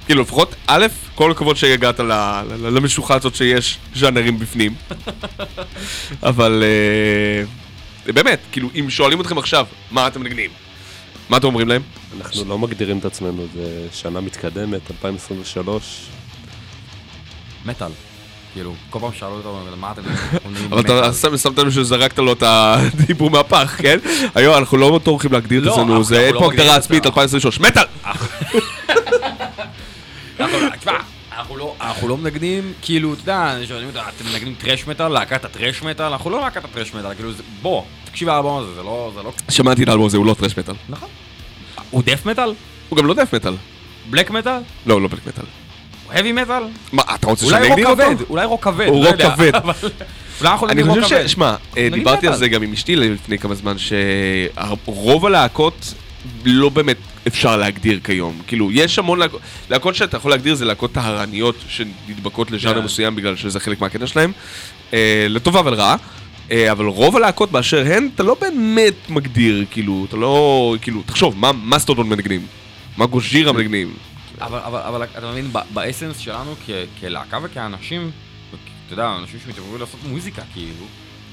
כאילו, 0.06 0.22
לפחות, 0.22 0.54
א', 0.66 0.86
כל 1.14 1.30
הכבוד 1.30 1.56
שהגעת 1.56 2.00
ל- 2.00 2.12
ל- 2.12 2.68
למשוכה 2.68 3.14
הזאת 3.14 3.34
שיש 3.34 3.78
ז'אנרים 3.94 4.38
בפנים. 4.38 4.74
אבל 6.22 6.62
אה, 8.06 8.12
באמת, 8.12 8.40
כאילו, 8.52 8.68
אם 8.74 8.90
שואלים 8.90 9.20
אתכם 9.20 9.38
עכשיו, 9.38 9.66
מה 9.90 10.06
אתם 10.06 10.20
מנגנים? 10.20 10.50
מה 11.28 11.36
אתם 11.36 11.46
אומרים 11.46 11.68
להם? 11.68 11.82
אנחנו 12.20 12.44
לא 12.44 12.58
מגדירים 12.58 12.98
את 12.98 13.04
עצמנו, 13.04 13.46
זה 13.54 13.86
שנה 13.92 14.20
מתקדמת, 14.20 14.90
2023. 14.90 16.06
מטאל. 17.66 18.11
כאילו, 18.54 18.74
כל 18.90 18.98
פעם 18.98 19.10
שאלו 19.18 19.32
אותנו, 19.36 19.76
מה 19.76 19.92
אתם... 19.92 20.02
אבל 20.72 20.80
אתה 20.80 21.12
שמת 21.38 21.58
לב 21.58 21.70
שזרקת 21.70 22.18
לו 22.18 22.32
את 22.32 22.42
הדיבור 22.46 23.30
מהפח, 23.30 23.74
כן? 23.78 23.98
היום 24.34 24.54
אנחנו 24.58 24.78
לא 24.78 25.00
טורחים 25.02 25.32
להגדיר 25.32 25.60
את 25.60 25.66
לא, 25.66 25.72
עצמנו, 25.72 26.04
זה 26.04 26.20
אין 26.20 26.34
לא 26.34 26.38
פה 26.40 26.52
הגדרה 26.52 26.76
עצמית 26.76 27.02
זה. 27.02 27.08
2023, 27.08 27.60
מטאל! 27.60 27.84
תשמע, 30.80 30.92
אנחנו 31.36 31.56
לא- 31.56 31.74
אנחנו 31.80 32.08
לא 32.08 32.16
מנגנים, 32.16 32.72
כאילו, 32.82 33.12
אתה 33.12 33.22
יודע, 33.22 33.56
שואלים 33.68 33.88
אותנו, 33.88 34.02
אתם 34.16 34.24
מנגנים 34.32 34.54
טרש 34.54 34.86
מטאל, 34.86 35.08
להקת 35.08 35.44
הטרש 35.44 35.82
מטאל? 35.82 36.06
אנחנו 36.06 36.30
לא 36.30 36.40
להקת 36.40 36.64
הטרש 36.64 36.94
מטאל, 36.94 37.14
כאילו, 37.14 37.30
בוא, 37.62 37.82
תקשיב 38.04 38.28
לאלבום 38.28 38.62
הזה, 38.62 38.74
זה 38.74 38.82
לא... 38.82 39.12
שמעתי 39.48 39.82
את 39.82 39.88
האלבום 39.88 40.06
הזה, 40.06 40.16
הוא 40.16 40.26
לא 40.26 40.34
טרש 40.34 40.58
מטאל. 40.58 40.74
נכון. 40.88 41.08
הוא 41.90 42.02
דף 42.06 42.26
מטאל? 42.26 42.54
הוא 42.88 42.96
גם 42.98 43.06
לא 43.06 43.14
death 43.14 43.34
metal. 43.34 43.54
black 44.10 44.30
metal? 44.30 44.60
לא, 44.86 45.02
לא 45.02 45.08
black 45.08 45.26
metal. 45.26 45.44
Heavy 46.14 46.32
metal? 46.32 46.62
מה, 46.92 47.02
אתה 47.14 47.26
רוצה 47.26 47.46
אולי 47.46 47.56
שאני 47.68 47.68
רוק 47.84 47.90
אגדיר 48.00 48.12
אותו? 48.12 48.24
אולי 48.30 48.44
רוק 48.46 48.64
כבד, 48.64 48.86
הוא 48.86 49.04
לא 49.04 49.10
רוק 49.10 49.20
יודע, 49.20 49.34
כבד. 49.36 49.54
אבל- 49.54 49.72
אולי 50.40 50.52
אנחנו 50.52 50.68
אני 50.68 50.82
רוק 50.82 50.98
חושב. 51.02 51.26
ש... 51.28 51.32
שמע, 51.32 51.54
אה, 51.76 51.88
דיברתי 51.92 52.28
על. 52.28 52.34
זה 52.36 52.48
גם 52.48 52.62
עם 52.62 52.72
אשתי 52.72 52.96
לפני 52.96 53.38
כמה 53.38 53.54
זמן, 53.54 53.74
שרוב 53.78 55.26
הלהקות 55.26 55.94
לא 56.44 56.68
באמת 56.68 56.96
אפשר 57.26 57.56
להגדיר 57.56 58.00
כיום. 58.04 58.38
כאילו, 58.46 58.72
יש 58.72 58.98
המון 58.98 59.18
להקות, 59.18 59.40
להקות 59.70 59.94
שאתה 59.94 60.16
יכול 60.16 60.30
להגדיר 60.30 60.54
זה 60.54 60.64
להקות 60.64 60.92
טהרניות 60.92 61.54
שנדבקות 61.68 62.50
לז'אנר 62.50 62.78
כן. 62.78 62.84
מסוים 62.84 63.16
בגלל 63.16 63.36
שזה 63.36 63.60
חלק 63.60 63.80
מהקטע 63.80 64.06
שלהם, 64.06 64.32
אה, 64.94 65.26
לטובה 65.28 65.60
ולרעה. 65.64 65.96
אה, 66.50 66.72
אבל 66.72 66.84
רוב 66.86 67.16
הלהקות 67.16 67.52
באשר 67.52 67.84
הן, 67.86 68.08
אתה 68.14 68.22
לא 68.22 68.36
באמת 68.40 68.94
מגדיר, 69.08 69.64
כאילו, 69.70 70.06
אתה 70.08 70.16
לא, 70.16 70.74
כאילו, 70.82 71.02
תחשוב, 71.06 71.34
מה 71.38 71.50
מסטודון 71.64 72.08
מנגנים? 72.08 72.46
מה 72.96 73.06
גוז'ירה 73.06 73.52
מנגנים? 73.52 73.88
אבל, 74.46 74.58
אבל, 74.58 74.80
אבל 74.80 75.04
אתה 75.04 75.30
מבין, 75.30 75.52
באסנס 75.74 76.18
שלנו 76.18 76.54
כ, 76.66 76.70
כלהקה 77.00 77.38
וכאנשים, 77.42 78.10
אתה 78.86 78.92
יודע, 78.92 79.16
אנשים 79.22 79.40
שמתעוררים 79.44 79.80
לעשות 79.80 80.00
מוזיקה, 80.04 80.42
כאילו, 80.52 80.86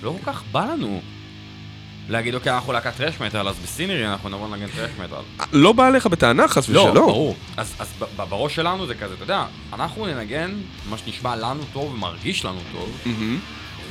לא 0.04 0.16
כל 0.24 0.32
כך 0.32 0.44
בא 0.52 0.66
לנו 0.66 1.02
להגיד, 2.10 2.36
אוקיי, 2.36 2.54
אנחנו 2.54 2.74
להקת 2.74 2.96
טרש 2.98 3.22
מטאל, 3.22 3.48
אז 3.48 3.56
בסינרי 3.64 4.08
אנחנו 4.08 4.30
נבוא 4.30 4.50
לנגן 4.50 4.68
טרש 4.68 4.92
מטאל. 5.04 5.48
לא 5.52 5.74
בא 5.74 5.88
עליך 5.88 6.08
בטענה, 6.08 6.48
חס 6.48 6.70
לא, 6.70 6.80
ושלום. 6.80 6.96
ברור. 6.96 7.36
אז, 7.58 7.76
אז 7.80 7.94
בראש 8.16 8.56
שלנו 8.56 8.88
זה 8.88 8.96
כזה, 8.96 9.14
אתה 9.14 9.24
יודע, 9.24 9.46
אנחנו 9.74 10.06
ננגן 10.06 10.52
מה 10.90 10.98
שנשמע 10.98 11.36
לנו 11.36 11.64
טוב 11.74 11.94
ומרגיש 11.94 12.46
לנו 12.46 12.60
טוב. 12.72 13.08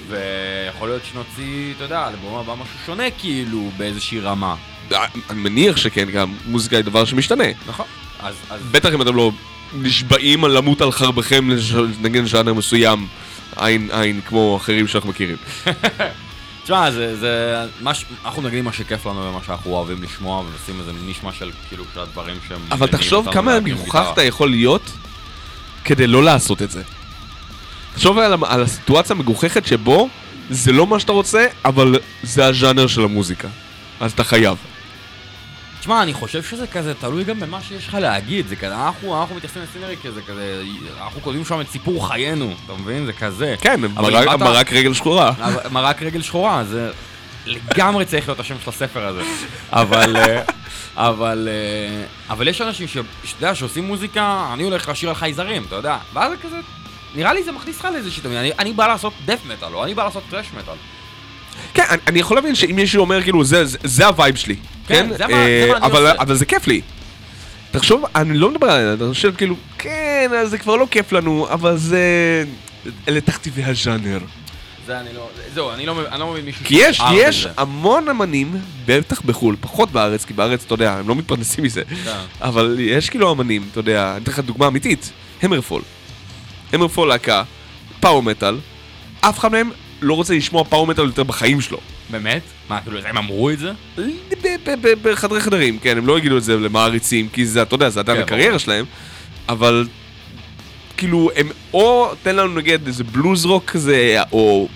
ויכול 0.09 0.89
להיות 0.89 1.03
שנוציא, 1.05 1.75
אתה 1.77 1.85
יודע, 1.85 2.09
אלבום 2.09 2.35
הבא 2.35 2.55
משהו 2.55 2.79
שונה, 2.87 3.11
כאילו, 3.19 3.71
באיזושהי 3.77 4.21
רמה. 4.21 4.55
אה, 4.93 5.07
אני 5.31 5.41
מניח 5.41 5.77
שכן, 5.77 6.11
גם 6.11 6.35
מוזיקה 6.47 6.77
היא 6.77 6.85
דבר 6.85 7.05
שמשתנה. 7.05 7.45
נכון. 7.67 7.87
אז, 8.21 8.35
אז 8.51 8.61
בטח 8.71 8.89
אם 8.95 9.03
אתם 9.03 9.17
לא 9.17 9.31
נשבעים 9.73 10.45
על 10.45 10.51
למות 10.51 10.81
על 10.81 10.93
חרבכם 10.93 11.49
לנגן 11.51 12.27
ז'אנר 12.27 12.55
מסוים, 12.55 13.07
עין 13.57 13.89
עין, 13.93 14.21
כמו 14.27 14.57
אחרים 14.57 14.89
שאנחנו 14.89 15.11
מכירים. 15.11 15.37
תשמע, 16.65 16.91
זה, 16.91 17.17
זה, 17.17 17.57
מה 17.81 17.95
ש... 17.95 18.05
אנחנו 18.25 18.43
נגיד 18.43 18.65
מה 18.65 18.73
שכיף 18.73 19.07
לנו 19.07 19.21
ומה 19.21 19.39
שאנחנו 19.47 19.71
אוהבים 19.71 20.03
לשמוע, 20.03 20.39
ונשים 20.39 20.81
איזה 20.81 20.93
נשמע 21.07 21.33
של 21.33 21.51
כאילו 21.69 21.85
של 21.95 22.01
הדברים 22.01 22.37
שהם... 22.49 22.61
אבל 22.71 22.87
תחשוב 22.87 23.33
כמה 23.33 23.61
מגוחך. 23.61 24.09
אתה 24.13 24.23
יכול 24.23 24.51
להיות 24.51 24.83
כדי 25.85 26.07
לא 26.07 26.25
לעשות 26.25 26.63
את 26.63 26.71
זה. 26.71 26.83
תחשוב 27.95 28.19
על, 28.19 28.35
על 28.47 28.63
הסיטואציה 28.63 29.17
המגוחכת 29.17 29.67
שבו 29.67 30.09
זה 30.51 30.73
לא 30.73 30.87
מה 30.87 31.01
שאתה 31.01 31.13
רוצה, 31.13 31.47
אבל 31.65 31.99
זה 32.23 32.47
הז'אנר 32.47 32.87
של 32.87 33.05
המוזיקה. 33.05 33.49
אז 34.01 34.13
אתה 34.13 34.25
חייב. 34.25 34.57
תשמע, 35.81 36.03
אני 36.03 36.15
חושב 36.15 36.43
שזה 36.43 36.67
כזה 36.67 36.95
תלוי 36.95 37.25
גם 37.25 37.41
במה 37.41 37.63
שיש 37.63 37.89
לך 37.89 37.95
להגיד, 37.95 38.47
זה 38.49 38.57
כזה, 38.57 38.75
אנחנו, 38.87 39.21
אנחנו 39.21 39.35
מתייחסים 39.37 39.63
לסינרי 39.63 39.97
כזה, 40.05 40.23
כזה, 40.23 40.63
אנחנו 41.03 41.21
כותבים 41.21 41.45
שם 41.45 41.61
את 41.61 41.69
סיפור 41.69 42.09
חיינו, 42.09 42.55
אתה 42.65 42.73
מבין? 42.75 43.07
זה 43.07 43.13
כזה. 43.13 43.55
כן, 43.61 43.81
מרק- 43.81 44.29
באת- 44.29 44.41
מרק 44.41 44.73
רגל 44.73 44.95
שחורה. 44.95 45.33
מרק 45.71 46.03
רגל 46.03 46.23
שחורה, 46.23 46.65
זה 46.65 46.91
לגמרי 47.47 48.05
צריך 48.05 48.29
להיות 48.29 48.41
השם 48.41 48.55
של 48.65 48.71
הספר 48.71 49.07
הזה. 49.07 49.23
אבל, 49.73 50.17
אה, 50.17 50.43
אבל, 50.97 51.49
אה, 51.51 52.05
אבל 52.31 52.49
יש 52.49 52.61
אנשים 52.61 52.89
שאתה 52.89 53.07
יודע, 53.39 53.55
שעושים 53.55 53.85
מוזיקה, 53.85 54.51
אני 54.53 54.63
הולך 54.63 54.89
לשיר 54.89 55.09
על 55.09 55.15
חייזרים, 55.15 55.65
אתה 55.69 55.77
יודע, 55.77 55.97
ואז 56.13 56.31
זה 56.31 56.37
כזה, 56.43 56.57
נראה 57.15 57.33
לי 57.33 57.43
זה 57.43 57.53
מכניס 57.53 57.79
לך 57.79 57.89
לאיזושהי 57.93 58.23
תמיד, 58.23 58.37
אני, 58.37 58.51
אני 58.59 58.73
בא 58.73 58.87
לעשות 58.87 59.13
death 59.25 59.39
metal, 59.49 59.75
או 59.75 59.85
אני 59.85 59.95
בא 59.95 60.05
לעשות 60.05 60.23
thrash 60.31 60.47
metal. 60.59 60.75
כן, 61.75 61.83
אני, 61.91 61.99
אני 62.07 62.19
יכול 62.21 62.37
להבין 62.37 62.55
שאם 62.55 62.77
מישהו 62.77 63.01
אומר 63.01 63.23
כאילו 63.23 63.45
זה, 63.45 63.65
זה, 63.65 63.79
זה 63.85 64.07
ה 64.07 64.13
vibe 64.13 64.37
שלי, 64.37 64.57
כן, 64.87 64.95
כן? 65.11 65.17
זה 65.17 65.27
מה- 65.27 65.33
אה, 65.35 65.63
זה 65.67 65.73
מה 65.73 65.77
אני 65.79 65.87
אבל, 65.87 66.07
עושה. 66.07 66.23
אבל 66.23 66.35
זה 66.35 66.45
כיף 66.47 66.67
לי. 66.67 66.81
תחשוב, 67.71 68.05
אני 68.15 68.39
לא 68.39 68.51
מדבר 68.51 68.67
על 68.71 68.81
זה, 68.83 69.05
אתה 69.05 69.15
חושב 69.15 69.33
כאילו, 69.37 69.55
כן, 69.79 70.31
אז 70.39 70.51
זה 70.51 70.59
כבר 70.59 70.77
לא 70.77 70.87
כיף 70.91 71.13
לנו, 71.13 71.47
אבל 71.51 71.77
זה... 71.77 72.01
אלה 73.09 73.21
תכתיבי 73.21 73.65
הז'אנר. 73.65 74.19
זה 74.87 75.01
אני 75.01 75.09
לא, 75.15 75.29
זהו, 75.55 75.71
אני 75.71 75.87
לא 75.87 75.95
מבין, 75.95 76.07
אני 76.13 76.21
לא 76.21 76.31
מבין 76.33 76.45
מישהו 76.45 76.65
כי 76.65 76.75
יש, 76.79 76.97
שאהב 76.97 77.15
את 77.17 77.23
יש 77.29 77.43
זה. 77.43 77.51
המון 77.57 78.09
אמנים, 78.09 78.53
בטח 78.87 79.21
בחו"ל, 79.21 79.57
פחות 79.61 79.91
בארץ, 79.93 80.25
כי 80.25 80.33
בארץ, 80.33 80.65
אתה 80.65 80.75
יודע, 80.75 80.93
הם 80.93 81.09
לא 81.09 81.15
מתפרנסים 81.15 81.65
מזה. 81.65 81.83
כן. 82.05 82.11
אבל 82.41 82.77
יש 82.81 83.11
כאילו 83.11 83.33
אמנים, 83.33 83.69
אתה 83.73 83.81
יודע, 83.81 84.13
אני 84.17 84.23
אתן 84.23 84.33
לך 84.33 84.39
דוגמה 84.39 84.67
אמיתית, 84.67 85.13
HammerFall. 85.43 85.83
HammerFall 86.73 87.09
להקה, 87.09 87.43
power 88.01 88.23
metal, 88.23 88.57
אף 89.21 89.39
אחד 89.39 89.53
מהם 89.53 89.71
לא 90.03 90.15
רוצה 90.15 90.35
לשמוע 90.35 90.65
power 90.65 90.87
metal 90.87 91.05
יותר 91.05 91.23
בחיים 91.23 91.61
שלו. 91.61 91.79
באמת? 92.11 92.43
מה, 92.69 92.81
כאילו, 92.81 92.99
הם 93.05 93.17
אמרו 93.19 93.51
את 93.51 93.59
זה? 93.59 93.73
בחדרי 95.03 95.41
חדרים, 95.41 95.79
כן, 95.79 95.99
הם 95.99 96.07
לא 96.07 96.19
יגידו 96.19 96.37
את 96.37 96.43
זה 96.43 96.57
למעריצים, 96.57 97.29
כי 97.33 97.47
זה, 97.47 97.63
אתה 97.63 97.75
יודע, 97.75 97.89
זה 97.89 98.01
עדיין 98.01 98.19
כן, 98.19 98.25
הקריירה. 98.25 98.59
שלהם, 98.59 98.85
אבל 99.49 99.87
כאילו, 100.97 101.31
הם 101.37 101.49
או 101.75 102.11
תן 102.23 102.37
לנו 102.37 102.55
נגיד 102.55 102.87
איזה 102.87 103.05
blues 103.05 103.47
rock 103.47 103.65
כזה, 103.65 104.23
או 104.33 104.69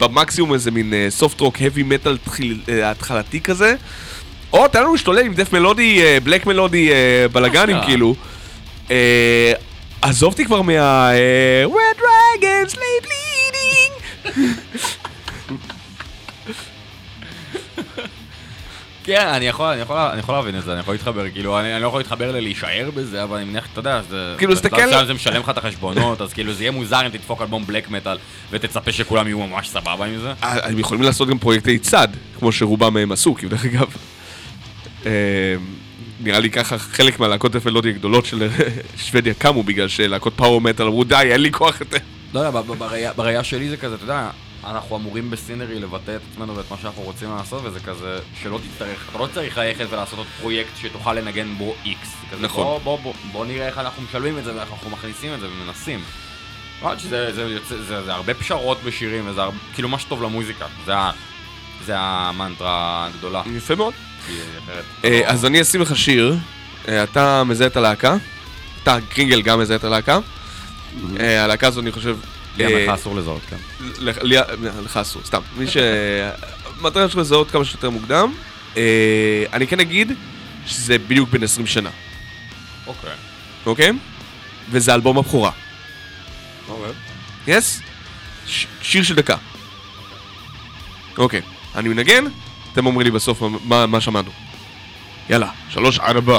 במקסימום 0.00 0.54
איזה 0.54 0.70
מין 0.70 0.92
soft 1.08 1.40
rock, 1.40 1.56
heavy 1.56 1.84
metal 1.84 2.16
התחלתי 2.84 3.40
כזה, 3.40 3.74
או 4.52 4.68
תן 4.68 4.82
לנו 4.82 4.92
להשתולל 4.92 5.26
עם 5.26 5.34
דף 5.34 5.52
מלודי, 5.52 6.02
בלק 6.24 6.46
מלודי, 6.46 6.90
בלאגנים. 7.32 7.76
כאילו. 7.86 8.14
אה, 8.90 9.52
עזוב 10.02 10.32
אותי 10.32 10.44
כבר 10.44 10.62
מה... 10.62 10.72
אה, 11.12 11.64
Red 11.64 11.98
Dragons, 11.98 12.74
late 12.74 13.04
bleeding. 13.04 13.17
כן, 19.04 19.26
אני 19.28 19.48
יכול, 19.48 19.66
אני 19.66 19.80
יכול, 19.80 19.96
אני 19.96 20.18
יכול 20.20 20.34
להבין 20.34 20.58
את 20.58 20.64
זה, 20.64 20.72
אני 20.72 20.80
יכול 20.80 20.94
להתחבר, 20.94 21.30
כאילו, 21.30 21.60
אני, 21.60 21.74
אני 21.74 21.82
לא 21.82 21.88
יכול 21.88 22.00
להתחבר 22.00 22.32
ללהישאר 22.32 22.90
בזה, 22.94 23.22
אבל 23.22 23.36
אני 23.36 23.44
מניח, 23.44 23.66
אתה 23.72 23.80
יודע, 23.80 24.00
זה... 24.10 24.34
כאילו, 24.38 24.54
זה- 24.54 24.60
תסתכל- 24.62 24.80
עכשיו 24.80 25.06
זה 25.06 25.14
משלם 25.14 25.40
לך 25.42 25.50
את 25.50 25.58
החשבונות, 25.58 26.20
אז 26.20 26.32
כאילו, 26.32 26.52
זה 26.52 26.62
יהיה 26.62 26.70
מוזר 26.70 27.06
אם 27.06 27.10
תדפוק 27.10 27.42
אלבום 27.42 27.66
בלק 27.66 27.90
מטאל, 27.90 28.16
ותצפה 28.50 28.92
שכולם 28.92 29.26
יהיו 29.26 29.38
ממש 29.46 29.68
סבבה 29.68 30.04
עם 30.06 30.18
זה. 30.18 30.32
אה, 30.42 30.68
הם 30.68 30.78
יכולים 30.78 31.02
לעשות 31.02 31.28
גם 31.28 31.38
פרויקטי 31.38 31.78
צד, 31.78 32.08
כמו 32.38 32.52
שרובם 32.52 32.94
מהם 32.94 33.12
עשו, 33.12 33.34
כי 33.34 33.48
דרך 33.48 33.64
אגב, 33.64 33.86
אה, 35.06 35.10
נראה 36.20 36.40
לי 36.40 36.50
ככה 36.50 36.78
חלק 36.78 37.20
מהלהקות 37.20 37.54
הפלודי 37.54 37.88
הגדולות 37.88 38.26
של 38.26 38.48
שוודיה 39.04 39.34
קמו 39.34 39.62
בגלל 39.62 39.88
שלהקות 39.88 40.32
פאוור 40.36 40.60
מטאל 40.60 40.86
אמרו 40.86 41.04
די, 41.04 41.14
אין 41.32 41.40
לי 41.40 41.52
כוח 41.52 41.80
יותר. 41.80 41.96
לא 42.34 42.40
יודע, 42.40 42.60
בראייה- 43.16 43.44
שלי 43.44 43.68
זה 43.68 43.76
כזה, 43.76 43.94
אתה 43.94 44.04
יודע, 44.04 44.30
אנחנו 44.64 44.96
אמורים 44.96 45.30
בסינרי 45.30 45.78
לבטא 45.80 46.16
את 46.16 46.20
עצמנו 46.32 46.56
ואת 46.56 46.70
מה 46.70 46.76
שאנחנו 46.82 47.02
רוצים 47.02 47.30
לעשות, 47.36 47.62
וזה 47.64 47.80
כזה, 47.80 48.18
שלא 48.42 48.60
תצטרך, 48.72 49.06
אתה 49.10 49.18
לא 49.18 49.28
צריך 49.34 49.58
ללכת 49.58 49.86
ולעשות 49.90 50.18
עוד 50.18 50.26
פרויקט 50.40 50.70
שתוכל 50.82 51.14
לנגן 51.14 51.54
בו 51.58 51.74
איקס. 51.84 52.08
נכון. 52.40 52.64
בוא, 52.64 52.78
בוא, 52.78 52.98
בוא, 52.98 53.12
בוא 53.32 53.46
נראה 53.46 53.66
איך 53.66 53.78
אנחנו 53.78 54.02
משלבים 54.02 54.38
את 54.38 54.44
זה 54.44 54.54
ואיך 54.56 54.68
אנחנו 54.72 54.90
מכניסים 54.90 55.34
את 55.34 55.40
זה 55.40 55.46
ומנסים. 55.48 56.00
שזה 56.98 57.32
זה, 57.34 57.42
יוצא, 57.42 57.74
זה, 57.88 58.02
זה 58.04 58.12
הרבה 58.14 58.34
פשרות 58.34 58.78
בשירים, 58.84 59.28
וזה 59.28 59.42
הרבה, 59.42 59.56
כאילו 59.74 59.88
מה 59.88 59.98
שטוב 59.98 60.22
למוזיקה, 60.22 60.66
זה, 60.86 60.92
זה 61.86 61.92
המנטרה 61.98 63.06
הגדולה. 63.06 63.42
יפה 63.56 63.74
מאוד. 63.74 63.94
אה, 65.04 65.20
אז 65.26 65.44
אני 65.44 65.62
אשים 65.62 65.80
לך 65.80 65.96
שיר, 65.96 66.36
אה, 66.88 67.02
אתה 67.02 67.44
מזהה 67.44 67.66
את 67.66 67.76
הלהקה, 67.76 68.16
אתה 68.82 68.98
קרינגל 69.08 69.42
גם 69.42 69.60
מזהה 69.60 69.76
את 69.76 69.84
הלהקה. 69.84 70.18
אה, 71.20 71.44
הלהקה 71.44 71.66
הזו 71.66 71.80
אני 71.80 71.92
חושב... 71.92 72.16
אה, 72.60 72.66
המחאה 72.80 72.94
אסור 72.94 73.16
לזהות 73.16 73.42
כאן. 73.50 73.58
לך- 73.98 74.18
לך 74.84 74.96
אסור, 74.96 75.22
סתם. 75.24 75.40
מי 75.56 75.66
ש... 75.66 75.76
המטרה 76.80 77.08
שלו 77.08 77.20
לזהות 77.20 77.50
כמה 77.50 77.64
שיותר 77.64 77.90
מוקדם. 77.90 78.32
אה, 78.76 78.82
אני 79.52 79.66
כן 79.66 79.80
אגיד 79.80 80.12
שזה 80.66 80.98
בדיוק 80.98 81.28
בן 81.30 81.42
20 81.42 81.66
שנה, 81.66 81.90
אוקיי. 82.86 83.10
אוקיי? 83.66 83.92
וזה 84.70 84.94
אלבום 84.94 85.18
הבכורה. 85.18 85.50
יס? 87.46 87.80
ש- 88.46 88.66
שיר 88.82 89.02
של 89.02 89.14
דקה. 89.14 89.36
אוקיי, 91.18 91.40
אני 91.74 91.88
מנגן, 91.88 92.24
אתם 92.72 92.86
אומרים 92.86 93.04
לי 93.04 93.10
בסוף 93.10 93.42
מה- 93.86 94.00
שמענו. 94.00 94.30
יאללה, 95.30 95.50
שלוש, 95.68 96.00
ארבע. 96.00 96.38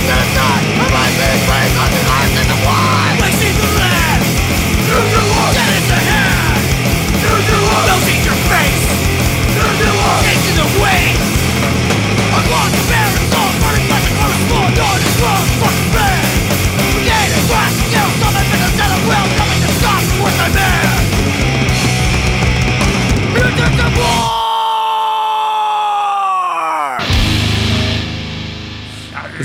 Yeah. 0.00 0.57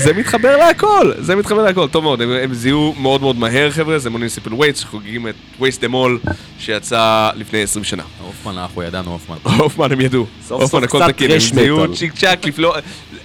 זה 0.04 0.12
מתחבר 0.12 0.56
להכל, 0.56 1.12
זה 1.18 1.36
מתחבר 1.36 1.62
להכל, 1.62 1.88
טוב 1.88 2.04
מאוד, 2.04 2.20
הם, 2.22 2.30
הם 2.30 2.54
זיהו 2.54 2.94
מאוד 2.98 3.20
מאוד 3.20 3.36
מהר 3.36 3.70
חבר'ה, 3.70 3.98
זה 3.98 4.10
Municipal 4.10 4.54
Waste, 4.54 4.80
שחוגגים 4.80 5.28
את 5.28 5.34
Waste 5.60 5.84
'Em 5.84 5.99
All, 5.99 6.18
שיצא 6.58 7.30
לפני 7.34 7.62
20 7.62 7.84
שנה. 7.84 8.02
הופמן, 8.20 8.58
אנחנו 8.58 8.82
ידענו 8.82 9.10
הופמן. 9.10 9.36
הופמן 9.58 9.92
הם 9.92 10.00
ידעו, 10.00 10.26
סוף 10.46 10.64
סוף 10.64 10.84
קצת 10.84 11.08
תקין, 11.08 11.30
הם 11.30 11.38
זיהו. 11.38 11.94
צ'יק 11.94 12.12
צ'אק, 12.14 12.40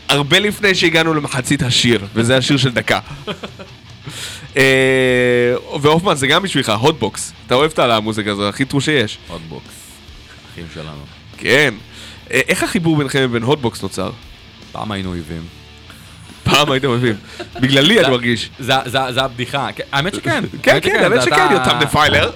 הרבה 0.10 0.39
לפני 0.39 0.76
שהגענו 0.76 1.14
למחצית 1.14 1.64
השיר, 1.64 2.06
וזה 2.14 2.38
השיר 2.38 2.57
של 2.57 2.72
דקה. 2.72 2.99
אה, 4.57 5.53
והופמן 5.81 6.15
זה 6.15 6.27
גם 6.27 6.43
בשבילך, 6.43 6.69
Hotbox, 6.70 7.34
אתה 7.47 7.56
אוהב 7.56 7.72
את 7.72 7.80
המוזיקה 7.80 8.31
הזו, 8.31 8.49
הכי 8.49 8.65
true 8.66 8.82
שיש. 8.81 9.18
Hotbox, 9.28 9.74
אחים 10.53 10.65
שלנו. 10.73 11.01
כן. 11.38 11.73
אה, 12.31 12.41
איך 12.47 12.64
החיבור 12.64 12.97
ביניכם 12.97 13.19
לבין 13.23 13.43
Hotbox 13.44 13.82
נוצר? 13.84 14.11
פעם 14.72 14.91
היינו 14.91 15.10
אויבים. 15.10 15.59
פעם 16.52 16.72
הייתם 16.72 16.88
אוהבים. 16.88 17.16
בגללי 17.56 18.00
אני 18.00 18.10
מרגיש. 18.10 18.50
זה 18.60 18.74
זה- 18.86 19.12
זה 19.12 19.22
הבדיחה. 19.24 19.68
כן, 19.76 19.84
האמת 19.92 20.16
שכן. 20.16 20.44
כן, 20.64 20.80
כן, 20.82 21.00
האמת 21.04 21.22
זה 21.22 21.26
שכן, 21.26 21.46
אתה- 21.46 21.54
יותם 21.54 21.80
דפיילר. 21.82 22.32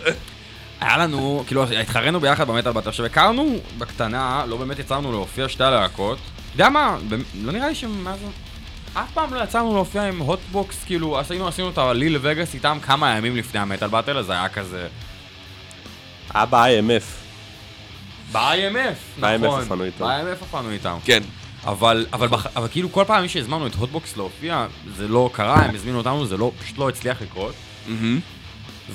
היה 0.81 0.97
לנו, 0.97 1.43
כאילו, 1.47 1.63
התחרינו 1.63 2.19
ביחד 2.19 2.47
במטאל. 2.47 2.71
עכשיו, 2.85 3.05
הכרנו 3.05 3.55
בקטנה, 3.77 4.43
לא 4.47 4.57
באמת 4.57 4.79
יצא 4.79 4.97
לנו 4.97 5.11
להופיע 5.11 5.49
שתי 5.49 5.63
הלהקות. 5.63 6.17
אתה 6.17 6.55
יודע 6.55 6.69
מה, 6.69 6.97
לא 7.43 7.51
נראה 7.51 7.67
לי 7.67 7.75
שמאז... 7.75 8.19
אף 8.93 9.11
פעם 9.13 9.33
לא 9.33 9.43
יצא 9.43 9.60
לנו 9.60 9.73
להופיע 9.73 10.03
עם 10.03 10.19
Hotbox, 10.19 10.83
כאילו, 10.85 11.19
עשינו, 11.19 11.47
עשינו 11.47 11.69
את 11.69 11.77
הליל 11.77 12.17
וגאס 12.21 12.53
איתם 12.53 12.77
כמה 12.81 13.17
ימים 13.17 13.35
לפני 13.35 13.59
ה 13.59 13.64
Metal 13.64 13.87
Battle, 13.87 14.17
אז 14.17 14.25
זה 14.25 14.33
היה 14.33 14.49
כזה... 14.49 14.87
היה 16.33 16.45
ב-IMF. 16.45 17.03
ב-IMF, 18.31 19.19
ב-IMF 19.21 19.25
נכון. 19.45 19.61
הופענו 19.61 19.83
איתם. 19.83 20.05
ב-IMF 20.05 20.39
הופענו 20.39 20.69
איתם. 20.71 20.97
כן. 21.05 21.23
אבל, 21.65 22.05
אבל, 22.13 22.27
בח... 22.27 22.47
אבל 22.47 22.67
כאילו 22.71 22.91
כל 22.91 23.03
פעם 23.07 23.27
שהזמנו 23.27 23.67
את 23.67 23.75
הוטבוקס 23.75 24.17
להופיע, 24.17 24.67
זה 24.95 25.07
לא 25.07 25.29
קרה, 25.33 25.55
הם 25.55 25.75
הזמינו 25.75 25.97
אותנו, 25.97 26.25
זה 26.25 26.37
לא, 26.37 26.51
פשוט 26.63 26.77
לא 26.77 26.89
הצליח 26.89 27.21
לקרות. 27.21 27.55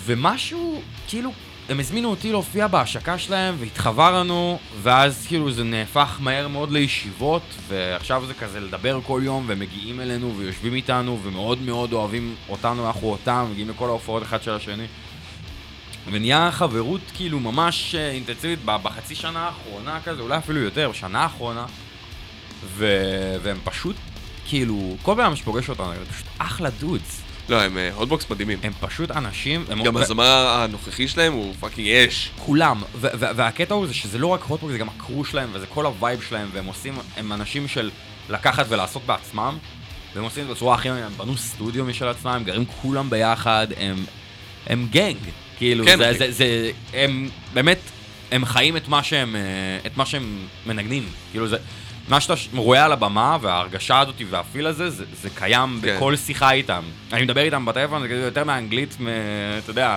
ומשהו, 0.04 0.82
כאילו, 1.08 1.32
הם 1.68 1.80
הזמינו 1.80 2.10
אותי 2.10 2.32
להופיע 2.32 2.66
בהשקה 2.66 3.18
שלהם, 3.18 3.54
והתחברנו, 3.58 4.58
ואז 4.82 5.26
כאילו 5.28 5.52
זה 5.52 5.64
נהפך 5.64 6.16
מהר 6.20 6.48
מאוד 6.48 6.72
לישיבות, 6.72 7.42
ועכשיו 7.68 8.26
זה 8.26 8.34
כזה 8.34 8.60
לדבר 8.60 9.00
כל 9.06 9.20
יום, 9.24 9.44
והם 9.46 9.58
מגיעים 9.58 10.00
אלינו 10.00 10.34
ויושבים 10.36 10.74
איתנו, 10.74 11.18
ומאוד 11.22 11.62
מאוד 11.62 11.92
אוהבים 11.92 12.34
אותנו, 12.48 12.86
אנחנו 12.86 13.10
אותם, 13.10 13.46
מגיעים 13.50 13.68
לכל 13.68 13.88
ההופעות 13.88 14.22
אחד 14.22 14.42
של 14.42 14.50
השני. 14.50 14.86
ונהיה 16.10 16.50
חברות 16.52 17.00
כאילו 17.14 17.40
ממש 17.40 17.94
אה, 17.94 18.10
אינטנסיבית 18.10 18.58
בחצי 18.64 19.14
שנה 19.14 19.40
האחרונה 19.40 20.00
כזה, 20.04 20.22
אולי 20.22 20.38
אפילו 20.38 20.60
יותר, 20.60 20.90
בשנה 20.90 21.22
האחרונה. 21.22 21.66
ו... 22.64 22.86
והם 23.42 23.58
פשוט, 23.64 23.96
כאילו, 24.48 24.96
כל 25.02 25.14
פעם 25.16 25.36
שפוגש 25.36 25.68
אותנו, 25.68 25.92
הם 25.92 26.04
פשוט 26.12 26.26
אחלה 26.38 26.70
dudes. 26.70 27.22
לא, 27.48 27.62
הם 27.62 27.78
אה, 27.78 27.90
Hotbox 27.94 28.30
מדהימים. 28.30 28.58
הם 28.62 28.72
פשוט 28.80 29.10
אנשים, 29.10 29.64
הם 29.70 29.82
גם 29.82 29.96
ו- 29.96 29.98
הזמר 29.98 30.46
הנוכחי 30.48 31.08
שלהם 31.08 31.32
הוא 31.32 31.54
fucking 31.60 31.88
אש. 31.88 32.30
כולם, 32.38 32.82
והקטע 33.00 33.74
הוא 33.74 33.86
זה 33.86 33.94
שזה 33.94 34.18
לא 34.18 34.26
רק 34.26 34.42
Hotbox, 34.42 34.70
זה 34.70 34.78
גם 34.78 34.88
ה 34.88 34.95
crew 34.95 35.24
שלהם, 35.24 35.48
וזה 35.52 35.66
כל 35.66 35.86
ה 35.86 35.93
vibe 35.93 36.20
שלהם, 36.28 36.48
והם 36.52 36.66
עושים, 36.66 36.94
הם 37.16 37.32
אנשים 37.32 37.68
של 37.68 37.90
לקחת 38.28 38.66
ולעשות 38.68 39.02
בעצמם, 39.06 39.58
והם 40.14 40.24
עושים 40.24 40.42
את 40.42 40.48
זה 40.48 40.54
בצורה 40.54 40.74
הכי, 40.74 40.88
הם 40.88 41.12
בנו 41.16 41.36
סטודיו 41.36 41.84
משל 41.84 42.08
עצמם, 42.08 42.30
הם 42.30 42.44
גרים 42.44 42.64
כולם 42.82 43.10
ביחד, 43.10 43.66
הם, 43.76 44.04
הם 44.66 44.86
גנג, 44.90 45.16
כאילו, 45.58 45.84
כן, 45.84 45.98
זה. 45.98 46.12
זה, 46.18 46.32
זה, 46.32 46.70
הם 46.94 47.28
באמת, 47.54 47.78
הם 48.30 48.44
חיים 48.44 48.76
את 48.76 48.88
מה 48.88 49.02
שהם, 49.02 49.36
אה, 49.36 49.40
את 49.86 49.96
מה 49.96 50.06
שהם 50.06 50.38
מנגנים, 50.66 51.08
כאילו 51.30 51.48
זה, 51.48 51.56
מה 52.08 52.20
שאתה 52.20 52.34
רואה 52.56 52.84
על 52.84 52.92
הבמה, 52.92 53.36
וההרגשה 53.40 54.00
הזאת 54.00 54.14
והפיל 54.30 54.66
הזה, 54.66 54.90
זה, 54.90 55.04
זה 55.22 55.28
קיים 55.34 55.78
כן. 55.82 55.96
בכל 55.96 56.16
שיחה 56.16 56.52
איתם. 56.52 56.82
אני 57.12 57.22
מדבר 57.22 57.40
איתם 57.40 57.64
בטלפון, 57.64 58.02
זה 58.02 58.08
כזה 58.08 58.24
יותר 58.24 58.44
מאנגלית, 58.44 58.96
מ- 59.00 59.06
אתה 59.58 59.70
יודע, 59.70 59.96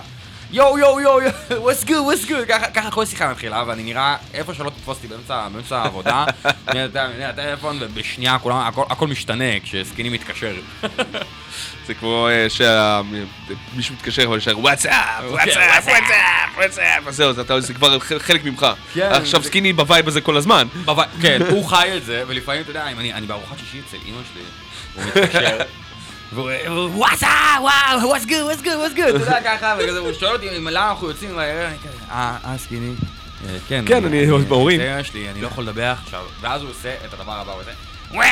יואו 0.54 0.80
יואו 0.80 1.00
יואו, 1.02 1.20
יואו, 1.22 1.70
what's 1.72 1.86
good, 1.86 1.90
what's 1.90 2.30
good, 2.30 2.46
ככה- 2.50 2.68
ככה 2.72 2.92
כל 2.92 3.06
שיחה 3.06 3.32
מתחילה, 3.32 3.64
ואני 3.68 3.84
נראה 3.84 4.16
איפה 4.34 4.54
שלא 4.54 4.70
תתפוס 4.70 4.98
אותי 4.98 5.08
באמצע 5.08 5.48
באמצע 5.54 5.78
העבודה, 5.78 6.26
יודע, 6.80 7.08
הטלפון, 7.30 7.78
ובשנייה 7.82 8.40
כולם, 8.40 8.56
הכל- 8.58 8.84
הכל 8.90 9.08
משתנה 9.08 9.60
כשסקיני 9.64 10.10
מתקשר. 10.10 10.54
זה 11.88 11.94
כמו 11.94 12.28
אה, 12.28 12.48
שמישהו 12.50 13.96
מתקשר 13.96 14.24
אבל 14.28 14.38
ישר 14.38 14.60
וואטסאפ, 14.60 14.94
וואטסאפ, 15.30 15.86
וואטסאפ, 15.86 16.56
וואטסאפ, 16.58 17.08
אז 17.08 17.16
זהו, 17.16 17.34
זה 17.60 17.74
כבר 17.74 18.00
חלק 18.00 18.44
ממך. 18.46 18.68
כן, 18.94 19.10
עכשיו 19.12 19.44
סקיני 19.44 19.74
ב 19.74 19.81
vibe 19.81 20.08
הזה 20.08 20.22
כל 20.22 20.38
הזמן. 20.38 20.68
כן, 21.22 21.42
הוא 21.50 21.66
חי 21.70 21.90
את 21.98 22.06
זה, 22.06 22.24
ולפעמים, 22.28 22.62
אתה 22.62 22.70
יודע, 22.72 22.88
אני 22.88 23.28
בארוחת 23.28 23.58
שישי 23.60 23.82
אצל 23.88 23.98
אמא 24.06 24.18
שלי, 24.34 24.42
הוא 24.96 25.24
מתקשר, 25.24 25.58
והוא 26.34 26.52
וואו, 27.60 28.14
what's 28.14 28.26
good, 28.26 28.46
what's 28.48 28.62
good, 28.64 28.78
what's 28.78 28.98
good, 28.98 29.16
אתה 29.16 29.38
יודע, 29.38 29.42
ככה, 29.44 29.76
וכזה, 29.80 30.00
הוא 30.00 30.14
שואל 30.14 30.34
אותי, 30.34 30.50
למה 30.50 30.90
אנחנו 30.90 31.08
יוצאים 31.08 31.36
מהערב, 31.36 31.70
אני 31.70 31.78
כזה, 31.78 32.12
אה, 32.12 32.38
אה, 32.46 32.58
סקיני. 32.58 32.94
אה, 33.50 33.58
כן, 33.68 33.84
כן, 33.88 34.06
אני 34.06 34.28
עוד 34.28 34.50
בהורים. 34.50 34.80
זה 34.80 34.94
אמא 34.94 35.04
שלי, 35.04 35.30
אני 35.30 35.42
לא 35.42 35.48
יכול 35.48 35.64
לדבר 35.64 35.94
עכשיו, 36.04 36.26
ואז 36.42 36.62
הוא 36.62 36.70
עושה 36.70 36.96
את 37.06 37.14
הדבר 37.14 37.32
הבא, 37.32 37.52
הוא 37.52 37.62
עושה, 37.62 37.72
וואו, 38.12 38.24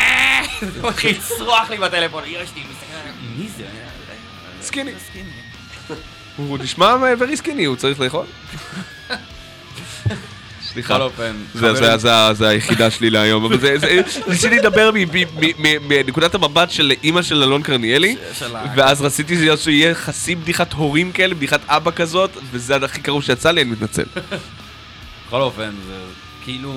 הוא 0.82 0.90
מתחיל 0.90 1.18
לצרוח 1.18 1.70
לי 1.70 1.78
בטלפון, 1.78 2.24
אמא 2.24 2.46
שלי, 2.46 2.64
מסתכל 2.72 2.96
עליי, 3.02 3.12
מי 3.38 3.48
זה? 3.58 3.66
סקיני. 4.62 4.92
זה 4.92 5.00
סקיני. 5.00 5.30
הוא 6.38 6.58
נשמע 6.58 6.96
ורי 7.20 7.38
סקיני, 7.38 7.66
הוא 7.66 7.76
צריך 7.76 8.00
לאכול? 8.00 8.26
סליחה. 10.74 10.94
בכל 10.94 11.04
אופן, 11.04 11.34
זה- 12.34 12.48
היחידה 12.50 12.92
שלי 12.92 13.10
להיום, 13.10 13.46
אבל 13.46 13.60
זה, 13.60 13.76
ניסיתי 14.28 14.56
לדבר 14.56 14.92
מנקודת 15.88 16.36
המבט 16.36 16.72
של 16.72 16.92
אימא 17.04 17.22
של 17.22 17.44
אלון 17.44 17.62
קרניאלי, 17.64 18.16
ואז 18.76 19.02
רציתי 19.02 19.36
שיהיה 19.60 19.96
חצי 19.96 20.36
בדיחת 20.36 20.74
הורים 20.74 21.12
כאלה, 21.12 21.36
בדיחת 21.36 21.60
אבא 21.68 21.92
כזאת, 21.92 22.30
וזה 22.52 22.76
הכי 22.76 23.02
קרוב 23.02 23.24
שיצא 23.24 23.52
לי, 23.52 23.62
אני 23.62 23.70
מתנצל. 23.70 24.04
בכל 25.28 25.42
אופן, 25.42 25.70
זה 25.88 25.94
כאילו, 26.50 26.74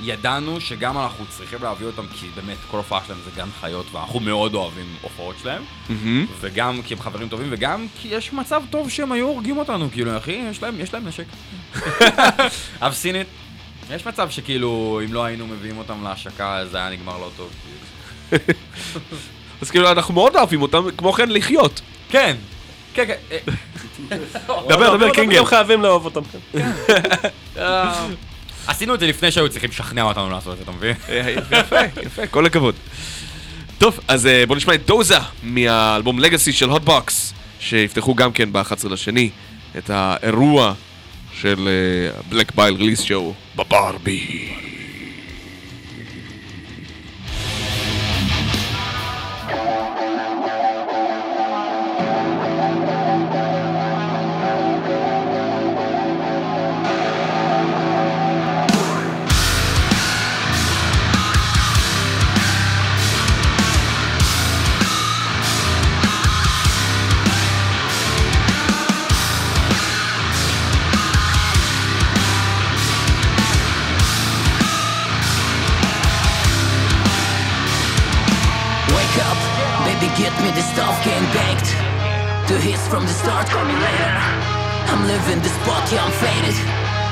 ידענו 0.00 0.60
שגם 0.60 0.98
אנחנו 0.98 1.24
צריכים 1.28 1.58
להביא 1.62 1.86
אותם, 1.86 2.02
כי 2.12 2.26
באמת, 2.34 2.56
כל 2.70 2.76
הופעה 2.76 3.00
שלהם 3.06 3.18
זה 3.24 3.30
גם 3.36 3.48
חיות, 3.60 3.86
ואנחנו 3.92 4.20
מאוד 4.20 4.54
אוהבים 4.54 4.86
הופעות 5.02 5.36
שלהם, 5.42 5.62
וגם 6.40 6.82
כי 6.82 6.94
הם 6.94 7.00
חברים 7.00 7.28
טובים, 7.28 7.46
וגם 7.50 7.86
כי 8.00 8.08
יש 8.08 8.32
מצב 8.32 8.62
טוב 8.70 8.90
שהם 8.90 9.12
היו 9.12 9.26
הורגים 9.26 9.58
אותנו, 9.58 9.88
כאילו, 9.92 10.16
אחי, 10.16 10.32
יש 10.50 10.62
להם, 10.62 10.80
יש 10.80 10.94
להם 10.94 11.08
נשק. 11.08 11.24
I've 12.80 12.96
seen 13.02 13.14
it. 13.14 13.92
יש 13.94 14.06
מצב 14.06 14.30
שכאילו, 14.30 15.00
אם 15.04 15.12
לא 15.12 15.24
היינו 15.24 15.46
מביאים 15.46 15.78
אותם 15.78 16.04
להשקה, 16.04 16.60
זה 16.70 16.78
היה 16.78 16.90
נגמר 16.90 17.18
לא 17.18 17.30
טוב. 17.36 17.50
כאילו. 18.30 18.42
אז 19.62 19.70
כאילו, 19.70 19.90
אנחנו 19.92 20.14
מאוד 20.14 20.36
אוהבים 20.36 20.62
אותם, 20.62 20.84
כמו 20.96 21.12
כן 21.12 21.28
לחיות. 21.28 21.80
כן, 22.08 22.36
כן, 22.94 23.04
כן. 23.06 23.14
אה, 23.30 23.38
דבר, 24.68 24.96
דבר, 24.96 25.10
קינגר. 25.10 25.38
הם 25.38 25.46
חייבים 25.46 25.82
לאהוב 25.82 26.04
אותם. 26.04 26.20
אה, 28.66 28.70
עשינו 28.70 28.94
את 28.94 29.00
זה 29.00 29.06
לפני 29.06 29.30
שהיו 29.30 29.48
צריכים 29.48 29.70
לשכנע 29.70 30.02
אותנו 30.02 30.30
לעשות 30.30 30.52
את 30.52 30.58
זה, 30.58 30.62
אתה 30.62 30.72
מבין? 30.72 30.96
יפה, 31.50 31.76
יפה, 32.02 32.26
כל 32.26 32.46
הכבוד. 32.46 32.74
טוב, 33.78 34.00
אז 34.08 34.26
אה, 34.26 34.46
בואו 34.46 34.56
נשמע 34.56 34.74
את 34.74 34.86
דוזה 34.86 35.18
מהאלבום 35.42 36.18
Legacy 36.18 36.52
של 36.52 36.68
Hotbox, 36.68 37.34
שיפתחו 37.60 38.14
גם 38.14 38.32
כן 38.32 38.52
ב-11 38.52 38.88
לשני 38.88 39.30
את 39.78 39.90
האירוע 39.90 40.74
של 41.40 41.68
Black 42.28 42.54
Bile 42.54 42.74
release 42.74 43.00
show 43.02 43.34
בברבי. 43.56 44.63
Hits 82.64 82.88
from 82.88 83.04
the 83.04 83.12
start, 83.12 83.44
call 83.52 83.64
me 83.68 83.76
later. 83.76 84.16
I'm 84.88 85.04
living 85.04 85.38
this 85.44 85.52
spot, 85.60 85.84
yeah, 85.92 86.00
I'm 86.00 86.14
faded. 86.16 86.56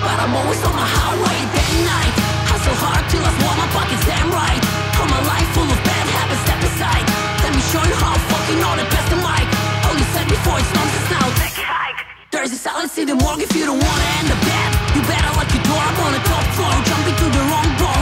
But 0.00 0.16
I'm 0.16 0.32
always 0.32 0.64
on 0.64 0.72
my 0.72 0.88
highway, 0.88 1.38
day 1.52 1.68
and 1.76 1.84
night. 1.84 2.14
Hustle 2.48 2.72
hard 2.80 3.04
till 3.12 3.20
I 3.20 3.30
swallow 3.36 3.60
my 3.60 3.68
pockets, 3.76 4.04
damn 4.08 4.32
right. 4.32 4.62
All 4.96 5.08
my 5.12 5.22
life 5.28 5.48
full 5.52 5.68
of 5.68 5.80
bad 5.84 6.06
habits, 6.16 6.40
step 6.48 6.60
aside. 6.72 7.04
Let 7.44 7.52
me 7.52 7.62
show 7.68 7.84
you 7.84 7.96
how 8.00 8.16
I 8.16 8.20
fucking 8.32 8.58
know 8.64 8.72
the 8.80 8.88
best 8.88 9.12
of 9.12 9.20
Mike. 9.20 9.50
All 9.84 9.92
oh, 9.92 10.00
you 10.00 10.06
said 10.16 10.24
before, 10.24 10.56
it's 10.56 10.72
nonsense 10.72 11.08
now, 11.12 11.26
take 11.36 11.56
a 11.60 11.66
hike. 11.68 12.00
There's 12.32 12.52
a 12.56 12.60
silence 12.60 12.96
in 12.96 13.12
the 13.12 13.16
morgue 13.20 13.44
if 13.44 13.52
you 13.52 13.68
don't 13.68 13.82
wanna 13.82 14.08
end 14.24 14.32
up 14.32 14.40
bad. 14.48 14.70
You 14.96 15.04
better 15.04 15.32
lock 15.36 15.52
your 15.52 15.64
door, 15.68 15.82
I'm 15.84 16.00
on 16.00 16.12
the 16.16 16.24
top 16.32 16.46
floor. 16.56 16.72
Jump 16.88 17.04
into 17.12 17.28
the 17.28 17.42
wrong 17.52 17.68
boat, 17.76 18.01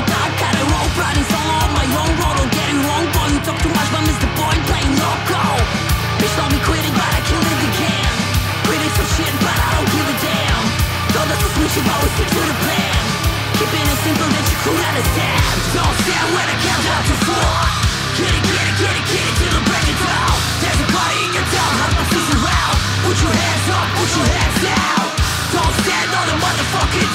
you've 11.76 11.86
always 11.86 12.14
been 12.18 12.30
true 12.34 12.47
to 12.47 12.56
plan. 12.66 12.98
Keeping 13.55 13.86
it 13.86 13.98
simple 14.02 14.26
that 14.26 14.47
you 14.48 14.59
could 14.64 14.80
understand 14.80 15.42
Don't 15.76 15.97
stand 16.02 16.28
when 16.32 16.47
I 16.48 16.56
count 16.64 16.84
out 16.90 17.05
to 17.06 17.16
four. 17.28 17.55
Get 18.18 18.32
it, 18.32 18.42
get 18.42 18.64
it, 18.64 18.76
get 18.80 18.94
it, 18.97 19.06
get 19.06 19.24
it 19.28 19.34
till 19.38 19.55
the 19.55 19.64
break 19.68 19.86
of 19.86 19.98
dawn. 20.01 20.36
There's 20.64 20.80
a 20.80 20.88
party 20.90 21.18
in 21.20 21.30
your 21.36 21.47
town, 21.47 21.74
I'm 21.84 21.92
not 21.94 22.06
my 22.10 22.22
around 22.40 22.76
Put 23.06 23.16
your 23.22 23.34
hands 23.34 23.66
up, 23.70 23.86
put 23.94 24.10
your 24.18 24.28
hands 24.34 24.59
down. 24.66 25.05
Don't 25.55 25.74
stand 25.84 26.10
on 26.10 26.24
the 26.30 26.36
motherfucking 26.42 27.09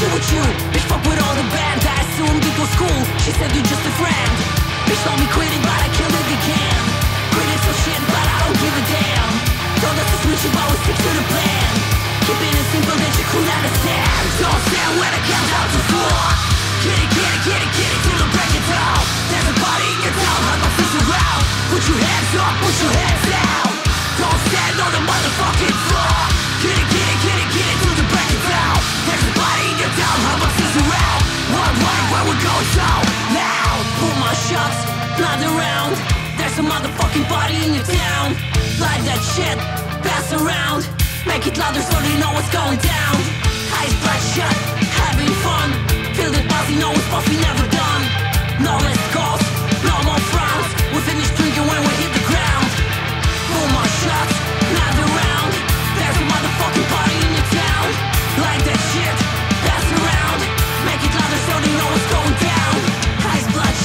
you, 0.00 0.08
with 0.16 0.32
you. 0.32 0.44
Bitch, 0.72 0.86
fuck 0.88 1.02
with 1.04 1.20
all 1.20 1.36
the 1.36 1.44
band, 1.52 1.80
I 1.84 2.00
assumed 2.00 2.40
it 2.40 2.56
was 2.56 2.72
cool 2.80 3.00
She 3.20 3.36
said 3.36 3.52
you're 3.52 3.68
just 3.68 3.84
a 3.84 3.94
friend. 4.00 4.32
Bitch, 4.88 5.00
told 5.04 5.20
me 5.20 5.28
quit 5.28 5.52
it, 5.52 5.60
but 5.60 5.76
I 5.76 5.88
killed 5.92 6.16
it 6.16 6.28
again. 6.40 6.80
Quit 7.36 7.48
it 7.52 7.60
so 7.68 7.72
shit, 7.84 8.00
but 8.08 8.24
I 8.24 8.36
don't 8.40 8.58
give 8.64 8.74
a 8.80 8.84
damn. 8.88 9.30
Told 9.84 9.96
us 10.00 10.08
to 10.08 10.16
switch 10.24 10.44
it, 10.48 10.52
but 10.56 10.66
we 10.72 10.76
stick 10.88 10.98
to 11.04 11.10
the 11.20 11.24
plan. 11.28 11.68
Keeping 12.24 12.54
it 12.56 12.66
simple 12.72 12.96
that 12.96 13.12
you 13.12 13.26
could 13.28 13.48
understand. 13.60 14.24
Don't 14.40 14.62
stand 14.72 14.92
when 14.96 15.10
I 15.12 15.20
count 15.20 15.48
down 15.52 15.68
to 15.68 15.80
four 15.92 16.20
Get 16.80 16.96
it, 16.96 17.10
get 17.12 17.30
it, 17.36 17.42
get 17.44 17.60
it, 17.60 17.70
get 17.76 17.90
it 17.92 18.00
till 18.00 18.18
the 18.24 18.28
break 18.32 18.52
it 18.56 18.66
down. 18.72 19.00
There's 19.28 19.48
a 19.52 19.56
body 19.60 19.84
in 19.84 19.98
your 20.00 20.16
town, 20.16 20.40
my 20.64 20.70
feet 20.80 20.94
around 20.96 21.42
Put 21.76 21.82
your 21.84 22.00
hands 22.00 22.32
up, 22.40 22.54
put 22.56 22.74
your 22.80 22.92
hands 23.04 23.24
down. 23.28 23.68
Don't 24.16 24.40
stand 24.48 24.76
on 24.80 24.90
the 24.96 25.02
motherfucking 25.04 25.76
floor. 25.92 26.18
Get 26.64 26.72
it, 26.72 26.88
get 26.88 27.04
it, 27.04 27.18
get 27.20 27.36
it, 27.36 27.48
get 27.52 27.68
it 27.68 27.78
till 27.84 27.89
where 32.10 32.24
we 32.28 32.34
go 32.42 32.54
so 32.76 32.88
loud 33.38 33.60
Pull 34.00 34.16
my 34.16 34.32
shots, 34.48 34.80
not 35.20 35.40
around. 35.44 35.92
There's 36.40 36.56
a 36.56 36.64
motherfucking 36.64 37.28
body 37.28 37.56
in 37.64 37.74
your 37.76 37.84
town. 37.84 38.32
Like 38.80 39.04
that 39.04 39.20
shit, 39.36 39.56
pass 40.00 40.32
around. 40.32 40.88
Make 41.28 41.44
it 41.46 41.56
louder 41.60 41.84
so 41.84 41.96
they 42.00 42.16
know 42.16 42.32
what's 42.32 42.48
going 42.48 42.80
down. 42.80 43.16
Eyes 43.76 43.92
bloodshot, 44.00 44.56
having 45.04 45.32
fun. 45.44 45.68
Feel 46.16 46.32
the 46.32 46.40
buzz, 46.48 46.64
you 46.72 46.80
know 46.80 46.92
it's 46.96 47.08
puffy, 47.12 47.36
never 47.44 47.66
done. 47.68 48.02
No 48.64 48.72
less 48.80 49.02
calls, 49.12 49.44
no 49.84 49.96
more 50.08 50.22
frowns. 50.32 50.68
We 50.92 50.98
finish 51.04 51.28
drinking 51.36 51.66
when 51.68 51.80
we 51.84 51.92
hit 52.00 52.12
the 52.16 52.24
ground. 52.24 52.68
Pull 53.52 53.68
my 53.76 53.86
shots, 54.00 54.34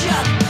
shut 0.05 0.44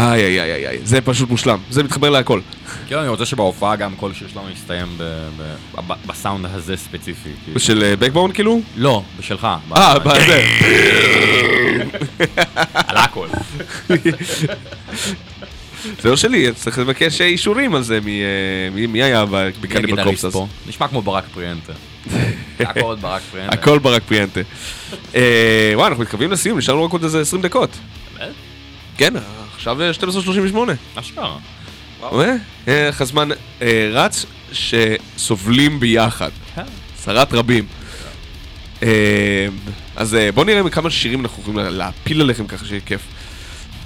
איי 0.00 0.22
איי 0.24 0.40
איי 0.54 0.66
איי 0.68 0.78
זה 0.82 1.00
פשוט 1.00 1.30
מושלם, 1.30 1.58
זה 1.70 1.82
מתחבר 1.82 2.10
להכל. 2.10 2.40
כן, 2.88 2.98
אני 2.98 3.08
רוצה 3.08 3.26
שבהופעה 3.26 3.76
גם 3.76 3.94
כל 3.96 4.12
שיר 4.12 4.28
שלנו 4.28 4.50
יסתיים 4.50 4.98
בסאונד 6.06 6.46
הזה 6.54 6.76
ספציפי. 6.76 7.28
כי- 7.44 7.60
של 7.60 7.94
בקבון 7.98 8.32
כאילו? 8.32 8.60
לא, 8.76 9.02
בשלך. 9.18 9.48
אה, 9.76 9.98
בזה. 9.98 10.44
על 12.74 12.96
הכל. 12.96 13.28
זה 16.02 16.10
לא 16.10 16.16
שלי, 16.16 16.52
צריך 16.54 16.78
לבקש 16.78 17.20
אישורים 17.20 17.74
על 17.74 17.82
זה, 17.82 17.94
אה, 17.94 18.00
מי- 18.88 19.02
היה 19.02 19.24
קורפסס? 20.04 20.32
פה? 20.32 20.46
נשמע 20.68 20.88
כמו 20.88 21.02
ברק 21.02 21.24
פריאנטה. 21.34 21.72
הכל 22.60 22.96
ברק 23.00 23.22
פריאנטה. 23.30 23.54
הכל 23.54 23.78
ברק 23.78 24.02
פריאנטה. 24.02 24.40
אה, 25.14 25.72
וואי, 25.74 25.88
אנחנו 25.88 26.02
מתקרבים 26.02 26.30
לסיום, 26.30 26.58
נשארנו 26.58 26.84
רק 26.84 26.92
עוד 26.92 27.04
איזה 27.04 27.20
20 27.20 27.42
דקות. 27.42 27.70
באמת? 28.18 28.30
כן, 28.98 29.14
עכשיו 29.60 29.82
אה, 29.82 29.90
12:38. 29.90 30.56
אשכרה. 30.94 31.36
רואה? 32.00 32.34
איך 32.66 33.00
הזמן 33.00 33.28
אה, 33.62 33.90
רץ 33.92 34.26
שסובלים 34.52 35.80
ביחד. 35.80 36.30
כן. 36.54 36.62
צרת 36.96 37.32
רבים. 37.34 37.66
אה, 38.82 39.46
אז 39.96 40.14
אה, 40.14 40.32
בואו 40.32 40.46
נראה 40.46 40.70
כמה 40.70 40.90
שירים 40.90 41.20
אנחנו 41.20 41.42
יכולים 41.42 41.58
לה- 41.58 41.70
להפיל 41.70 42.20
עליכם 42.20 42.46
ככה 42.46 42.64
שיהיה 42.64 42.80
כיף. 42.86 43.00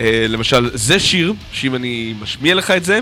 אה, 0.01 0.27
למשל, 0.29 0.71
זה 0.75 1.01
שיר, 1.01 1.33
שאם 1.53 1.75
אני 1.75 2.15
משמיע 2.21 2.55
לך 2.55 2.71
את 2.71 2.85
זה, 2.85 2.99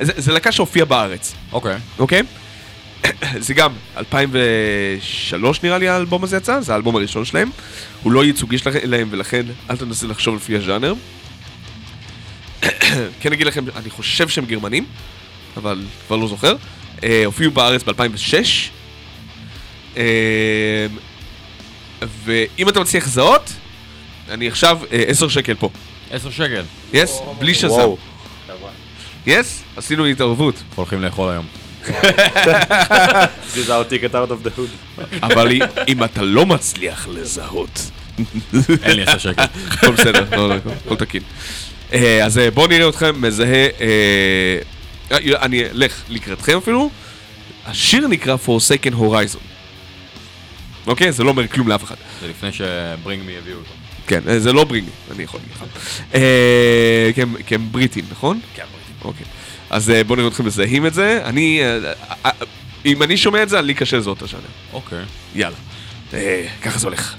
זה, 0.00 0.12
זה 0.16 0.32
להקה 0.32 0.52
שהופיעה 0.52 0.86
בארץ, 0.86 1.34
אוקיי. 1.52 1.76
אוקיי? 1.98 2.22
זה 3.46 3.54
גם 3.54 3.72
2003 3.96 5.62
נראה 5.62 5.78
לי 5.78 5.88
האלבום 5.88 6.24
הזה 6.24 6.36
יצא, 6.36 6.60
זה 6.60 6.72
האלבום 6.72 6.96
הראשון 6.96 7.24
שלהם. 7.24 7.50
הוא 8.02 8.12
לא 8.12 8.24
ייצוגי 8.24 8.58
שלהם 8.58 9.08
ולכן 9.10 9.42
אל 9.70 9.76
תנסה 9.76 10.06
לחשוב 10.06 10.36
לפי 10.36 10.56
הז'אנר. 10.56 10.94
כן 13.20 13.32
אגיד 13.32 13.46
לכם, 13.46 13.64
אני 13.76 13.90
חושב 13.90 14.28
שהם 14.28 14.44
גרמנים, 14.46 14.84
אבל 15.56 15.82
כבר 16.06 16.16
לא 16.16 16.28
זוכר. 16.28 16.54
אה, 17.04 17.22
הופיעו 17.24 17.50
בארץ 17.50 17.82
ב-2006. 17.82 18.34
אה, 19.96 20.86
ואם 22.24 22.68
אתה 22.68 22.80
מצליח 22.80 23.06
לזהות, 23.06 23.52
אני 24.30 24.48
עכשיו 24.48 24.78
אה, 24.92 25.02
10 25.06 25.28
שקל 25.28 25.54
פה. 25.54 25.70
10 26.10 26.30
שקל. 26.30 26.62
יס? 26.92 27.18
בלי 27.38 27.54
שזם. 27.54 27.68
וואו. 27.74 27.98
יס? 29.26 29.62
עשינו 29.76 30.06
התערבות. 30.06 30.54
הולכים 30.74 31.02
לאכול 31.02 31.30
היום. 31.30 31.46
Our 33.68 33.84
ticket 33.90 34.12
out 34.14 34.30
of 34.30 34.46
the 34.46 34.50
hood. 34.58 35.04
אבל 35.22 35.52
אם- 35.88 36.04
אתה 36.04 36.22
לא 36.22 36.46
מצליח 36.46 37.08
לזהות, 37.08 37.90
אין 38.82 38.96
לי 38.96 39.02
10 39.02 39.18
שקל. 39.18 39.42
הכל 39.72 39.90
בסדר, 39.92 40.24
לא, 40.36 40.48
לא, 40.48 40.54
הכל- 40.54 40.70
הכל 40.86 40.96
תקין. 40.96 41.22
אה, 41.92 42.24
אז 42.24 42.38
אה, 42.38 42.50
בואו 42.50 42.66
נראה 42.66 42.88
אתכם 42.88 43.22
מזהה, 43.22 43.66
אה, 43.80 44.58
אני 45.42 45.64
אלך 45.70 46.02
לקראתכם 46.08 46.56
אפילו. 46.58 46.90
השיר 47.66 48.06
נקרא 48.08 48.36
Forsaken 48.46 48.92
Horizon. 48.94 49.38
אוקיי? 50.86 51.12
זה 51.12 51.24
לא 51.24 51.28
אומר 51.30 51.48
כלום 51.48 51.68
לאף 51.68 51.84
אחד. 51.84 51.94
זה 52.20 52.28
לפני 52.28 52.50
שברינג 52.52 53.22
מי 53.26 53.36
הביאו 53.38 53.56
אותו. 53.58 53.70
כן, 54.06 54.38
זה 54.38 54.52
לא 54.52 54.64
ברינגי, 54.64 54.90
אני 55.14 55.22
יכול 55.22 55.40
להגיד 55.40 55.56
לך. 55.56 55.64
כי 57.46 57.54
הם- 57.54 57.68
בריטים, 57.72 58.04
נכון? 58.10 58.40
כן, 58.54 58.62
בריטים. 58.72 58.94
אוקיי. 59.04 59.26
אז 59.70 59.92
בואו 60.06 60.16
נראה 60.18 60.28
אתכם 60.28 60.44
מזהים 60.46 60.86
את 60.86 60.94
זה. 60.94 61.20
אני, 61.24 61.60
אם 62.86 63.02
אני 63.02 63.16
שומע 63.16 63.42
את 63.42 63.48
זה, 63.48 63.60
לי 63.60 63.74
קשה 63.74 63.96
לזהות 63.96 64.16
את 64.18 64.22
השאלה. 64.22 64.42
אוקיי. 64.72 64.98
יאללה. 65.34 65.56
ככה 66.62 66.78
זה 66.78 66.86
הולך. 66.86 67.14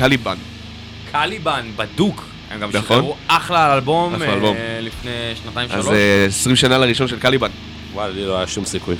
קליבן. 0.00 0.36
קליבן, 1.12 1.70
בדוק. 1.76 2.24
הם 2.50 2.60
גם 2.60 2.68
נכון. 2.68 2.82
שחררו 2.82 3.16
אחלה 3.28 3.64
על 3.66 3.70
אלבום 3.70 4.14
אחלה 4.14 4.26
אה, 4.28 4.34
אלבום. 4.34 4.56
לפני 4.80 5.10
שנתיים 5.42 5.68
אז 5.70 5.84
שלוש. 5.84 5.94
אה, 5.96 6.24
20 6.28 6.56
שנה 6.56 6.78
לראשון 6.78 7.08
של 7.08 7.18
קליבן. 7.18 7.48
וואלה, 7.92 8.12
לי 8.14 8.24
לא 8.24 8.36
היה 8.38 8.46
שום 8.46 8.64
סיכוי. 8.64 8.94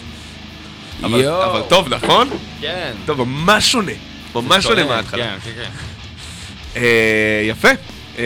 אבל 1.02 1.28
אבל 1.28 1.62
טוב, 1.68 1.88
נכון? 1.88 2.28
כן. 2.60 2.92
טוב, 3.06 3.22
ממש 3.22 3.72
שונה. 3.72 3.92
ממש 4.34 4.64
שונה 4.64 4.84
מההתחלה. 4.84 5.24
כן, 5.24 5.38
כן, 5.44 5.62
כן. 5.64 5.70
אה, 6.76 7.42
יפה. 7.48 7.68
אה, 8.18 8.24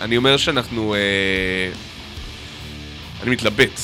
אני 0.00 0.16
אומר 0.16 0.36
שאנחנו... 0.36 0.94
אה, 0.94 0.98
אני 3.22 3.30
מתלבט. 3.30 3.80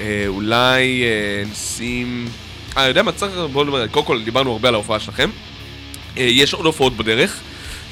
אה, 0.00 0.24
אולי 0.26 1.02
אה, 1.04 1.42
נשים... 1.50 2.28
אה, 2.76 2.88
יודע 2.88 3.02
מה 3.02 3.12
צריך? 3.12 3.32
בואו 3.52 3.64
נדבר, 3.64 3.86
קודם 3.86 4.06
כל 4.06 4.22
דיברנו 4.22 4.52
הרבה 4.52 4.68
על 4.68 4.74
ההופעה 4.74 5.00
שלכם. 5.00 5.30
אה, 6.18 6.22
יש 6.22 6.54
עוד 6.54 6.66
הופעות 6.66 6.96
בדרך, 6.96 7.36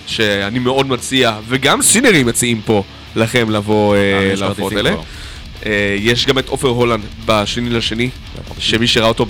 שאני 0.07 0.59
מאוד 0.59 0.87
מציע, 0.87 1.39
וגם 1.49 1.83
סינרים 1.83 2.27
מציעים 2.27 2.61
פה 2.65 2.83
לכם 3.17 3.51
לבוא 3.51 3.97
אה, 3.97 4.01
אה, 4.01 4.35
להופעות 4.37 4.73
האלה. 4.73 4.95
יש 5.99 6.27
גם 6.27 6.39
את 6.39 6.49
עופר 6.49 6.69
הולנד 6.69 7.05
בשני 7.27 7.71
לשני, 7.71 8.11
שמי 8.59 8.87
שראה 8.87 9.09
אותו 9.09 9.27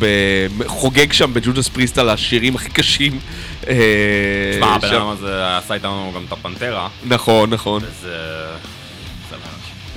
חוגג 0.67 1.13
שם 1.13 1.35
בג'ודס 1.35 1.69
פריסט 1.69 1.99
על 1.99 2.09
השירים 2.09 2.55
הכי 2.55 2.71
קשים. 2.71 3.19
תשמע, 3.61 3.71
הבן. 4.61 4.89
אדם 4.89 5.09
הזה 5.09 5.57
עשה 5.57 5.75
איתנו 5.75 6.13
גם 6.15 6.25
את 6.27 6.33
הפנתרה, 6.33 6.89
נכון, 7.05 7.51
נכון. 7.51 7.83
זה 8.03 8.15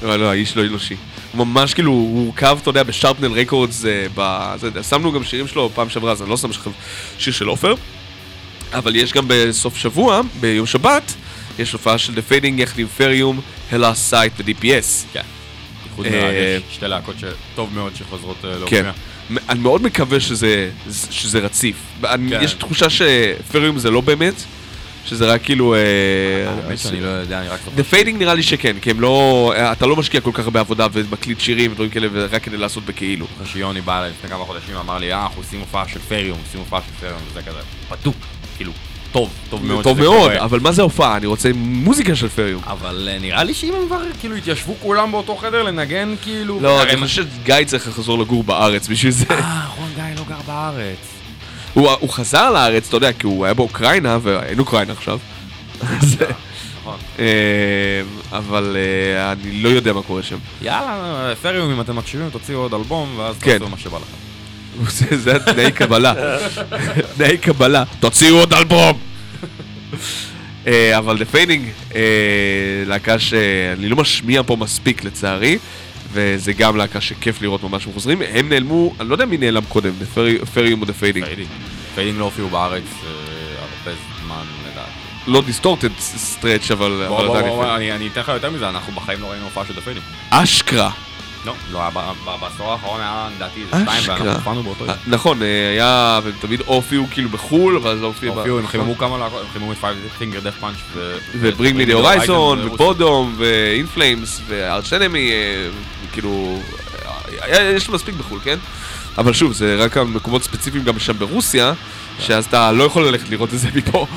לא, 0.02 0.16
לא, 0.16 0.30
האיש 0.30 0.58
לא 0.58 0.66
אנושי. 0.66 0.96
ממש 1.34 1.74
כאילו, 1.74 1.92
הוא 1.92 2.26
הורכב, 2.26 2.58
אתה 2.62 2.70
יודע, 2.70 2.84
ב 2.84 2.89
Shrapnel 2.89 3.32
Records, 3.32 3.86
שמנו 4.90 5.12
גם 5.12 5.24
שירים 5.24 5.48
שלו 5.48 5.70
פעם 5.74 5.90
שעברה, 5.90 6.12
אז 6.12 6.22
אני 6.22 6.30
לא 6.30 6.38
שם 6.38 6.50
שיר 7.18 7.34
של 7.34 7.48
עופר. 7.48 7.74
אבל 8.74 8.96
יש 8.96 9.14
גם 9.14 9.26
בסוף 9.28 9.78
שבוע, 9.78 10.22
ביום 10.40 10.66
שבת, 10.66 11.14
יש 11.60 11.72
הופעה 11.72 11.98
של 11.98 12.14
The 12.14 12.32
Fading 12.32 12.62
יחד 12.62 12.80
עם 12.80 12.88
Ferium, 12.88 13.42
הלה 13.72 13.94
סייט 13.96 14.34
ו-DPS. 14.38 15.14
כן. 15.14 15.22
איחוד 15.86 16.06
אה, 16.06 16.12
מרגש, 16.12 16.62
שתי 16.72 16.88
להקות 16.88 17.16
שטוב 17.20 17.70
מאוד 17.74 17.96
שחוזרות 17.96 18.38
אה, 18.46 18.50
כן. 18.54 18.60
להופיע. 18.60 18.92
מ- 19.30 19.50
אני 19.50 19.60
מאוד 19.60 19.82
מקווה 19.84 20.20
שזה, 20.20 20.70
שזה 21.12 21.40
רציף. 21.40 21.76
אני, 22.04 22.32
כן. 22.32 22.40
יש 22.42 22.54
תחושה 22.54 22.86
ש 22.90 23.12
Ferium 23.12 23.78
זה 23.80 23.92
לא 23.92 24.02
באמת, 24.02 24.34
שזה 25.06 25.34
רק 25.34 25.44
כאילו... 25.44 25.76
אה, 25.76 25.80
האמת 26.66 26.80
שאני 26.80 27.02
לא 27.02 27.08
יודע, 27.08 27.40
אני 27.40 27.48
רק... 27.48 27.60
The 27.78 27.94
Fading 27.94 28.18
נראה 28.18 28.34
לי 28.34 28.44
שכן, 28.44 28.76
כי 28.82 28.92
הם 28.92 29.02
לא... 29.02 29.54
אתה 29.72 29.86
לא 29.86 29.96
משקיע 29.96 30.22
כל 30.22 30.32
כך 30.34 30.44
הרבה 30.44 30.60
עבודה 30.60 30.88
ומקליט 30.94 31.40
שירים 31.40 31.72
ודברים 31.72 31.90
כאלה, 31.90 32.08
רק 32.32 32.44
כדי 32.44 32.58
לעשות 32.58 32.86
בכאילו. 32.86 33.26
אחרי 33.36 33.48
שיוני 33.48 33.82
בא 33.82 34.00
אליי 34.00 34.12
לפני 34.12 34.30
כמה 34.30 34.46
חודשים, 34.46 34.76
אמר 34.76 34.98
לי, 34.98 35.14
אה, 35.14 35.24
אנחנו 35.24 35.42
עושים 35.42 35.60
הופעה 35.60 35.88
של 35.88 36.00
פריום, 36.00 36.38
עושים 36.46 36.60
הופעה 36.60 36.82
של 36.88 37.06
פריום, 37.06 37.20
וזה 37.32 37.42
כזה, 37.42 37.60
בדוק, 37.92 38.16
כאילו, 38.62 38.74
טוב, 39.12 39.30
טוב 39.50 39.66
מאוד 39.66 39.84
טוב 39.84 40.00
מאוד, 40.00 40.32
קורה. 40.32 40.46
אבל 40.46 40.60
מה 40.60 40.72
זה 40.72 40.82
הופעה? 40.82 41.18
אני 41.18 41.26
רוצה 41.26 41.50
מוזיקה 41.56 42.16
של 42.16 42.30
פריום. 42.30 42.62
אבל 42.66 43.10
אה, 43.12 43.20
נראה 43.20 43.44
לי 43.44 43.54
שאם 43.54 43.74
הם 43.74 43.88
כבר 43.88 44.00
כאילו 44.20 44.36
התיישבו 44.36 44.76
כולם 44.82 45.12
באותו 45.12 45.36
חדר 45.36 45.64
לנגן, 45.64 46.16
כאילו... 46.22 46.60
לא, 46.62 46.84
אני 46.84 46.98
חושב 46.98 47.26
שגיא 47.44 47.56
צריך 47.66 47.88
לחזור 47.88 48.20
לגור 48.20 48.44
בארץ 48.44 48.88
בשביל 48.88 49.12
זה. 49.12 49.26
אה, 49.30 49.64
נכון, 49.66 49.90
גיא 49.96 50.04
לא 50.18 50.24
גר 50.30 50.42
בארץ. 50.48 50.98
הוא 51.74 51.90
הוא 52.00 52.10
חזר 52.10 52.52
לארץ, 52.52 52.88
אתה 52.88 52.98
יודע, 52.98 53.14
כי 53.14 53.26
הוא 53.26 53.46
היה 53.46 53.54
באוקראינה, 53.54 54.18
ואין 54.22 54.60
אוקראינה 54.60 54.94
עכשיו. 54.94 55.20
אז, 55.82 56.18
נכון. 56.82 56.98
אה, 57.20 58.02
אבל 58.32 58.78
אה, 58.80 59.32
אני 59.32 59.62
לא 59.62 59.70
יודע 59.70 59.94
מה 59.94 60.02
קורה 60.02 60.24
שם. 60.24 60.38
יאללה, 60.62 61.34
פריום, 61.42 61.72
אם 61.72 61.82
אתם 61.82 61.96
מקשיבים, 61.96 62.30
תוציאו 62.30 62.60
עוד 62.60 62.74
אלבום, 62.74 63.14
ואז 63.18 63.36
כן. 63.40 63.58
תעשו 63.58 63.70
מה 63.70 63.78
שבא 63.78 63.98
לכם. 63.98 64.31
זה 64.98 65.18
זה 65.18 65.36
התנאי 65.36 65.72
קבלה. 65.72 66.14
תנאי 67.18 67.38
קבלה. 67.38 67.84
תוציאו 68.00 68.38
עוד 68.38 68.54
אלבום! 68.54 69.00
אה, 70.68 70.98
אבל 70.98 71.18
The 71.18 71.36
Fading, 71.36 71.94
אה, 71.96 72.02
להקה 72.86 73.20
שאני 73.20 73.90
לא 73.90 73.96
משמיע 73.96 74.44
פה 74.44 74.56
מספיק 74.56 75.04
לצערי, 75.04 75.58
וזה 76.14 76.54
גם 76.54 76.78
להקה 76.78 77.02
שכיף 77.02 77.42
לראות 77.42 77.64
ממש 77.64 77.84
שהם 77.84 77.94
חוזרים. 77.94 78.22
הם 78.34 78.50
נעלמו, 78.50 78.94
אני 79.00 79.10
לא 79.10 79.14
יודע 79.14 79.26
מי 79.26 79.38
נעלם 79.38 79.64
קודם, 79.66 79.92
The 80.02 80.18
Ferium 80.56 80.82
או 80.82 80.86
The 80.86 80.90
Fading. 81.02 81.26
Fading. 81.96 82.20
לא 82.20 82.26
הופיעו 82.26 82.50
בארץ 82.50 82.84
אה, 82.84 83.10
הרבה 83.60 83.98
זמן, 84.24 84.44
לדעתי. 84.72 84.90
לא 85.28 85.42
Distorted 85.42 85.90
stretch, 86.00 86.72
אבל 86.72 87.04
עדיין. 87.30 87.92
אני 87.92 88.08
אתן 88.08 88.22
לך 88.22 88.28
יותר 88.28 88.50
מזה, 88.50 88.70
אנחנו 88.70 88.94
בחיים 88.94 89.22
לא 89.22 89.28
ראינו 89.28 89.46
הופעה 89.46 89.66
של 89.66 89.74
The 89.76 89.82
Fading. 89.82 90.06
אשכרה. 90.30 90.92
לא, 91.46 91.54
לא, 91.72 91.90
בעשור 92.42 92.72
האחרון 92.72 93.02
היה 93.02 93.30
לדעתי 93.36 93.60
איזה 93.62 93.70
שתיים, 93.70 93.88
אשכרה. 93.88 94.16
ואנחנו 94.16 94.34
הופענו 94.40 94.64
באותו 94.64 94.86
יום. 94.86 94.90
אה, 94.94 94.96
נכון, 95.08 95.42
אה, 95.44 95.70
היה, 95.74 96.20
והם 96.24 96.34
תמיד 96.42 96.62
או 96.68 96.76
הופיעו 96.76 97.06
כאילו 97.12 97.30
בחו"ל, 97.30 97.74
לא 97.84 98.08
הופיעו... 98.08 98.34
ב- 98.34 98.38
הופיעו, 98.38 98.60
הם 98.60 98.68
חיממו 98.68 98.98
כמה 98.98 99.18
להקות, 99.18 99.42
הם 99.42 99.48
חיממו 99.54 99.72
את 99.72 99.78
Five 99.78 99.98
Finger 100.18 100.40
Death 100.40 100.54
Punch 100.60 100.76
ו... 100.94 101.18
ו 101.36 101.43
Bring 101.43 101.76
Me 101.76 101.86
the 101.86 101.94
Horizon, 101.94 102.68
ו 102.68 102.77
Bodom, 102.77 103.36
ו 103.38 103.48
In 103.48 103.69
Flames, 103.69 104.42
ו 104.48 104.57
Arch 104.57 104.94
Enemy, 104.94 105.32
כאילו, 106.14 106.60
אה, 107.44 107.72
יש 107.76 107.90
מספיק 107.90 108.16
בחו"ל, 108.16 108.40
כן? 108.44 108.58
אבל 109.18 109.34
שוב, 109.34 109.54
זה 109.54 109.76
רק 109.76 109.98
על 109.98 110.04
מקומות 110.04 110.44
ספציפיים 110.44 110.84
גם 110.84 111.00
שם 111.00 111.14
ברוסיה, 111.20 111.74
שאז 112.20 112.46
אתה 112.46 112.72
לא 112.72 112.84
יכול 112.84 113.08
ללכת 113.08 113.30
לראות 113.30 113.54
את 113.54 113.60
זה 113.60 113.68
מפה. 113.76 114.08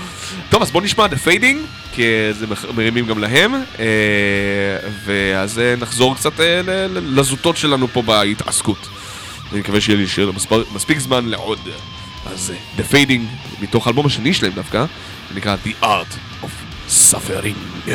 טוב, 0.50 0.62
אז 0.62 0.70
בוא 0.70 0.82
נשמע 0.82 1.06
The 1.06 1.26
Fading, 1.28 1.56
כי 1.94 2.02
זה 2.32 2.46
מח- 2.46 2.64
מרימים 2.76 3.06
גם 3.06 3.18
להם, 3.18 3.54
אה, 3.54 3.84
ואז 5.04 5.58
אה, 5.58 5.74
נחזור 5.76 6.14
קצת 6.14 6.40
אה, 6.40 6.60
לזוטות 6.90 7.56
שלנו 7.56 7.88
פה 7.88 8.02
בהתעסקות. 8.02 8.88
אני 9.52 9.60
מקווה 9.60 9.80
שיהיה 9.80 9.98
לי 9.98 10.04
מספר- 10.34 10.64
מספיק 10.74 10.98
זמן 10.98 11.26
לעוד. 11.28 11.58
אז 12.26 12.52
אה, 12.78 12.82
The 12.82 12.92
Fading, 12.92 13.20
מתוך 13.62 13.86
האלבום 13.86 14.06
השני 14.06 14.34
שלהם 14.34 14.52
דווקא, 14.52 14.84
זה 15.30 15.36
נקרא 15.36 15.56
The 15.66 15.84
Art 15.84 16.44
of 16.44 16.48
Suffering. 16.90 17.90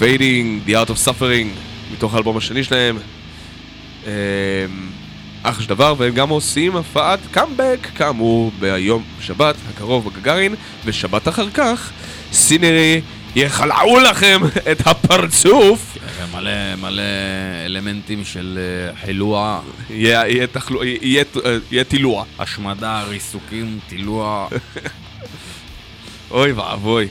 Fading, 0.00 0.68
The 0.68 0.72
Art 0.72 0.90
of 0.90 1.08
Suffering, 1.08 1.58
מתוך 1.92 2.14
האלבום 2.14 2.36
השני 2.36 2.64
שלהם. 2.64 2.98
אחלה 5.42 5.62
של 5.62 5.68
דבר, 5.68 5.94
והם 5.98 6.14
גם 6.14 6.28
עושים 6.28 6.72
הופעת 6.72 7.18
קאמבק, 7.30 7.86
כאמור, 7.94 8.52
ביום 8.60 9.02
שבת 9.20 9.54
הקרוב 9.68 10.08
בגגארין, 10.08 10.54
ושבת 10.84 11.28
אחר 11.28 11.50
כך, 11.50 11.90
סינרי 12.32 13.00
יחלעו 13.36 14.00
לכם 14.00 14.40
את 14.72 14.86
הפרצוף. 14.86 15.98
מלא 16.32 16.76
מלא 16.76 17.02
אלמנטים 17.66 18.24
של 18.24 18.58
אה, 18.58 18.96
חילוע, 19.04 19.60
יהיה 19.90 21.84
טילוע. 21.88 22.24
השמדה, 22.38 23.02
ריסוקים, 23.08 23.78
טילוע. 23.88 24.48
אוי 26.30 26.52
ואבוי. 26.52 27.08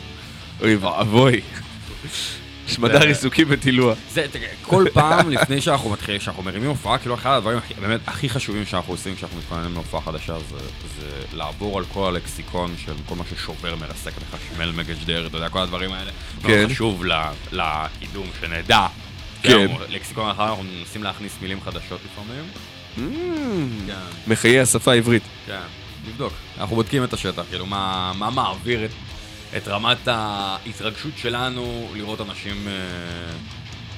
אוי 0.62 0.76
ואבוי. 0.76 1.42
ריסוקים 2.84 3.48
וטילוע. 3.50 3.94
זה, 4.12 4.26
כל 4.62 4.86
פעם 4.94 5.30
לפני 5.30 5.62
שאנחנו 5.62 5.90
מתחילים, 5.90 6.20
כשאנחנו 6.20 6.44
מרימים 6.44 6.70
הופעה, 6.70 6.98
כאילו 6.98 7.16
אחד 7.16 7.38
הדברים 7.38 7.60
באמת 7.82 8.00
הכי 8.08 8.30
חשובים 8.30 8.66
שאנחנו 8.66 8.94
עושים 8.94 9.16
כשאנחנו 9.16 9.38
מתכוננים 9.38 9.74
להופעה 9.74 10.02
חדשה 10.02 10.38
זה, 10.40 10.58
זה 11.00 11.38
לעבור 11.38 11.78
על 11.78 11.86
כל 11.94 12.08
הלקסיקון 12.08 12.76
של 12.86 12.94
כל 13.06 13.16
מה 13.16 13.24
ששובר, 13.30 13.76
מרסק, 13.76 14.12
מחשמל, 14.34 14.72
מגשדר, 14.72 15.28
אתה 15.28 15.38
יודע, 15.38 15.50
כל 15.50 15.60
הדברים 15.60 15.92
האלה. 15.92 16.12
כן. 16.44 16.66
חשוב 16.70 17.04
לקידום, 17.52 18.28
שנדע. 18.42 18.88
כן. 19.44 19.68
לקסיקון 19.90 20.30
אחר 20.30 20.50
אנחנו 20.50 20.64
מנסים 20.64 21.04
להכניס 21.04 21.32
מילים 21.42 21.62
חדשות 21.62 22.00
לפעמים. 22.06 22.44
כן, 23.88 23.94
מחיי 24.28 24.60
השפה 24.60 24.92
העברית. 24.92 25.24
כן, 25.46 25.60
נבדוק. 26.08 26.34
אנחנו 26.58 26.76
בודקים 26.76 27.04
את 27.04 27.14
השטח, 27.14 27.44
כאילו 27.50 27.66
מה 27.66 28.14
מעביר 28.32 28.86
את, 28.86 28.90
את 29.58 29.68
רמת 29.68 30.08
ההתרגשות 30.08 31.12
שלנו 31.18 31.90
לראות 31.96 32.22
אנשים 32.22 32.68
אה, 32.68 32.72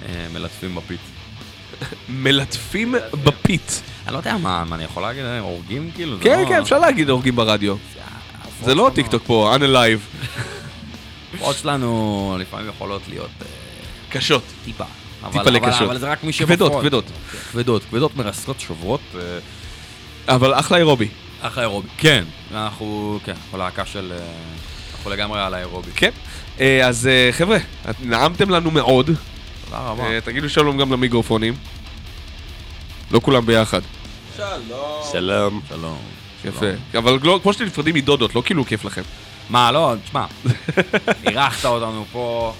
אה, 0.05 0.27
מלטפים 0.33 0.75
בפיץ. 0.75 0.99
מלטפים 2.09 2.95
בפית. 3.23 3.81
אני 4.05 4.13
לא 4.13 4.17
יודע 4.17 4.37
מה, 4.37 4.63
אני 4.71 4.83
יכול 4.83 5.03
להגיד, 5.03 5.25
אה, 5.25 5.39
הורגים 5.39 5.91
כאילו? 5.95 6.17
כן, 6.21 6.39
לא- 6.41 6.47
כן, 6.49 6.61
אפשר 6.61 6.79
להגיד 6.79 7.09
הורגים 7.09 7.35
ברדיו. 7.35 7.75
זה 8.63 8.75
לא 8.75 8.91
טיק 8.95 9.07
טוק 9.07 9.23
פה, 9.25 9.55
unalive. 9.55 10.17
ההופעות 11.31 11.55
שלנו 11.55 12.37
לפעמים 12.39 12.69
יכולות 12.69 13.01
להיות 13.07 13.29
קשות. 14.09 14.43
טיפה. 14.65 14.83
טיפה 15.31 15.49
לקשות. 15.49 15.81
אבל 15.81 15.97
זה 15.97 16.11
רק 16.11 16.23
מי 16.23 16.33
כבדות, 16.33 16.67
שבפועל. 16.67 16.81
כבדות. 16.83 17.05
כן, 17.31 17.37
כבדות, 17.51 17.83
כבדות 17.83 18.15
מרסקות, 18.15 18.59
שוברות. 18.59 19.01
אבל 20.27 20.53
אחלה 20.53 20.77
אירובי. 20.77 21.07
אחלה 21.41 21.63
אירובי. 21.63 21.87
כן, 21.97 22.23
אנחנו, 22.51 23.19
כן, 23.25 23.33
להקה 23.57 23.85
של... 23.85 24.13
אנחנו 24.99 25.11
לגמרי 25.11 25.41
על 25.41 25.53
האירובי. 25.53 25.91
כן. 25.95 26.09
אה, 26.59 26.87
אז 26.87 27.07
אה, 27.07 27.29
חבר'ה, 27.31 27.57
נעמתם 28.03 28.49
לנו 28.49 28.71
מאוד. 28.71 29.05
תודה 29.65 29.77
רבה. 29.77 30.03
אה, 30.03 30.21
תגידו 30.21 30.49
שלום 30.49 30.77
גם 30.77 30.93
למיקרופונים. 30.93 31.53
לא 33.11 33.19
כולם 33.23 33.45
ביחד. 33.45 33.81
שלום. 34.37 35.61
שלום. 35.69 35.97
יפה. 36.45 36.65
אבל 36.97 37.19
לא- 37.23 37.39
כמו 37.43 37.53
שאתם 37.53 37.65
נפרדים 37.65 37.95
מדודות, 37.95 38.35
לא 38.35 38.41
כאילו 38.45 38.65
כיף 38.65 38.85
לכם. 38.85 39.01
מה, 39.49 39.71
לא, 39.71 39.93
תשמע, 40.05 40.25
אירחת 41.27 41.65
אותנו 41.65 42.05
פה, 42.11 42.53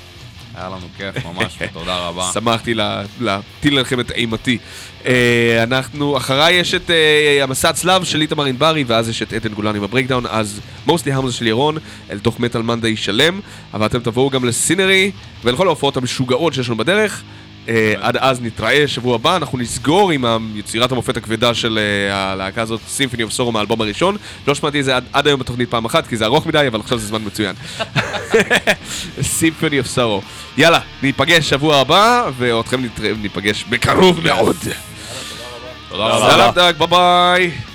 היה 0.59 0.69
לנו 0.69 0.87
כיף 0.97 1.25
ממש, 1.25 1.57
ותודה 1.61 1.97
רבה. 1.97 2.29
שמחתי 2.33 2.73
לה- 2.73 3.01
להטיל 3.19 3.75
עליכם 3.75 3.99
את 3.99 4.11
אימתי. 4.11 4.57
אה, 5.05 5.63
אנחנו, 5.63 6.17
אחריי 6.17 6.53
יש 6.53 6.73
את 6.73 6.89
אה, 6.89 7.39
המסע 7.43 7.69
הצלב 7.69 8.03
של 8.03 8.21
איתמר 8.21 8.45
ענברי, 8.45 8.83
ואז 8.87 9.09
יש 9.09 9.21
את 9.21 9.33
עדן 9.33 9.53
גולני 9.53 9.79
ב 9.79 9.84
Breakdown, 9.84 10.25
אז 10.29 10.59
מוסטי 10.87 11.11
המזה 11.11 11.33
של 11.33 11.47
ירון, 11.47 11.77
אל 12.11 12.19
תוך 12.19 12.39
מטאל 12.39 12.61
מנדי 12.61 12.97
שלם, 12.97 13.39
אבל 13.73 13.85
אתם 13.85 13.99
תבואו 13.99 14.29
גם 14.29 14.45
ל 14.45 14.53
Sinnery, 14.53 15.11
ולכל 15.43 15.67
ההופעות 15.67 15.97
המשוגעות 15.97 16.53
שיש 16.53 16.67
לנו 16.67 16.77
בדרך. 16.77 17.23
אה, 17.69 17.93
עד 17.99 18.17
אז 18.17 18.41
נתראה 18.41 18.87
שבוע 18.87 19.15
הבא, 19.15 19.35
אנחנו 19.35 19.57
נסגור 19.57 20.11
עם 20.11 20.25
יצירת 20.55 20.91
המופת 20.91 21.17
הכבדה 21.17 21.53
של 21.53 21.79
אה, 21.79 22.31
הלהקה 22.31 22.61
הזאת, 22.61 22.81
Symphony 22.87 23.23
of 23.23 23.31
Sorrow 23.31 23.51
מהאלבום 23.51 23.81
הראשון. 23.81 24.17
לא 24.47 24.55
שמעתי 24.55 24.79
את 24.79 24.85
זה 24.85 24.97
עד, 25.13 25.27
היום 25.27 25.39
בתוכנית 25.39 25.69
פעם 25.69 25.85
אחת, 25.85 26.07
כי 26.07 26.17
זה 26.17 26.25
ארוך 26.25 26.45
מדי, 26.45 26.65
אבל 26.67 26.79
עכשיו 26.79 26.97
זה 26.97 27.07
זמן 27.07 27.21
מצוין. 27.25 27.55
Symphony 29.21 29.79
of 29.79 29.87
Sorrow. 29.87 30.21
יאללה, 30.57 30.79
ניפגש 31.03 31.49
שבוע 31.49 31.77
הבא, 31.77 32.29
ואותכם 32.37 32.81
ניפגש 33.21 33.65
בקרוב 33.69 34.19
מאוד. 34.23 34.55
תודה 35.89 36.05
רבה. 36.05 36.35
סלאם 36.35 36.53
דאק, 36.53 36.75
ביי 36.77 36.87
ביי. 36.87 37.68